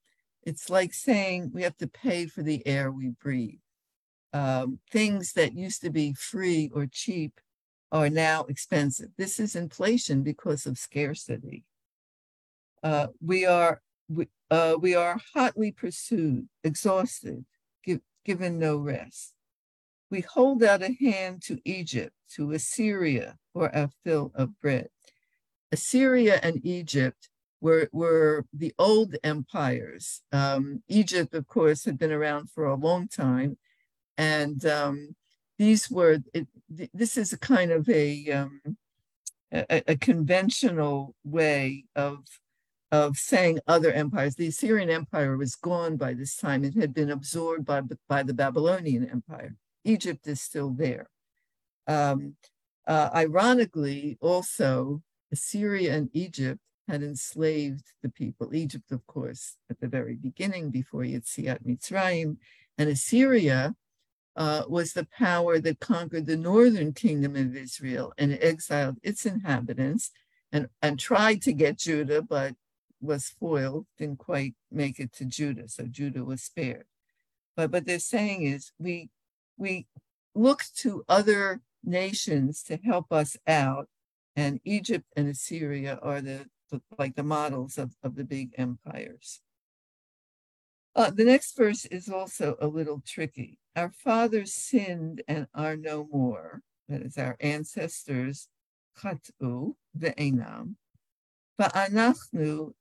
It's 0.43 0.71
like 0.71 0.93
saying 0.95 1.51
we 1.53 1.63
have 1.63 1.77
to 1.79 1.87
pay 1.87 2.27
for 2.27 2.43
the 2.43 2.67
air 2.67 2.91
we 2.91 3.11
breathe. 3.21 3.59
Um, 4.33 4.81
things 4.91 5.35
that 5.35 5.55
used 5.55 5.83
to 5.83 5.91
be 5.91 6.15
free 6.15 6.71
or 6.75 6.87
cheap 6.91 7.41
are 7.93 8.11
now 8.11 8.45
expensive. 8.45 9.11
This 9.17 9.39
is 9.39 9.55
inflation 9.55 10.23
because 10.23 10.67
of 10.67 10.79
scarcity. 10.79 11.65
Uh, 12.83 13.07
we 13.21 13.47
are 13.47 13.81
we, 14.15 14.29
uh, 14.51 14.77
we 14.81 14.95
are 14.95 15.21
hotly 15.35 15.73
pursued, 15.73 16.49
exhausted, 16.63 17.45
give, 17.85 18.01
given 18.25 18.59
no 18.59 18.77
rest. 18.77 19.35
We 20.11 20.21
hold 20.21 20.63
out 20.63 20.83
a 20.83 20.93
hand 21.01 21.43
to 21.43 21.59
Egypt, 21.65 22.15
to 22.35 22.53
Assyria 22.53 23.37
for 23.53 23.67
a 23.67 23.91
fill 24.05 24.33
of 24.35 24.61
bread. 24.61 24.89
Assyria 25.73 26.39
and 26.43 26.65
Egypt 26.65 27.29
were, 27.61 27.89
were 27.93 28.45
the 28.53 28.73
old 28.79 29.17
empires. 29.25 30.23
Um, 30.33 30.83
Egypt, 30.89 31.35
of 31.35 31.47
course, 31.47 31.85
had 31.85 31.99
been 31.99 32.13
around 32.13 32.51
for 32.51 32.67
a 32.67 32.75
long 32.75 33.09
time, 33.09 33.57
and 34.19 34.65
um, 34.67 35.17
these 35.59 35.91
were, 35.91 36.19
it, 36.33 36.47
this 36.69 37.17
is 37.17 37.33
a 37.33 37.39
kind 37.39 37.73
of 37.73 37.89
a, 37.89 38.31
um, 38.31 38.61
a, 39.51 39.83
a, 39.93 39.97
conventional 39.97 41.15
way 41.25 41.85
of, 41.97 42.19
of 42.93 43.17
saying 43.17 43.61
other 43.67 43.93
empires. 43.93 44.37
The 44.37 44.49
Assyrian 44.49 44.91
Empire 44.91 45.37
was 45.37 45.57
gone 45.57 45.97
by 45.97 46.15
this 46.15 46.37
time. 46.37 46.65
It 46.65 46.75
had 46.75 46.95
been 46.95 47.11
absorbed 47.11 47.65
by, 47.65 47.83
by 48.09 48.23
the 48.23 48.35
Babylonian 48.35 49.09
Empire. 49.09 49.57
Egypt 49.85 50.27
is 50.27 50.41
still 50.41 50.71
there. 50.71 51.09
Um, 51.87 52.37
uh, 52.87 53.11
ironically, 53.15 54.19
also, 54.21 55.03
Assyria 55.33 55.95
and 55.95 56.11
Egypt 56.13 56.61
had 56.89 57.03
enslaved 57.03 57.85
the 58.03 58.11
people. 58.11 58.55
Egypt, 58.55 58.93
of 58.93 59.07
course, 59.07 59.57
at 59.71 59.81
the 59.81 59.89
very 59.89 60.17
beginning, 60.17 60.71
before 60.71 61.03
Yetziat 61.03 61.65
Mitzrayim, 61.67 62.37
and 62.77 62.89
Assyria 62.89 63.75
uh, 64.37 64.65
was 64.69 64.93
the 64.93 65.07
power 65.17 65.59
that 65.61 65.81
conquered 65.81 66.27
the 66.27 66.37
northern 66.37 66.93
kingdom 66.93 67.37
of 67.37 67.57
Israel 67.57 68.13
and 68.19 68.37
exiled 68.41 68.99
its 69.03 69.25
inhabitants 69.25 70.11
and, 70.53 70.69
and 70.83 70.99
tried 70.99 71.41
to 71.43 71.53
get 71.53 71.79
Judah, 71.79 72.23
but 72.23 72.55
was 73.05 73.29
foiled, 73.29 73.87
didn't 73.99 74.19
quite 74.19 74.55
make 74.71 74.99
it 74.99 75.13
to 75.15 75.25
Judah. 75.25 75.69
So 75.69 75.85
Judah 75.85 76.25
was 76.25 76.43
spared. 76.43 76.87
But 77.57 77.71
what 77.71 77.87
they're 77.87 77.99
saying 77.99 78.43
is 78.43 78.73
we 78.79 79.11
we 79.57 79.87
look 80.35 80.63
to 80.79 81.05
other 81.09 81.61
nations 81.85 82.63
to 82.65 82.77
help 82.77 83.13
us 83.13 83.37
out, 83.47 83.89
and 84.35 84.61
Egypt 84.65 85.05
and 85.17 85.29
Assyria 85.29 85.99
are 86.03 86.21
the, 86.21 86.47
the 86.71 86.81
like 86.99 87.15
the 87.15 87.23
models 87.23 87.79
of, 87.79 87.95
of 88.03 88.17
the 88.17 88.25
big 88.25 88.51
empires. 88.59 89.41
Uh, 90.97 91.11
the 91.11 91.25
next 91.25 91.57
verse 91.57 91.85
is 91.87 92.09
also 92.09 92.57
a 92.61 92.67
little 92.67 93.03
tricky. 93.07 93.59
Our 93.77 93.91
fathers 93.91 94.53
sinned 94.55 95.23
and 95.27 95.47
are 95.55 95.77
no 95.77 96.09
more. 96.11 96.63
That 96.89 97.03
is, 97.03 97.19
our 97.19 97.37
ancestors, 97.41 98.49
chatu 99.03 99.75
ve'enam. 99.99 100.77
Va'anachnu. 101.61 102.73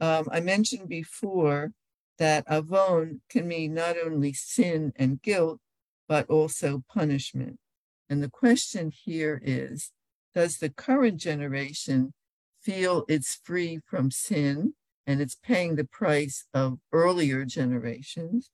Um, 0.00 0.28
I 0.30 0.40
mentioned 0.40 0.88
before 0.88 1.72
that 2.18 2.44
avon 2.48 3.20
can 3.28 3.48
mean 3.48 3.74
not 3.74 3.96
only 3.98 4.32
sin 4.32 4.92
and 4.96 5.20
guilt, 5.22 5.60
but 6.08 6.28
also 6.30 6.84
punishment. 6.88 7.58
And 8.08 8.22
the 8.22 8.30
question 8.30 8.90
here 8.90 9.40
is 9.44 9.90
Does 10.34 10.58
the 10.58 10.70
current 10.70 11.18
generation 11.18 12.14
feel 12.62 13.04
it's 13.08 13.40
free 13.42 13.80
from 13.86 14.10
sin 14.10 14.74
and 15.06 15.20
it's 15.20 15.34
paying 15.34 15.76
the 15.76 15.84
price 15.84 16.46
of 16.52 16.78
earlier 16.92 17.44
generations, 17.44 18.50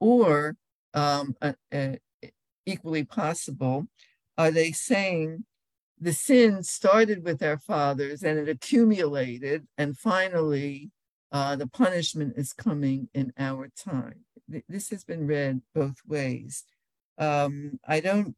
or 0.00 0.56
um, 0.92 1.36
uh, 1.40 1.52
uh, 1.72 1.92
equally 2.66 3.04
possible, 3.04 3.86
are 4.36 4.50
they 4.50 4.72
saying 4.72 5.44
the 6.00 6.12
sin 6.12 6.62
started 6.62 7.24
with 7.24 7.42
our 7.42 7.58
fathers 7.58 8.22
and 8.22 8.38
it 8.38 8.48
accumulated, 8.48 9.66
and 9.76 9.98
finally 9.98 10.90
uh, 11.32 11.56
the 11.56 11.66
punishment 11.66 12.34
is 12.36 12.52
coming 12.52 13.08
in 13.14 13.32
our 13.38 13.68
time? 13.76 14.24
This 14.68 14.90
has 14.90 15.04
been 15.04 15.26
read 15.26 15.62
both 15.74 15.96
ways. 16.06 16.64
Um, 17.18 17.80
I 17.86 18.00
don't 18.00 18.34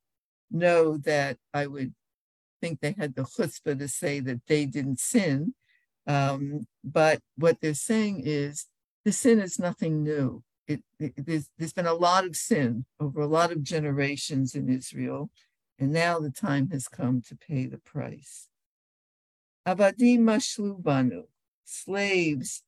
know 0.51 0.97
that 0.99 1.37
I 1.55 1.67
would 1.67 1.95
think 2.61 2.81
they 2.81 2.95
had 2.99 3.15
the 3.15 3.23
chutzpah 3.23 3.79
to 3.79 3.89
say 3.89 4.21
that 4.21 4.41
they 4.47 4.67
didn't 4.67 5.01
sin. 5.01 5.55
Um, 6.07 6.67
but 6.83 7.21
what 7.37 7.61
they're 7.61 7.75
saying 7.75 8.23
is 8.25 8.67
the 9.05 9.13
sin 9.13 9.39
is 9.41 9.59
nothing 9.59 10.03
new. 10.03 10.43
It, 10.67 10.83
it, 10.99 11.13
there's, 11.17 11.49
there's 11.59 11.73
been 11.73 11.87
a 11.87 11.95
lot 11.95 12.25
of 12.25 12.37
sin 12.37 12.85
over 12.99 13.21
a 13.21 13.27
lot 13.27 13.53
of 13.53 13.63
generations 13.63 14.55
in 14.55 14.69
Israel, 14.69 15.31
and 15.81 15.93
now 15.93 16.19
the 16.21 16.31
time 16.31 16.69
has 16.71 16.87
come 16.87 17.23
to 17.23 17.35
pay 17.35 17.65
the 17.65 17.79
price. 17.79 18.49
Avadim 19.67 20.21
mashlubanu, 20.21 21.25
slaves, 21.65 22.63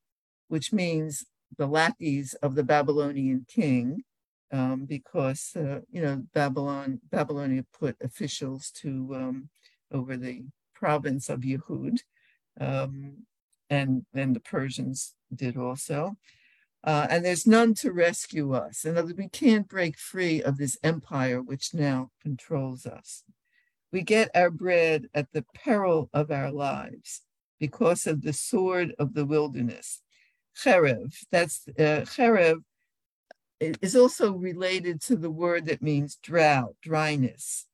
which 0.49 0.73
means 0.73 1.27
the 1.59 1.67
lackeys 1.67 2.33
of 2.43 2.55
the 2.55 2.65
Babylonian 2.65 3.45
king, 3.47 4.05
um, 4.51 4.87
because 4.87 5.53
uh, 5.57 5.81
you 5.91 6.01
know 6.01 6.25
Babylon 6.33 7.01
Babylonia 7.11 7.65
put 7.79 7.97
officials 8.03 8.71
to 8.83 9.15
um, 9.15 9.49
over 9.93 10.17
the 10.17 10.45
province 10.75 11.29
of 11.29 11.41
Yehud, 11.41 11.99
um, 12.61 13.27
and 13.69 14.07
then 14.15 14.33
the 14.33 14.41
Persians 14.41 15.15
did 15.35 15.57
also. 15.57 16.17
Uh, 16.85 17.07
and 17.09 17.25
there's 17.25 17.47
none 17.47 17.75
to 17.75 17.93
rescue 17.93 18.55
us. 18.55 18.85
In 18.85 18.97
other 18.97 19.09
words, 19.09 19.19
we 19.19 19.29
can't 19.29 19.69
break 19.69 19.97
free 19.97 20.43
of 20.43 20.59
this 20.59 20.77
empire 20.83 21.41
which 21.41 21.75
now 21.75 22.11
controls 22.21 22.87
us. 22.87 23.23
We 23.93 24.03
get 24.03 24.31
our 24.35 24.51
bread 24.51 25.07
at 25.15 25.33
the 25.33 25.45
peril 25.55 26.11
of 26.13 26.31
our 26.31 26.51
lives 26.51 27.23
because 27.61 28.07
of 28.07 28.23
the 28.23 28.33
sword 28.33 28.95
of 28.99 29.15
the 29.15 29.25
wilderness. 29.25 30.03
Cherev, 30.57 31.15
that's 31.31 31.67
uh, 31.79 32.05
cherev 32.05 32.63
is 33.61 33.95
also 33.95 34.33
related 34.33 35.01
to 35.03 35.17
the 35.17 35.31
word 35.31 35.67
that 35.67 35.83
means 35.83 36.17
drought, 36.17 36.75
dryness. 36.83 37.67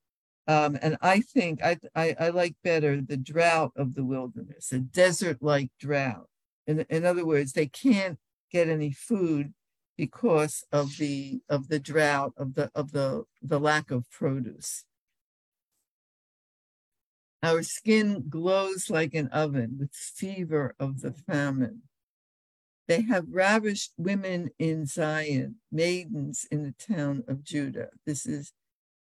Um, 0.47 0.77
and 0.81 0.97
I 1.01 1.21
think 1.21 1.63
I, 1.63 1.77
I, 1.95 2.15
I 2.19 2.29
like 2.29 2.55
better 2.63 3.01
the 3.01 3.17
drought 3.17 3.71
of 3.75 3.95
the 3.95 4.05
wilderness, 4.05 4.71
a 4.71 4.79
desert-like 4.79 5.71
drought. 5.79 6.27
In, 6.67 6.85
in 6.89 7.05
other 7.05 7.25
words, 7.25 7.53
they 7.53 7.67
can't 7.67 8.19
get 8.51 8.67
any 8.67 8.91
food 8.91 9.53
because 9.97 10.63
of 10.71 10.97
the 10.97 11.41
of 11.49 11.67
the 11.67 11.79
drought 11.79 12.33
of 12.37 12.55
the 12.55 12.71
of 12.73 12.91
the 12.91 13.23
the 13.41 13.59
lack 13.59 13.91
of 13.91 14.09
produce. 14.11 14.85
Our 17.41 17.63
skin 17.63 18.25
glows 18.29 18.89
like 18.89 19.13
an 19.13 19.27
oven 19.27 19.77
with 19.79 19.93
fever 19.93 20.75
of 20.79 21.01
the 21.01 21.13
famine. 21.13 21.83
They 22.87 23.01
have 23.03 23.25
ravished 23.29 23.93
women 23.97 24.49
in 24.57 24.85
Zion, 24.85 25.57
maidens 25.71 26.45
in 26.51 26.63
the 26.63 26.95
town 26.95 27.23
of 27.27 27.43
Judah. 27.43 27.89
This 28.05 28.25
is 28.25 28.51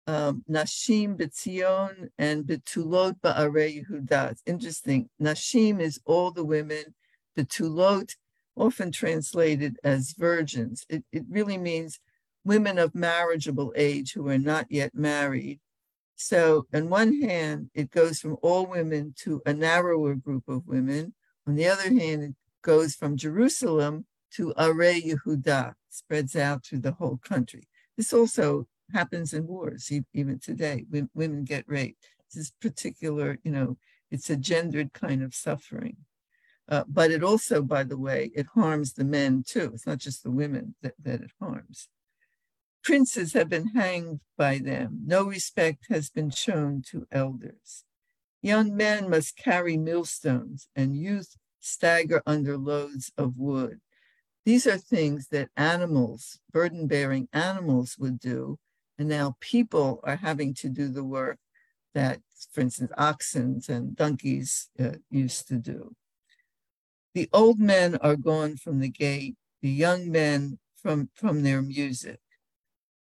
um, 0.07 0.43
Nashim 0.49 1.17
Betzion 1.17 2.09
and 2.17 2.45
Betulot 2.45 3.19
Ba'are 3.21 3.83
Yehuda. 3.83 4.31
It's 4.31 4.43
interesting. 4.45 5.09
Nashim 5.21 5.81
is 5.81 5.99
all 6.05 6.31
the 6.31 6.45
women. 6.45 6.95
Betulot, 7.37 8.15
often 8.55 8.91
translated 8.91 9.77
as 9.83 10.15
virgins. 10.17 10.85
It, 10.89 11.03
it 11.11 11.23
really 11.29 11.57
means 11.57 11.99
women 12.43 12.77
of 12.77 12.95
marriageable 12.95 13.73
age 13.75 14.13
who 14.13 14.27
are 14.29 14.37
not 14.37 14.67
yet 14.69 14.95
married. 14.95 15.59
So, 16.15 16.65
on 16.73 16.89
one 16.89 17.21
hand, 17.21 17.69
it 17.73 17.91
goes 17.91 18.19
from 18.19 18.37
all 18.41 18.65
women 18.65 19.13
to 19.23 19.41
a 19.45 19.53
narrower 19.53 20.15
group 20.15 20.47
of 20.47 20.65
women. 20.65 21.13
On 21.45 21.55
the 21.55 21.67
other 21.67 21.93
hand, 21.93 22.23
it 22.23 22.35
goes 22.61 22.95
from 22.95 23.17
Jerusalem 23.17 24.05
to 24.35 24.53
Are 24.55 24.73
Yehuda, 24.73 25.73
spreads 25.89 26.35
out 26.35 26.65
through 26.65 26.79
the 26.79 26.93
whole 26.93 27.17
country. 27.17 27.67
This 27.97 28.13
also 28.13 28.67
happens 28.93 29.33
in 29.33 29.47
wars, 29.47 29.91
even 30.13 30.39
today. 30.39 30.85
Women 31.13 31.43
get 31.43 31.65
raped. 31.67 32.05
This 32.33 32.45
is 32.45 32.53
particular, 32.61 33.39
you 33.43 33.51
know, 33.51 33.77
it's 34.11 34.29
a 34.29 34.37
gendered 34.37 34.93
kind 34.93 35.23
of 35.23 35.33
suffering. 35.33 35.97
Uh, 36.67 36.83
but 36.87 37.11
it 37.11 37.23
also, 37.23 37.61
by 37.61 37.83
the 37.83 37.97
way, 37.97 38.31
it 38.35 38.47
harms 38.55 38.93
the 38.93 39.03
men 39.03 39.43
too. 39.45 39.71
It's 39.73 39.85
not 39.85 39.99
just 39.99 40.23
the 40.23 40.31
women 40.31 40.75
that, 40.81 40.93
that 41.03 41.21
it 41.21 41.31
harms. 41.39 41.89
Princes 42.83 43.33
have 43.33 43.49
been 43.49 43.69
hanged 43.69 44.19
by 44.37 44.57
them. 44.57 45.01
No 45.05 45.23
respect 45.23 45.85
has 45.89 46.09
been 46.09 46.29
shown 46.29 46.83
to 46.91 47.07
elders. 47.11 47.83
Young 48.41 48.75
men 48.75 49.09
must 49.09 49.37
carry 49.37 49.75
millstones, 49.75 50.67
and 50.75 50.95
youth 50.95 51.35
stagger 51.59 52.21
under 52.27 52.57
loads 52.57 53.11
of 53.17 53.37
wood. 53.37 53.79
These 54.45 54.67
are 54.67 54.77
things 54.77 55.29
that 55.29 55.49
animals, 55.57 56.39
burden 56.51 56.85
bearing 56.85 57.27
animals, 57.33 57.97
would 57.97 58.19
do. 58.19 58.59
And 58.99 59.09
now 59.09 59.35
people 59.39 59.99
are 60.03 60.17
having 60.17 60.53
to 60.55 60.69
do 60.69 60.87
the 60.89 61.03
work 61.03 61.39
that, 61.95 62.19
for 62.51 62.61
instance, 62.61 62.91
oxen 62.97 63.61
and 63.67 63.95
donkeys 63.95 64.69
uh, 64.79 64.97
used 65.09 65.47
to 65.47 65.55
do. 65.55 65.95
The 67.15 67.29
old 67.31 67.59
men 67.59 67.95
are 68.01 68.17
gone 68.17 68.57
from 68.57 68.81
the 68.81 68.89
gate, 68.89 69.37
the 69.61 69.69
young 69.69 70.11
men 70.11 70.59
from, 70.75 71.09
from 71.15 71.43
their 71.43 71.61
music. 71.61 72.19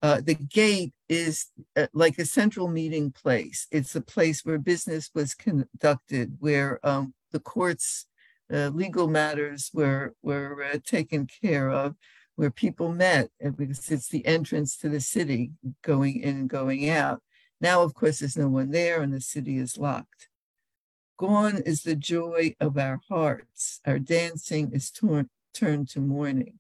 Uh, 0.02 0.20
the 0.20 0.34
gate 0.34 0.94
is 1.08 1.48
uh, 1.78 1.86
like 1.94 2.18
a 2.18 2.26
central 2.26 2.68
meeting 2.68 3.12
place. 3.12 3.68
It's 3.72 3.96
a 3.96 4.02
place 4.02 4.44
where 4.44 4.58
business 4.58 5.12
was 5.14 5.36
conducted, 5.36 6.38
where 6.40 6.80
um, 6.84 7.14
the 7.32 7.40
courts, 7.40 8.08
uh, 8.52 8.70
legal 8.70 9.08
matters 9.08 9.70
were 9.76 10.16
were 10.24 10.64
uh, 10.64 10.80
taken 10.84 11.28
care 11.28 11.70
of, 11.70 11.94
where 12.36 12.50
people 12.50 12.92
met, 12.92 13.30
because 13.58 13.92
it's 13.92 14.08
the 14.08 14.26
entrance 14.26 14.76
to 14.78 14.90
the 14.90 15.02
city, 15.02 15.52
going 15.84 16.20
in 16.22 16.36
and 16.36 16.50
going 16.50 16.90
out. 16.90 17.22
Now, 17.62 17.84
of 17.84 17.94
course, 17.94 18.20
there's 18.20 18.38
no 18.38 18.48
one 18.48 18.72
there, 18.72 19.04
and 19.04 19.14
the 19.14 19.22
city 19.22 19.58
is 19.58 19.78
locked. 19.78 20.29
Gone 21.20 21.62
is 21.66 21.84
the 21.84 21.96
joy 21.96 22.56
of 22.60 22.78
our 22.78 23.02
hearts. 23.10 23.82
Our 23.86 24.00
dancing 24.00 24.72
is 24.74 24.90
turned 24.90 25.90
to 25.90 26.00
mourning 26.00 26.60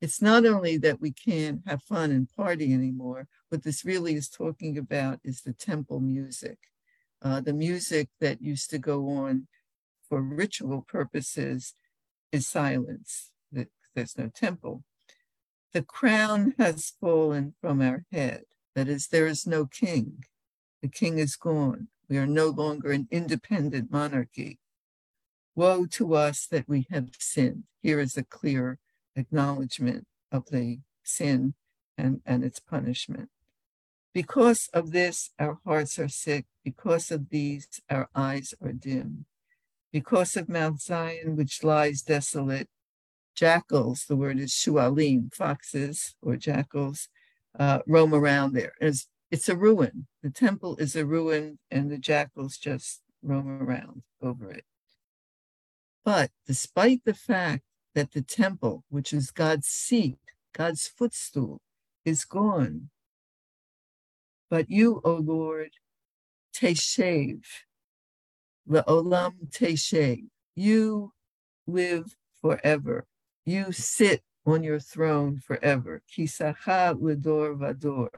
it's 0.00 0.22
not 0.22 0.46
only 0.46 0.78
that 0.78 1.00
we 1.00 1.12
can't 1.12 1.60
have 1.66 1.82
fun 1.82 2.10
and 2.10 2.28
party 2.34 2.72
anymore, 2.72 3.28
what 3.50 3.62
this 3.62 3.84
really 3.84 4.14
is 4.14 4.28
talking 4.28 4.78
about 4.78 5.20
is 5.22 5.42
the 5.42 5.52
temple 5.52 6.00
music, 6.00 6.58
uh, 7.22 7.40
the 7.40 7.52
music 7.52 8.08
that 8.20 8.40
used 8.40 8.70
to 8.70 8.78
go 8.78 9.10
on 9.10 9.46
for 10.08 10.22
ritual 10.22 10.82
purposes 10.88 11.74
is 12.32 12.48
silence. 12.48 13.30
There's 13.94 14.16
no 14.16 14.28
temple. 14.28 14.84
The 15.72 15.82
crown 15.82 16.54
has 16.58 16.92
fallen 17.00 17.54
from 17.60 17.82
our 17.82 18.04
head. 18.10 18.44
That 18.74 18.88
is, 18.88 19.08
there 19.08 19.26
is 19.26 19.46
no 19.46 19.66
king. 19.66 20.24
The 20.80 20.88
king 20.88 21.18
is 21.18 21.36
gone. 21.36 21.88
We 22.10 22.18
are 22.18 22.26
no 22.26 22.48
longer 22.48 22.90
an 22.90 23.06
independent 23.12 23.92
monarchy. 23.92 24.58
Woe 25.54 25.86
to 25.92 26.14
us 26.14 26.44
that 26.50 26.68
we 26.68 26.88
have 26.90 27.10
sinned. 27.16 27.64
Here 27.82 28.00
is 28.00 28.16
a 28.16 28.24
clear 28.24 28.80
acknowledgement 29.14 30.08
of 30.32 30.46
the 30.50 30.80
sin 31.04 31.54
and, 31.96 32.20
and 32.26 32.42
its 32.42 32.58
punishment. 32.58 33.28
Because 34.12 34.68
of 34.74 34.90
this, 34.90 35.30
our 35.38 35.60
hearts 35.64 36.00
are 36.00 36.08
sick. 36.08 36.46
Because 36.64 37.12
of 37.12 37.30
these, 37.30 37.80
our 37.88 38.08
eyes 38.12 38.54
are 38.60 38.72
dim. 38.72 39.26
Because 39.92 40.36
of 40.36 40.48
Mount 40.48 40.80
Zion, 40.80 41.36
which 41.36 41.62
lies 41.62 42.02
desolate, 42.02 42.68
jackals, 43.36 44.06
the 44.08 44.16
word 44.16 44.40
is 44.40 44.50
shualim, 44.50 45.32
foxes 45.32 46.16
or 46.20 46.36
jackals, 46.36 47.08
uh, 47.56 47.80
roam 47.86 48.12
around 48.12 48.54
there. 48.54 48.72
It's 49.30 49.48
a 49.48 49.56
ruin. 49.56 50.06
The 50.22 50.30
temple 50.30 50.76
is 50.76 50.96
a 50.96 51.06
ruin, 51.06 51.58
and 51.70 51.90
the 51.90 51.98
jackals 51.98 52.56
just 52.56 53.00
roam 53.22 53.62
around 53.62 54.02
over 54.22 54.50
it. 54.50 54.64
But 56.04 56.30
despite 56.46 57.04
the 57.04 57.14
fact 57.14 57.62
that 57.94 58.12
the 58.12 58.22
temple, 58.22 58.84
which 58.88 59.12
is 59.12 59.30
God's 59.30 59.68
seat, 59.68 60.18
God's 60.54 60.88
footstool, 60.88 61.60
is 62.04 62.24
gone. 62.24 62.90
But 64.48 64.70
you, 64.70 65.00
O 65.04 65.14
Lord, 65.14 65.70
teshev, 66.54 67.42
le'olam 68.68 69.50
teshev, 69.50 70.24
you 70.56 71.12
live 71.66 72.16
forever. 72.40 73.06
You 73.44 73.70
sit 73.70 74.22
on 74.46 74.64
your 74.64 74.80
throne 74.80 75.38
forever. 75.38 76.02
Kisacha 76.10 76.94
ledor 77.00 77.56
vador. 77.56 78.08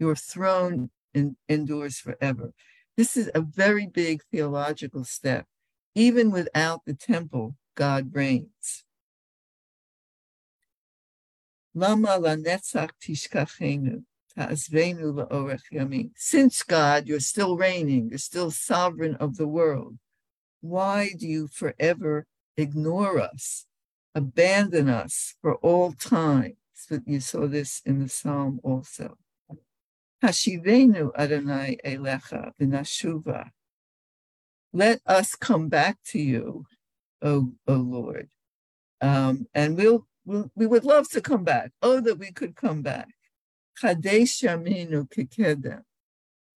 Your 0.00 0.16
throne 0.16 0.90
in, 1.14 1.36
endures 1.48 1.98
forever. 1.98 2.52
This 2.96 3.16
is 3.16 3.30
a 3.34 3.40
very 3.40 3.86
big 3.86 4.22
theological 4.32 5.04
step. 5.04 5.46
Even 5.94 6.32
without 6.32 6.80
the 6.86 6.94
temple, 6.94 7.56
God 7.76 8.12
reigns. 8.12 8.84
Lama 11.74 12.18
lanetzach 12.18 12.90
tishkachenu. 13.00 14.02
Since 16.16 16.62
God, 16.62 17.06
you're 17.08 17.20
still 17.20 17.56
reigning, 17.56 18.08
you're 18.08 18.18
still 18.18 18.50
sovereign 18.50 19.16
of 19.16 19.36
the 19.36 19.48
world, 19.48 19.98
why 20.60 21.10
do 21.18 21.26
you 21.26 21.48
forever 21.48 22.26
ignore 22.56 23.20
us, 23.20 23.66
abandon 24.14 24.88
us 24.88 25.34
for 25.42 25.56
all 25.56 25.92
time? 25.92 26.56
So 26.74 27.00
you 27.06 27.20
saw 27.20 27.46
this 27.46 27.82
in 27.84 27.98
the 27.98 28.08
psalm 28.08 28.60
also. 28.62 29.18
Hashivenu 30.22 31.10
Adonai 31.16 31.78
elecha 31.84 32.52
v'nashuva. 32.60 33.50
Let 34.72 35.00
us 35.06 35.34
come 35.34 35.68
back 35.68 35.98
to 36.06 36.20
you, 36.20 36.66
O, 37.22 37.52
o 37.66 37.74
Lord, 37.74 38.28
um, 39.00 39.46
and 39.54 39.76
we'll 39.76 40.06
we 40.54 40.66
would 40.66 40.84
love 40.84 41.08
to 41.10 41.20
come 41.20 41.44
back. 41.44 41.72
Oh, 41.82 42.00
that 42.00 42.18
we 42.18 42.30
could 42.30 42.54
come 42.54 42.82
back. 42.82 43.08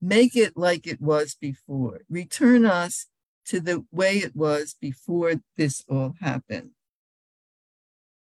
Make 0.01 0.35
it 0.35 0.57
like 0.57 0.85
it 0.85 1.01
was 1.01 1.35
before. 1.35 2.01
Return 2.09 2.65
us 2.65 3.07
to 3.45 3.59
the 3.59 3.85
way 3.91 4.17
it 4.17 4.35
was 4.35 4.75
before 4.79 5.35
this 5.57 5.83
all 5.87 6.13
happened. 6.19 6.71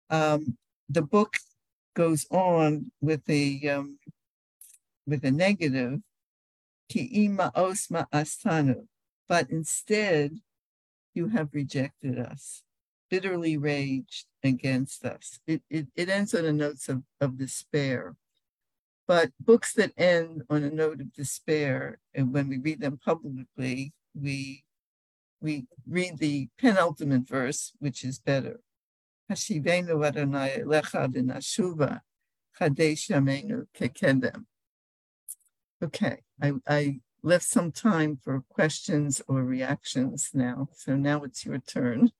Um, 0.09 0.57
the 0.89 1.01
book 1.01 1.35
goes 1.95 2.25
on 2.31 2.91
with 3.01 3.29
a 3.29 3.67
um, 3.69 3.99
with 5.05 5.23
a 5.25 5.31
negative, 5.31 5.99
kiima 6.91 7.51
osma 7.55 8.07
astanu, 8.13 8.87
but 9.27 9.49
instead 9.49 10.39
you 11.13 11.29
have 11.29 11.49
rejected 11.53 12.19
us 12.19 12.63
bitterly 13.13 13.57
raged 13.57 14.25
against 14.43 15.05
us. 15.05 15.39
It, 15.45 15.61
it, 15.69 15.85
it 15.95 16.09
ends 16.09 16.33
on 16.33 16.45
a 16.45 16.51
note 16.51 16.89
of, 16.89 17.03
of 17.21 17.37
despair. 17.37 18.15
but 19.07 19.29
books 19.39 19.71
that 19.73 19.91
end 19.97 20.41
on 20.49 20.63
a 20.63 20.71
note 20.71 20.99
of 20.99 21.13
despair, 21.13 21.99
and 22.15 22.33
when 22.33 22.49
we 22.49 22.57
read 22.57 22.81
them 22.81 22.97
publicly, 22.97 23.93
we 24.15 24.63
we 25.41 25.67
read 25.87 26.17
the 26.17 26.47
penultimate 26.57 27.27
verse, 27.27 27.73
which 27.77 28.03
is 28.03 28.17
better. 28.17 28.61
Hashivenu 29.29 30.03
Adonai 30.07 30.61
Elecha 30.63 31.07
v'nashuva 31.13 31.99
chadesh 32.59 33.05
kekedem. 33.77 34.45
Okay, 35.83 36.19
I, 36.41 36.53
I 36.65 37.01
left 37.23 37.43
some 37.43 37.73
time 37.73 38.17
for 38.23 38.41
questions 38.49 39.21
or 39.27 39.43
reactions 39.43 40.29
now. 40.33 40.69
So 40.73 40.95
now 40.95 41.23
it's 41.23 41.45
your 41.45 41.59
turn. 41.59 42.11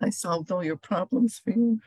I 0.00 0.10
solved 0.10 0.50
all 0.50 0.64
your 0.64 0.76
problems 0.76 1.38
for 1.38 1.50
you. 1.52 1.80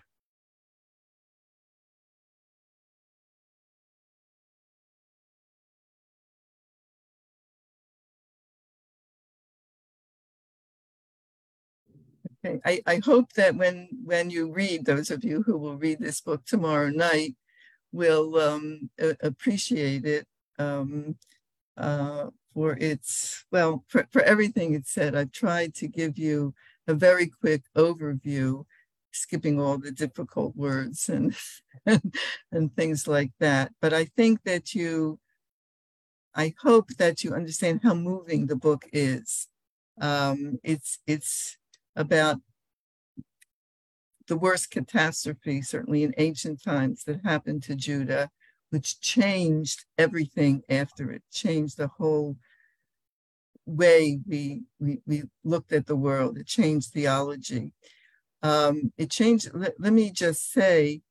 I, 12.46 12.82
I 12.86 13.02
hope 13.04 13.34
that 13.34 13.56
when 13.56 13.88
when 14.04 14.30
you 14.30 14.52
read, 14.52 14.86
those 14.86 15.12
of 15.12 15.24
you 15.24 15.44
who 15.44 15.58
will 15.58 15.78
read 15.78 16.00
this 16.00 16.20
book 16.20 16.46
tomorrow 16.46 16.90
night 16.90 17.36
will 17.94 18.38
um, 18.38 18.90
appreciate 19.22 20.06
it 20.06 20.28
um, 20.60 21.16
uh, 21.78 22.28
for 22.54 22.78
its, 22.80 23.46
well, 23.52 23.84
for, 23.88 24.08
for 24.12 24.22
everything 24.22 24.74
it 24.74 24.88
said. 24.88 25.16
I've 25.16 25.32
tried 25.32 25.74
to 25.76 25.88
give 25.88 26.18
you 26.18 26.54
a 26.88 26.94
very 26.94 27.28
quick 27.28 27.64
overview, 27.78 28.66
skipping 29.12 29.60
all 29.60 29.78
the 29.78 29.92
difficult 29.92 30.56
words 30.56 31.08
and, 31.08 31.36
and, 31.86 32.14
and 32.52 32.76
things 32.76 33.08
like 33.08 33.32
that. 33.40 33.72
But 33.82 33.94
I 33.94 34.06
think 34.06 34.44
that 34.44 34.74
you, 34.74 35.20
I 36.36 36.54
hope 36.62 36.90
that 36.98 37.24
you 37.24 37.34
understand 37.34 37.82
how 37.84 37.94
moving 37.94 38.48
the 38.48 38.56
book 38.56 38.86
is. 38.92 39.48
Um, 40.02 40.60
it's, 40.64 41.00
it's, 41.06 41.58
about 41.96 42.38
the 44.28 44.38
worst 44.38 44.72
catastrophe, 44.72 45.62
certainly 45.62 46.04
in 46.04 46.14
ancient 46.18 46.64
times, 46.64 47.04
that 47.04 47.26
happened 47.26 47.64
to 47.64 47.76
Judah, 47.76 48.30
which 48.70 49.00
changed 49.00 49.86
everything 49.98 50.62
after 50.70 51.12
it, 51.12 51.24
changed 51.32 51.78
the 51.78 51.90
whole 51.90 52.38
way 53.66 54.20
we, 54.28 54.64
we, 54.80 55.00
we 55.06 55.24
looked 55.44 55.72
at 55.72 55.86
the 55.86 55.96
world. 55.96 56.38
It 56.38 56.48
changed 56.48 56.92
theology. 56.92 57.72
Um, 58.42 58.92
it 58.98 59.10
changed, 59.10 59.52
let, 59.54 59.80
let, 59.80 59.94
me 59.94 60.12
just 60.12 60.52
say 60.52 61.02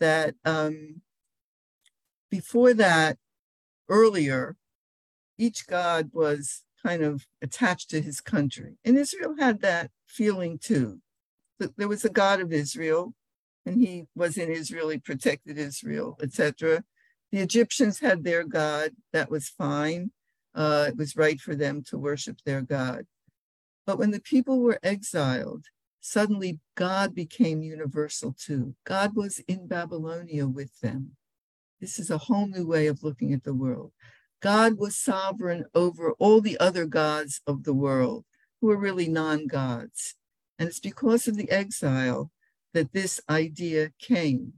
that 0.00 0.34
um, 0.44 1.00
before 2.30 2.74
that, 2.74 3.16
earlier, 3.88 4.56
each 5.38 5.66
God 5.66 6.10
was 6.12 6.62
kind 6.84 7.02
of 7.02 7.26
attached 7.40 7.90
to 7.90 8.02
his 8.02 8.20
country. 8.20 8.76
And 8.84 8.98
Israel 8.98 9.36
had 9.38 9.60
that 9.62 9.90
feeling 10.08 10.58
too. 10.58 11.00
There 11.76 11.88
was 11.88 12.04
a 12.04 12.10
God 12.10 12.40
of 12.40 12.52
Israel, 12.52 13.14
and 13.66 13.80
he 13.80 14.06
was 14.14 14.36
in 14.36 14.50
Israel, 14.50 14.88
he 14.88 14.98
protected 14.98 15.58
Israel, 15.58 16.16
etc. 16.22 16.84
The 17.32 17.38
Egyptians 17.38 18.00
had 18.00 18.24
their 18.24 18.44
God, 18.44 18.92
that 19.12 19.30
was 19.30 19.48
fine. 19.48 20.12
Uh, 20.54 20.86
it 20.88 20.96
was 20.96 21.16
right 21.16 21.40
for 21.40 21.54
them 21.54 21.82
to 21.88 21.98
worship 21.98 22.38
their 22.44 22.62
God. 22.62 23.06
But 23.86 23.98
when 23.98 24.10
the 24.10 24.20
people 24.20 24.60
were 24.60 24.78
exiled, 24.82 25.66
suddenly 26.00 26.60
God 26.74 27.14
became 27.14 27.62
universal 27.62 28.34
too. 28.38 28.74
God 28.84 29.14
was 29.14 29.40
in 29.48 29.66
Babylonia 29.66 30.46
with 30.46 30.80
them. 30.80 31.12
This 31.80 31.98
is 31.98 32.10
a 32.10 32.18
whole 32.18 32.46
new 32.46 32.66
way 32.66 32.86
of 32.86 33.02
looking 33.02 33.32
at 33.32 33.44
the 33.44 33.54
world. 33.54 33.92
God 34.40 34.78
was 34.78 34.96
sovereign 34.96 35.64
over 35.74 36.12
all 36.12 36.40
the 36.40 36.58
other 36.58 36.86
gods 36.86 37.40
of 37.46 37.64
the 37.64 37.74
world 37.74 38.24
who 38.60 38.70
are 38.70 38.76
really 38.76 39.08
non 39.08 39.46
gods. 39.46 40.14
And 40.58 40.68
it's 40.68 40.80
because 40.80 41.28
of 41.28 41.36
the 41.36 41.50
exile 41.50 42.30
that 42.74 42.92
this 42.92 43.20
idea 43.28 43.90
came. 43.98 44.54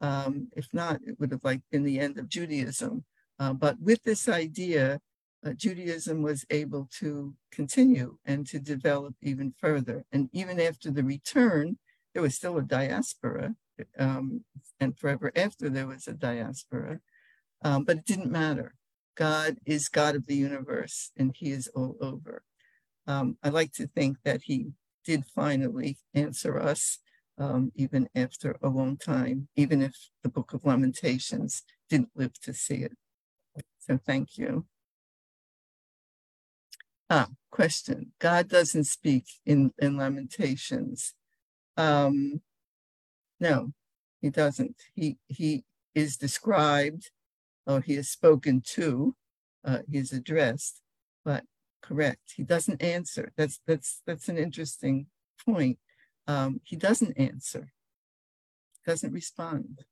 Um, 0.00 0.48
if 0.56 0.68
not, 0.72 1.00
it 1.06 1.18
would 1.18 1.30
have 1.30 1.44
like 1.44 1.60
been 1.70 1.84
the 1.84 2.00
end 2.00 2.18
of 2.18 2.28
Judaism. 2.28 3.04
Uh, 3.38 3.52
but 3.52 3.80
with 3.80 4.02
this 4.02 4.28
idea, 4.28 5.00
uh, 5.44 5.52
Judaism 5.52 6.22
was 6.22 6.44
able 6.50 6.88
to 6.98 7.34
continue 7.52 8.18
and 8.24 8.46
to 8.46 8.58
develop 8.58 9.14
even 9.22 9.54
further. 9.58 10.04
And 10.12 10.28
even 10.32 10.60
after 10.60 10.90
the 10.90 11.04
return, 11.04 11.78
there 12.12 12.22
was 12.22 12.34
still 12.34 12.58
a 12.58 12.62
diaspora. 12.62 13.54
Um, 13.98 14.44
and 14.80 14.96
forever 14.98 15.32
after, 15.34 15.68
there 15.68 15.86
was 15.86 16.06
a 16.06 16.12
diaspora. 16.12 17.00
Um, 17.62 17.84
but 17.84 17.98
it 17.98 18.06
didn't 18.06 18.30
matter. 18.30 18.74
God 19.16 19.58
is 19.64 19.88
God 19.88 20.16
of 20.16 20.26
the 20.26 20.34
universe, 20.34 21.12
and 21.16 21.34
He 21.36 21.50
is 21.50 21.68
all 21.68 21.96
over 22.00 22.42
um, 23.06 23.36
I 23.42 23.50
like 23.50 23.72
to 23.74 23.86
think 23.86 24.18
that 24.24 24.42
he 24.42 24.72
did 25.04 25.24
finally 25.26 25.98
answer 26.14 26.58
us, 26.58 26.98
um, 27.38 27.72
even 27.74 28.08
after 28.14 28.56
a 28.62 28.68
long 28.68 28.96
time, 28.96 29.48
even 29.56 29.82
if 29.82 29.94
the 30.22 30.28
Book 30.28 30.54
of 30.54 30.64
Lamentations 30.64 31.62
didn't 31.90 32.10
live 32.14 32.40
to 32.40 32.54
see 32.54 32.76
it. 32.76 32.92
So 33.78 33.98
thank 33.98 34.38
you. 34.38 34.66
Ah, 37.10 37.28
question. 37.50 38.12
God 38.18 38.48
doesn't 38.48 38.84
speak 38.84 39.26
in, 39.44 39.72
in 39.78 39.96
Lamentations. 39.96 41.14
Um, 41.76 42.40
no, 43.40 43.72
he 44.22 44.30
doesn't. 44.30 44.76
He 44.94 45.18
he 45.26 45.64
is 45.94 46.16
described, 46.16 47.10
or 47.66 47.80
he 47.80 47.94
is 47.94 48.08
spoken 48.08 48.62
to, 48.74 49.14
uh, 49.64 49.78
he 49.90 49.98
is 49.98 50.12
addressed, 50.12 50.80
but 51.24 51.44
correct. 51.84 52.32
He 52.36 52.42
doesn't 52.42 52.82
answer. 52.82 53.32
That's 53.36 53.60
that's 53.66 54.00
that's 54.06 54.28
an 54.28 54.38
interesting 54.38 55.06
point. 55.44 55.78
Um, 56.26 56.60
he 56.64 56.76
doesn't 56.76 57.18
answer. 57.18 57.72
Doesn't 58.86 59.12
respond. 59.12 59.84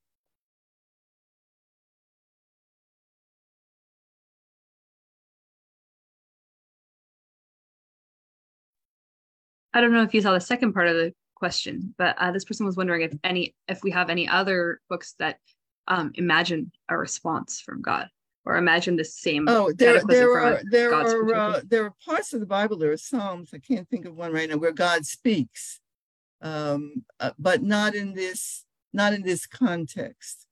I 9.74 9.80
don't 9.80 9.92
know 9.92 10.02
if 10.02 10.12
you 10.12 10.20
saw 10.20 10.32
the 10.32 10.40
second 10.40 10.74
part 10.74 10.88
of 10.88 10.96
the 10.96 11.14
question, 11.34 11.94
but 11.96 12.16
uh, 12.18 12.30
this 12.30 12.44
person 12.44 12.66
was 12.66 12.76
wondering 12.76 13.02
if 13.02 13.12
any 13.24 13.54
if 13.68 13.82
we 13.82 13.90
have 13.90 14.10
any 14.10 14.28
other 14.28 14.80
books 14.88 15.14
that 15.18 15.38
um, 15.88 16.12
imagine 16.14 16.72
a 16.88 16.96
response 16.96 17.60
from 17.60 17.82
God 17.82 18.08
or 18.44 18.56
imagine 18.56 18.96
the 18.96 19.04
same. 19.04 19.46
Oh, 19.48 19.72
there, 19.72 20.02
there 20.06 20.38
are 20.38 20.60
there 20.70 20.90
God's 20.90 21.12
are 21.12 21.34
uh, 21.34 21.60
there 21.64 21.84
are 21.84 21.94
parts 22.04 22.32
of 22.32 22.40
the 22.40 22.46
Bible. 22.46 22.76
There 22.76 22.92
are 22.92 22.96
Psalms. 22.96 23.50
I 23.54 23.58
can't 23.58 23.88
think 23.88 24.04
of 24.04 24.16
one 24.16 24.32
right 24.32 24.48
now 24.48 24.56
where 24.56 24.72
God 24.72 25.06
speaks, 25.06 25.80
um, 26.40 27.04
uh, 27.20 27.30
but 27.38 27.62
not 27.62 27.94
in 27.94 28.14
this 28.14 28.64
not 28.92 29.12
in 29.12 29.22
this 29.22 29.46
context. 29.46 30.46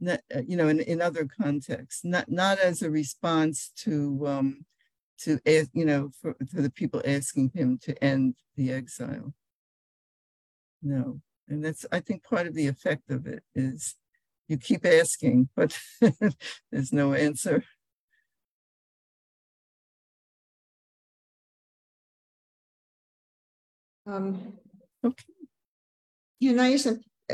Not, 0.00 0.20
uh, 0.34 0.40
you 0.46 0.56
know, 0.56 0.66
in, 0.68 0.80
in 0.80 1.00
other 1.00 1.26
contexts, 1.26 2.04
not 2.04 2.30
not 2.30 2.58
as 2.58 2.82
a 2.82 2.90
response 2.90 3.70
to 3.78 4.26
um, 4.26 4.66
to 5.18 5.40
you 5.72 5.84
know 5.84 6.10
for, 6.20 6.34
for 6.50 6.60
the 6.60 6.70
people 6.70 7.02
asking 7.04 7.52
him 7.54 7.78
to 7.82 8.02
end 8.02 8.34
the 8.56 8.72
exile. 8.72 9.34
No, 10.82 11.20
and 11.48 11.64
that's 11.64 11.86
I 11.92 12.00
think 12.00 12.24
part 12.24 12.46
of 12.46 12.54
the 12.54 12.66
effect 12.66 13.10
of 13.10 13.26
it 13.26 13.42
is 13.54 13.96
you 14.52 14.58
keep 14.58 14.84
asking, 14.84 15.48
but 15.56 15.76
there's 16.70 16.92
no 16.92 17.14
answer. 17.14 17.64
Um, 24.06 24.58
okay. 25.02 25.24
You 26.38 26.52
know, 26.52 26.76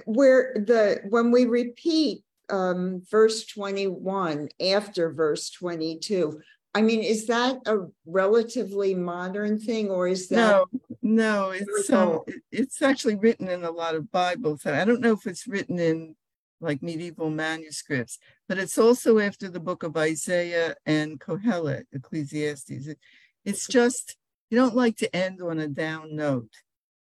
where 0.04 0.52
the 0.54 1.00
when 1.08 1.32
we 1.32 1.46
repeat 1.46 2.22
um, 2.50 3.02
verse 3.10 3.46
21 3.46 4.48
after 4.72 5.10
verse 5.10 5.50
22, 5.50 6.40
I 6.74 6.82
mean, 6.82 7.00
is 7.00 7.26
that 7.26 7.56
a 7.66 7.78
relatively 8.06 8.94
modern 8.94 9.58
thing, 9.58 9.90
or 9.90 10.06
is 10.06 10.28
that 10.28 10.36
no? 10.36 10.66
No, 11.02 11.50
it's 11.50 11.90
um, 11.90 12.20
it's 12.52 12.80
actually 12.80 13.16
written 13.16 13.48
in 13.48 13.64
a 13.64 13.70
lot 13.70 13.96
of 13.96 14.12
Bibles. 14.12 14.66
I 14.66 14.84
don't 14.84 15.00
know 15.00 15.14
if 15.14 15.26
it's 15.26 15.48
written 15.48 15.80
in 15.80 16.14
like 16.60 16.82
medieval 16.82 17.30
manuscripts, 17.30 18.18
but 18.48 18.58
it's 18.58 18.78
also 18.78 19.18
after 19.18 19.48
the 19.48 19.60
book 19.60 19.82
of 19.82 19.96
Isaiah 19.96 20.74
and 20.86 21.20
Kohelet, 21.20 21.84
Ecclesiastes. 21.92 22.88
It, 22.88 22.98
it's 23.44 23.66
just, 23.66 24.16
you 24.50 24.58
don't 24.58 24.74
like 24.74 24.96
to 24.96 25.14
end 25.14 25.40
on 25.40 25.58
a 25.58 25.68
down 25.68 26.16
note, 26.16 26.50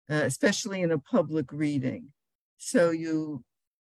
uh, 0.09 0.23
especially 0.25 0.81
in 0.81 0.91
a 0.91 0.99
public 0.99 1.51
reading. 1.51 2.11
So 2.57 2.91
you 2.91 3.43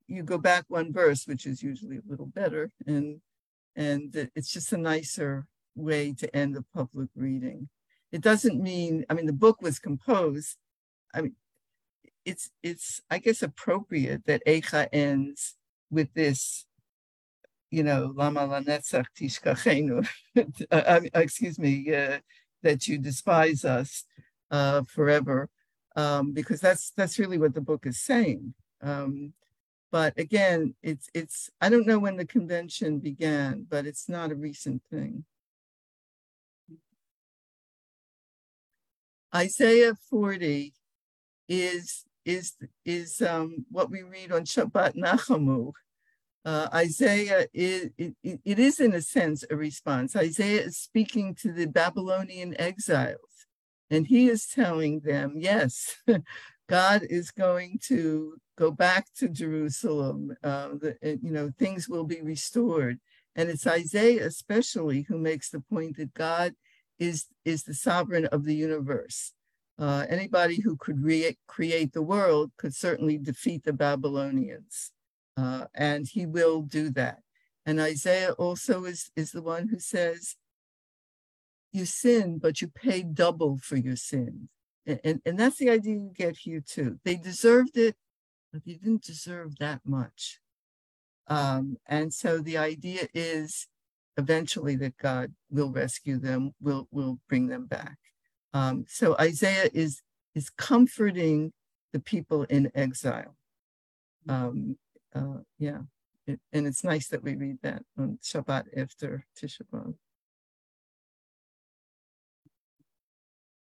you 0.07 0.23
go 0.23 0.37
back 0.37 0.65
one 0.67 0.91
verse, 0.91 1.25
which 1.25 1.45
is 1.45 1.63
usually 1.63 1.97
a 1.97 2.09
little 2.09 2.25
better, 2.25 2.71
and 2.85 3.21
and 3.75 4.29
it's 4.35 4.51
just 4.51 4.73
a 4.73 4.77
nicer 4.77 5.47
way 5.75 6.13
to 6.13 6.35
end 6.35 6.57
a 6.57 6.65
public 6.73 7.09
reading. 7.15 7.69
It 8.11 8.21
doesn't 8.21 8.61
mean, 8.61 9.05
I 9.09 9.13
mean, 9.13 9.25
the 9.25 9.33
book 9.33 9.61
was 9.61 9.79
composed. 9.79 10.57
I 11.13 11.21
mean, 11.21 11.35
it's 12.25 12.49
it's 12.63 13.01
I 13.09 13.19
guess 13.19 13.41
appropriate 13.41 14.25
that 14.25 14.45
Eicha 14.45 14.87
ends 14.91 15.55
with 15.89 16.13
this, 16.13 16.65
you 17.69 17.83
know, 17.83 18.13
Lama 18.15 18.41
lanetzach 18.47 19.05
tishkachenu. 19.19 20.07
Excuse 21.13 21.59
me, 21.59 21.93
uh, 21.93 22.19
that 22.63 22.87
you 22.87 22.97
despise 22.97 23.65
us 23.65 24.05
uh, 24.51 24.83
forever, 24.87 25.49
um, 25.95 26.31
because 26.31 26.61
that's 26.61 26.91
that's 26.95 27.19
really 27.19 27.37
what 27.37 27.53
the 27.53 27.61
book 27.61 27.85
is 27.85 28.01
saying. 28.01 28.53
Um, 28.81 29.33
but 29.91 30.17
again, 30.17 30.75
it's 30.81 31.09
it's 31.13 31.49
I 31.59 31.69
don't 31.69 31.87
know 31.87 31.99
when 31.99 32.17
the 32.17 32.25
convention 32.25 32.99
began, 32.99 33.65
but 33.69 33.85
it's 33.85 34.07
not 34.07 34.31
a 34.31 34.35
recent 34.35 34.81
thing. 34.89 35.25
Isaiah 39.33 39.95
40 40.09 40.73
is 41.47 42.03
is 42.25 42.53
is 42.85 43.21
um, 43.21 43.65
what 43.69 43.89
we 43.89 44.03
read 44.03 44.31
on 44.31 44.43
Shabbat 44.43 44.95
Nachamu. 44.95 45.73
Uh, 46.43 46.67
Isaiah 46.73 47.47
is 47.53 47.89
it, 47.97 48.15
it 48.23 48.59
is 48.59 48.79
in 48.79 48.93
a 48.93 49.01
sense 49.01 49.43
a 49.49 49.55
response. 49.55 50.15
Isaiah 50.15 50.61
is 50.61 50.77
speaking 50.77 51.35
to 51.35 51.51
the 51.51 51.67
Babylonian 51.67 52.59
exiles, 52.59 53.47
and 53.89 54.07
he 54.07 54.29
is 54.29 54.47
telling 54.47 55.01
them, 55.01 55.35
yes, 55.37 55.97
God 56.69 57.03
is 57.09 57.31
going 57.31 57.79
to 57.87 58.37
go 58.57 58.71
back 58.71 59.07
to 59.17 59.27
Jerusalem. 59.27 60.35
Uh, 60.43 60.69
the, 60.69 61.19
you 61.21 61.31
know, 61.31 61.51
things 61.59 61.89
will 61.89 62.05
be 62.05 62.21
restored. 62.21 62.99
And 63.35 63.49
it's 63.49 63.67
Isaiah 63.67 64.25
especially 64.25 65.01
who 65.01 65.17
makes 65.17 65.49
the 65.49 65.59
point 65.59 65.97
that 65.97 66.13
God 66.13 66.53
is, 66.97 67.25
is 67.43 67.63
the 67.63 67.73
sovereign 67.73 68.25
of 68.27 68.45
the 68.45 68.55
universe. 68.55 69.33
Uh, 69.81 70.05
anybody 70.09 70.61
who 70.61 70.77
could 70.77 71.03
re- 71.03 71.35
create 71.47 71.91
the 71.91 72.03
world 72.03 72.51
could 72.55 72.75
certainly 72.75 73.17
defeat 73.17 73.63
the 73.63 73.73
Babylonians. 73.73 74.91
Uh, 75.35 75.65
and 75.73 76.07
he 76.07 76.27
will 76.27 76.61
do 76.61 76.91
that. 76.91 77.23
And 77.65 77.79
Isaiah 77.79 78.33
also 78.33 78.85
is, 78.85 79.09
is 79.15 79.31
the 79.31 79.41
one 79.41 79.69
who 79.69 79.79
says, 79.79 80.35
You 81.71 81.85
sin, 81.85 82.37
but 82.37 82.61
you 82.61 82.67
pay 82.67 83.01
double 83.01 83.57
for 83.57 83.75
your 83.75 83.95
sin. 83.95 84.49
And, 84.85 85.19
and 85.25 85.39
that's 85.39 85.57
the 85.57 85.71
idea 85.71 85.95
you 85.95 86.11
get 86.15 86.37
here 86.37 86.61
too. 86.63 86.99
They 87.03 87.15
deserved 87.15 87.75
it, 87.75 87.95
but 88.53 88.63
they 88.63 88.73
didn't 88.73 89.03
deserve 89.03 89.57
that 89.57 89.81
much. 89.83 90.39
Um, 91.25 91.77
and 91.87 92.13
so 92.13 92.37
the 92.37 92.57
idea 92.57 93.07
is 93.15 93.67
eventually 94.15 94.75
that 94.75 94.97
God 94.97 95.33
will 95.49 95.71
rescue 95.71 96.19
them, 96.19 96.51
will 96.61 96.87
will 96.91 97.19
bring 97.27 97.47
them 97.47 97.65
back. 97.65 97.97
Um, 98.53 98.85
so 98.87 99.15
Isaiah 99.19 99.69
is 99.73 100.01
is 100.35 100.49
comforting 100.49 101.53
the 101.93 101.99
people 101.99 102.43
in 102.43 102.71
exile. 102.75 103.35
Um, 104.27 104.77
uh, 105.13 105.39
yeah, 105.57 105.79
it, 106.27 106.39
and 106.53 106.67
it's 106.67 106.83
nice 106.83 107.07
that 107.09 107.23
we 107.23 107.35
read 107.35 107.57
that 107.63 107.83
on 107.97 108.19
Shabbat 108.23 108.65
after 108.77 109.25
Tisha 109.37 109.61
B'av. 109.73 109.95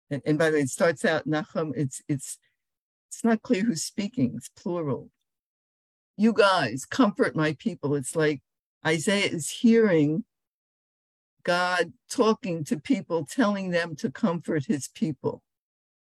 And, 0.10 0.22
and 0.26 0.38
by 0.38 0.50
the 0.50 0.58
way, 0.58 0.64
it 0.64 0.70
starts 0.70 1.06
out 1.06 1.28
Nachum. 1.28 1.72
It's 1.76 2.02
it's 2.08 2.38
it's 3.10 3.24
not 3.24 3.42
clear 3.42 3.64
who's 3.64 3.84
speaking. 3.84 4.34
It's 4.36 4.50
plural. 4.50 5.10
You 6.18 6.34
guys 6.34 6.86
comfort 6.86 7.36
my 7.36 7.54
people. 7.54 7.96
It's 7.96 8.16
like 8.16 8.42
Isaiah 8.86 9.30
is 9.30 9.50
hearing 9.50 10.26
God 11.44 11.94
talking 12.10 12.64
to 12.66 12.80
people, 12.80 13.26
telling 13.26 13.72
them 13.72 13.96
to 13.98 14.12
comfort 14.12 14.66
his 14.66 14.88
people. 14.88 15.42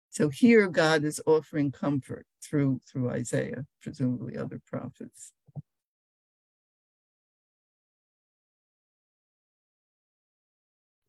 So 0.09 0.29
here 0.29 0.67
God 0.67 1.03
is 1.03 1.21
offering 1.25 1.71
comfort 1.71 2.25
through 2.41 2.81
through 2.91 3.09
Isaiah, 3.09 3.65
presumably 3.81 4.37
other 4.37 4.61
prophets. 4.65 5.31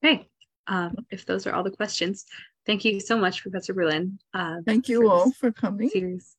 Okay, 0.05 0.29
um, 0.67 0.95
if 1.11 1.27
those 1.27 1.47
are 1.47 1.55
all 1.55 1.65
the 1.65 1.71
questions, 1.71 2.25
thank 2.67 2.85
you 2.85 3.01
so 3.01 3.19
much, 3.19 3.43
Professor 3.43 3.75
Berlin. 3.75 4.19
Uh, 4.33 4.57
thank 4.65 4.89
you 4.89 5.11
all 5.11 5.33
for 5.33 5.51
coming. 5.51 5.89
Series. 5.89 6.38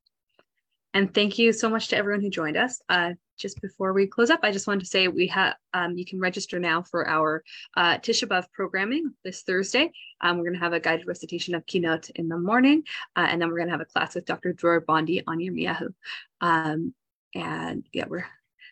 And 0.93 1.13
thank 1.13 1.37
you 1.37 1.53
so 1.53 1.69
much 1.69 1.89
to 1.89 1.97
everyone 1.97 2.21
who 2.21 2.29
joined 2.29 2.57
us. 2.57 2.81
Uh, 2.89 3.11
just 3.37 3.61
before 3.61 3.93
we 3.93 4.07
close 4.07 4.29
up, 4.29 4.39
I 4.43 4.51
just 4.51 4.67
wanted 4.67 4.81
to 4.81 4.85
say 4.87 5.07
we 5.07 5.27
have 5.27 5.55
um, 5.73 5.97
you 5.97 6.05
can 6.05 6.19
register 6.19 6.59
now 6.59 6.81
for 6.81 7.07
our 7.07 7.43
uh, 7.77 7.97
Tisha 7.97 8.27
B'av 8.27 8.51
programming 8.51 9.13
this 9.23 9.43
Thursday. 9.43 9.91
Um, 10.19 10.37
we're 10.37 10.45
going 10.45 10.55
to 10.55 10.59
have 10.59 10.73
a 10.73 10.79
guided 10.79 11.07
recitation 11.07 11.55
of 11.55 11.65
Kinot 11.65 12.09
in 12.15 12.27
the 12.27 12.37
morning, 12.37 12.83
uh, 13.15 13.27
and 13.29 13.41
then 13.41 13.49
we're 13.49 13.57
going 13.57 13.67
to 13.67 13.73
have 13.73 13.81
a 13.81 13.85
class 13.85 14.15
with 14.15 14.25
Dr. 14.25 14.51
Dror 14.51 14.81
Bondi 14.81 15.23
on 15.25 15.37
Yirmiyahu. 15.37 15.93
Um, 16.41 16.93
and 17.35 17.85
yeah, 17.93 18.05
we're 18.07 18.25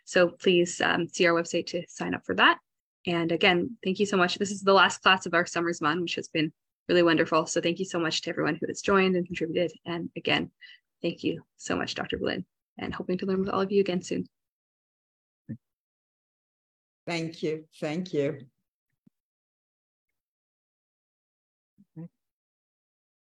so 0.04 0.30
please 0.30 0.82
um, 0.82 1.08
see 1.08 1.28
our 1.28 1.34
website 1.34 1.68
to 1.68 1.84
sign 1.88 2.14
up 2.14 2.26
for 2.26 2.36
that. 2.36 2.58
And 3.06 3.32
again, 3.32 3.78
thank 3.84 4.00
you 4.00 4.06
so 4.06 4.18
much. 4.18 4.38
This 4.38 4.52
is 4.52 4.62
the 4.62 4.74
last 4.74 5.02
class 5.02 5.26
of 5.26 5.34
our 5.34 5.46
summer's 5.46 5.80
Zman, 5.80 6.02
which 6.02 6.16
has 6.16 6.28
been 6.28 6.52
really 6.90 7.04
wonderful. 7.04 7.46
So 7.46 7.62
thank 7.62 7.80
you 7.80 7.86
so 7.86 8.00
much 8.00 8.22
to 8.22 8.30
everyone 8.30 8.56
who 8.56 8.68
has 8.68 8.82
joined 8.82 9.16
and 9.16 9.26
contributed. 9.26 9.72
And 9.86 10.10
again, 10.16 10.52
thank 11.02 11.24
you 11.24 11.44
so 11.58 11.76
much, 11.76 11.96
Dr. 11.96 12.18
Berlin, 12.18 12.46
and 12.78 12.94
hoping 12.94 13.18
to 13.20 13.26
learn 13.26 13.40
with 13.40 13.50
all 13.50 13.62
of 13.62 13.72
you 13.72 13.82
again 13.82 14.02
soon. 14.02 14.28
Thank 17.06 17.42
you. 17.42 17.66
Thank 17.80 18.14
you. 18.14 18.40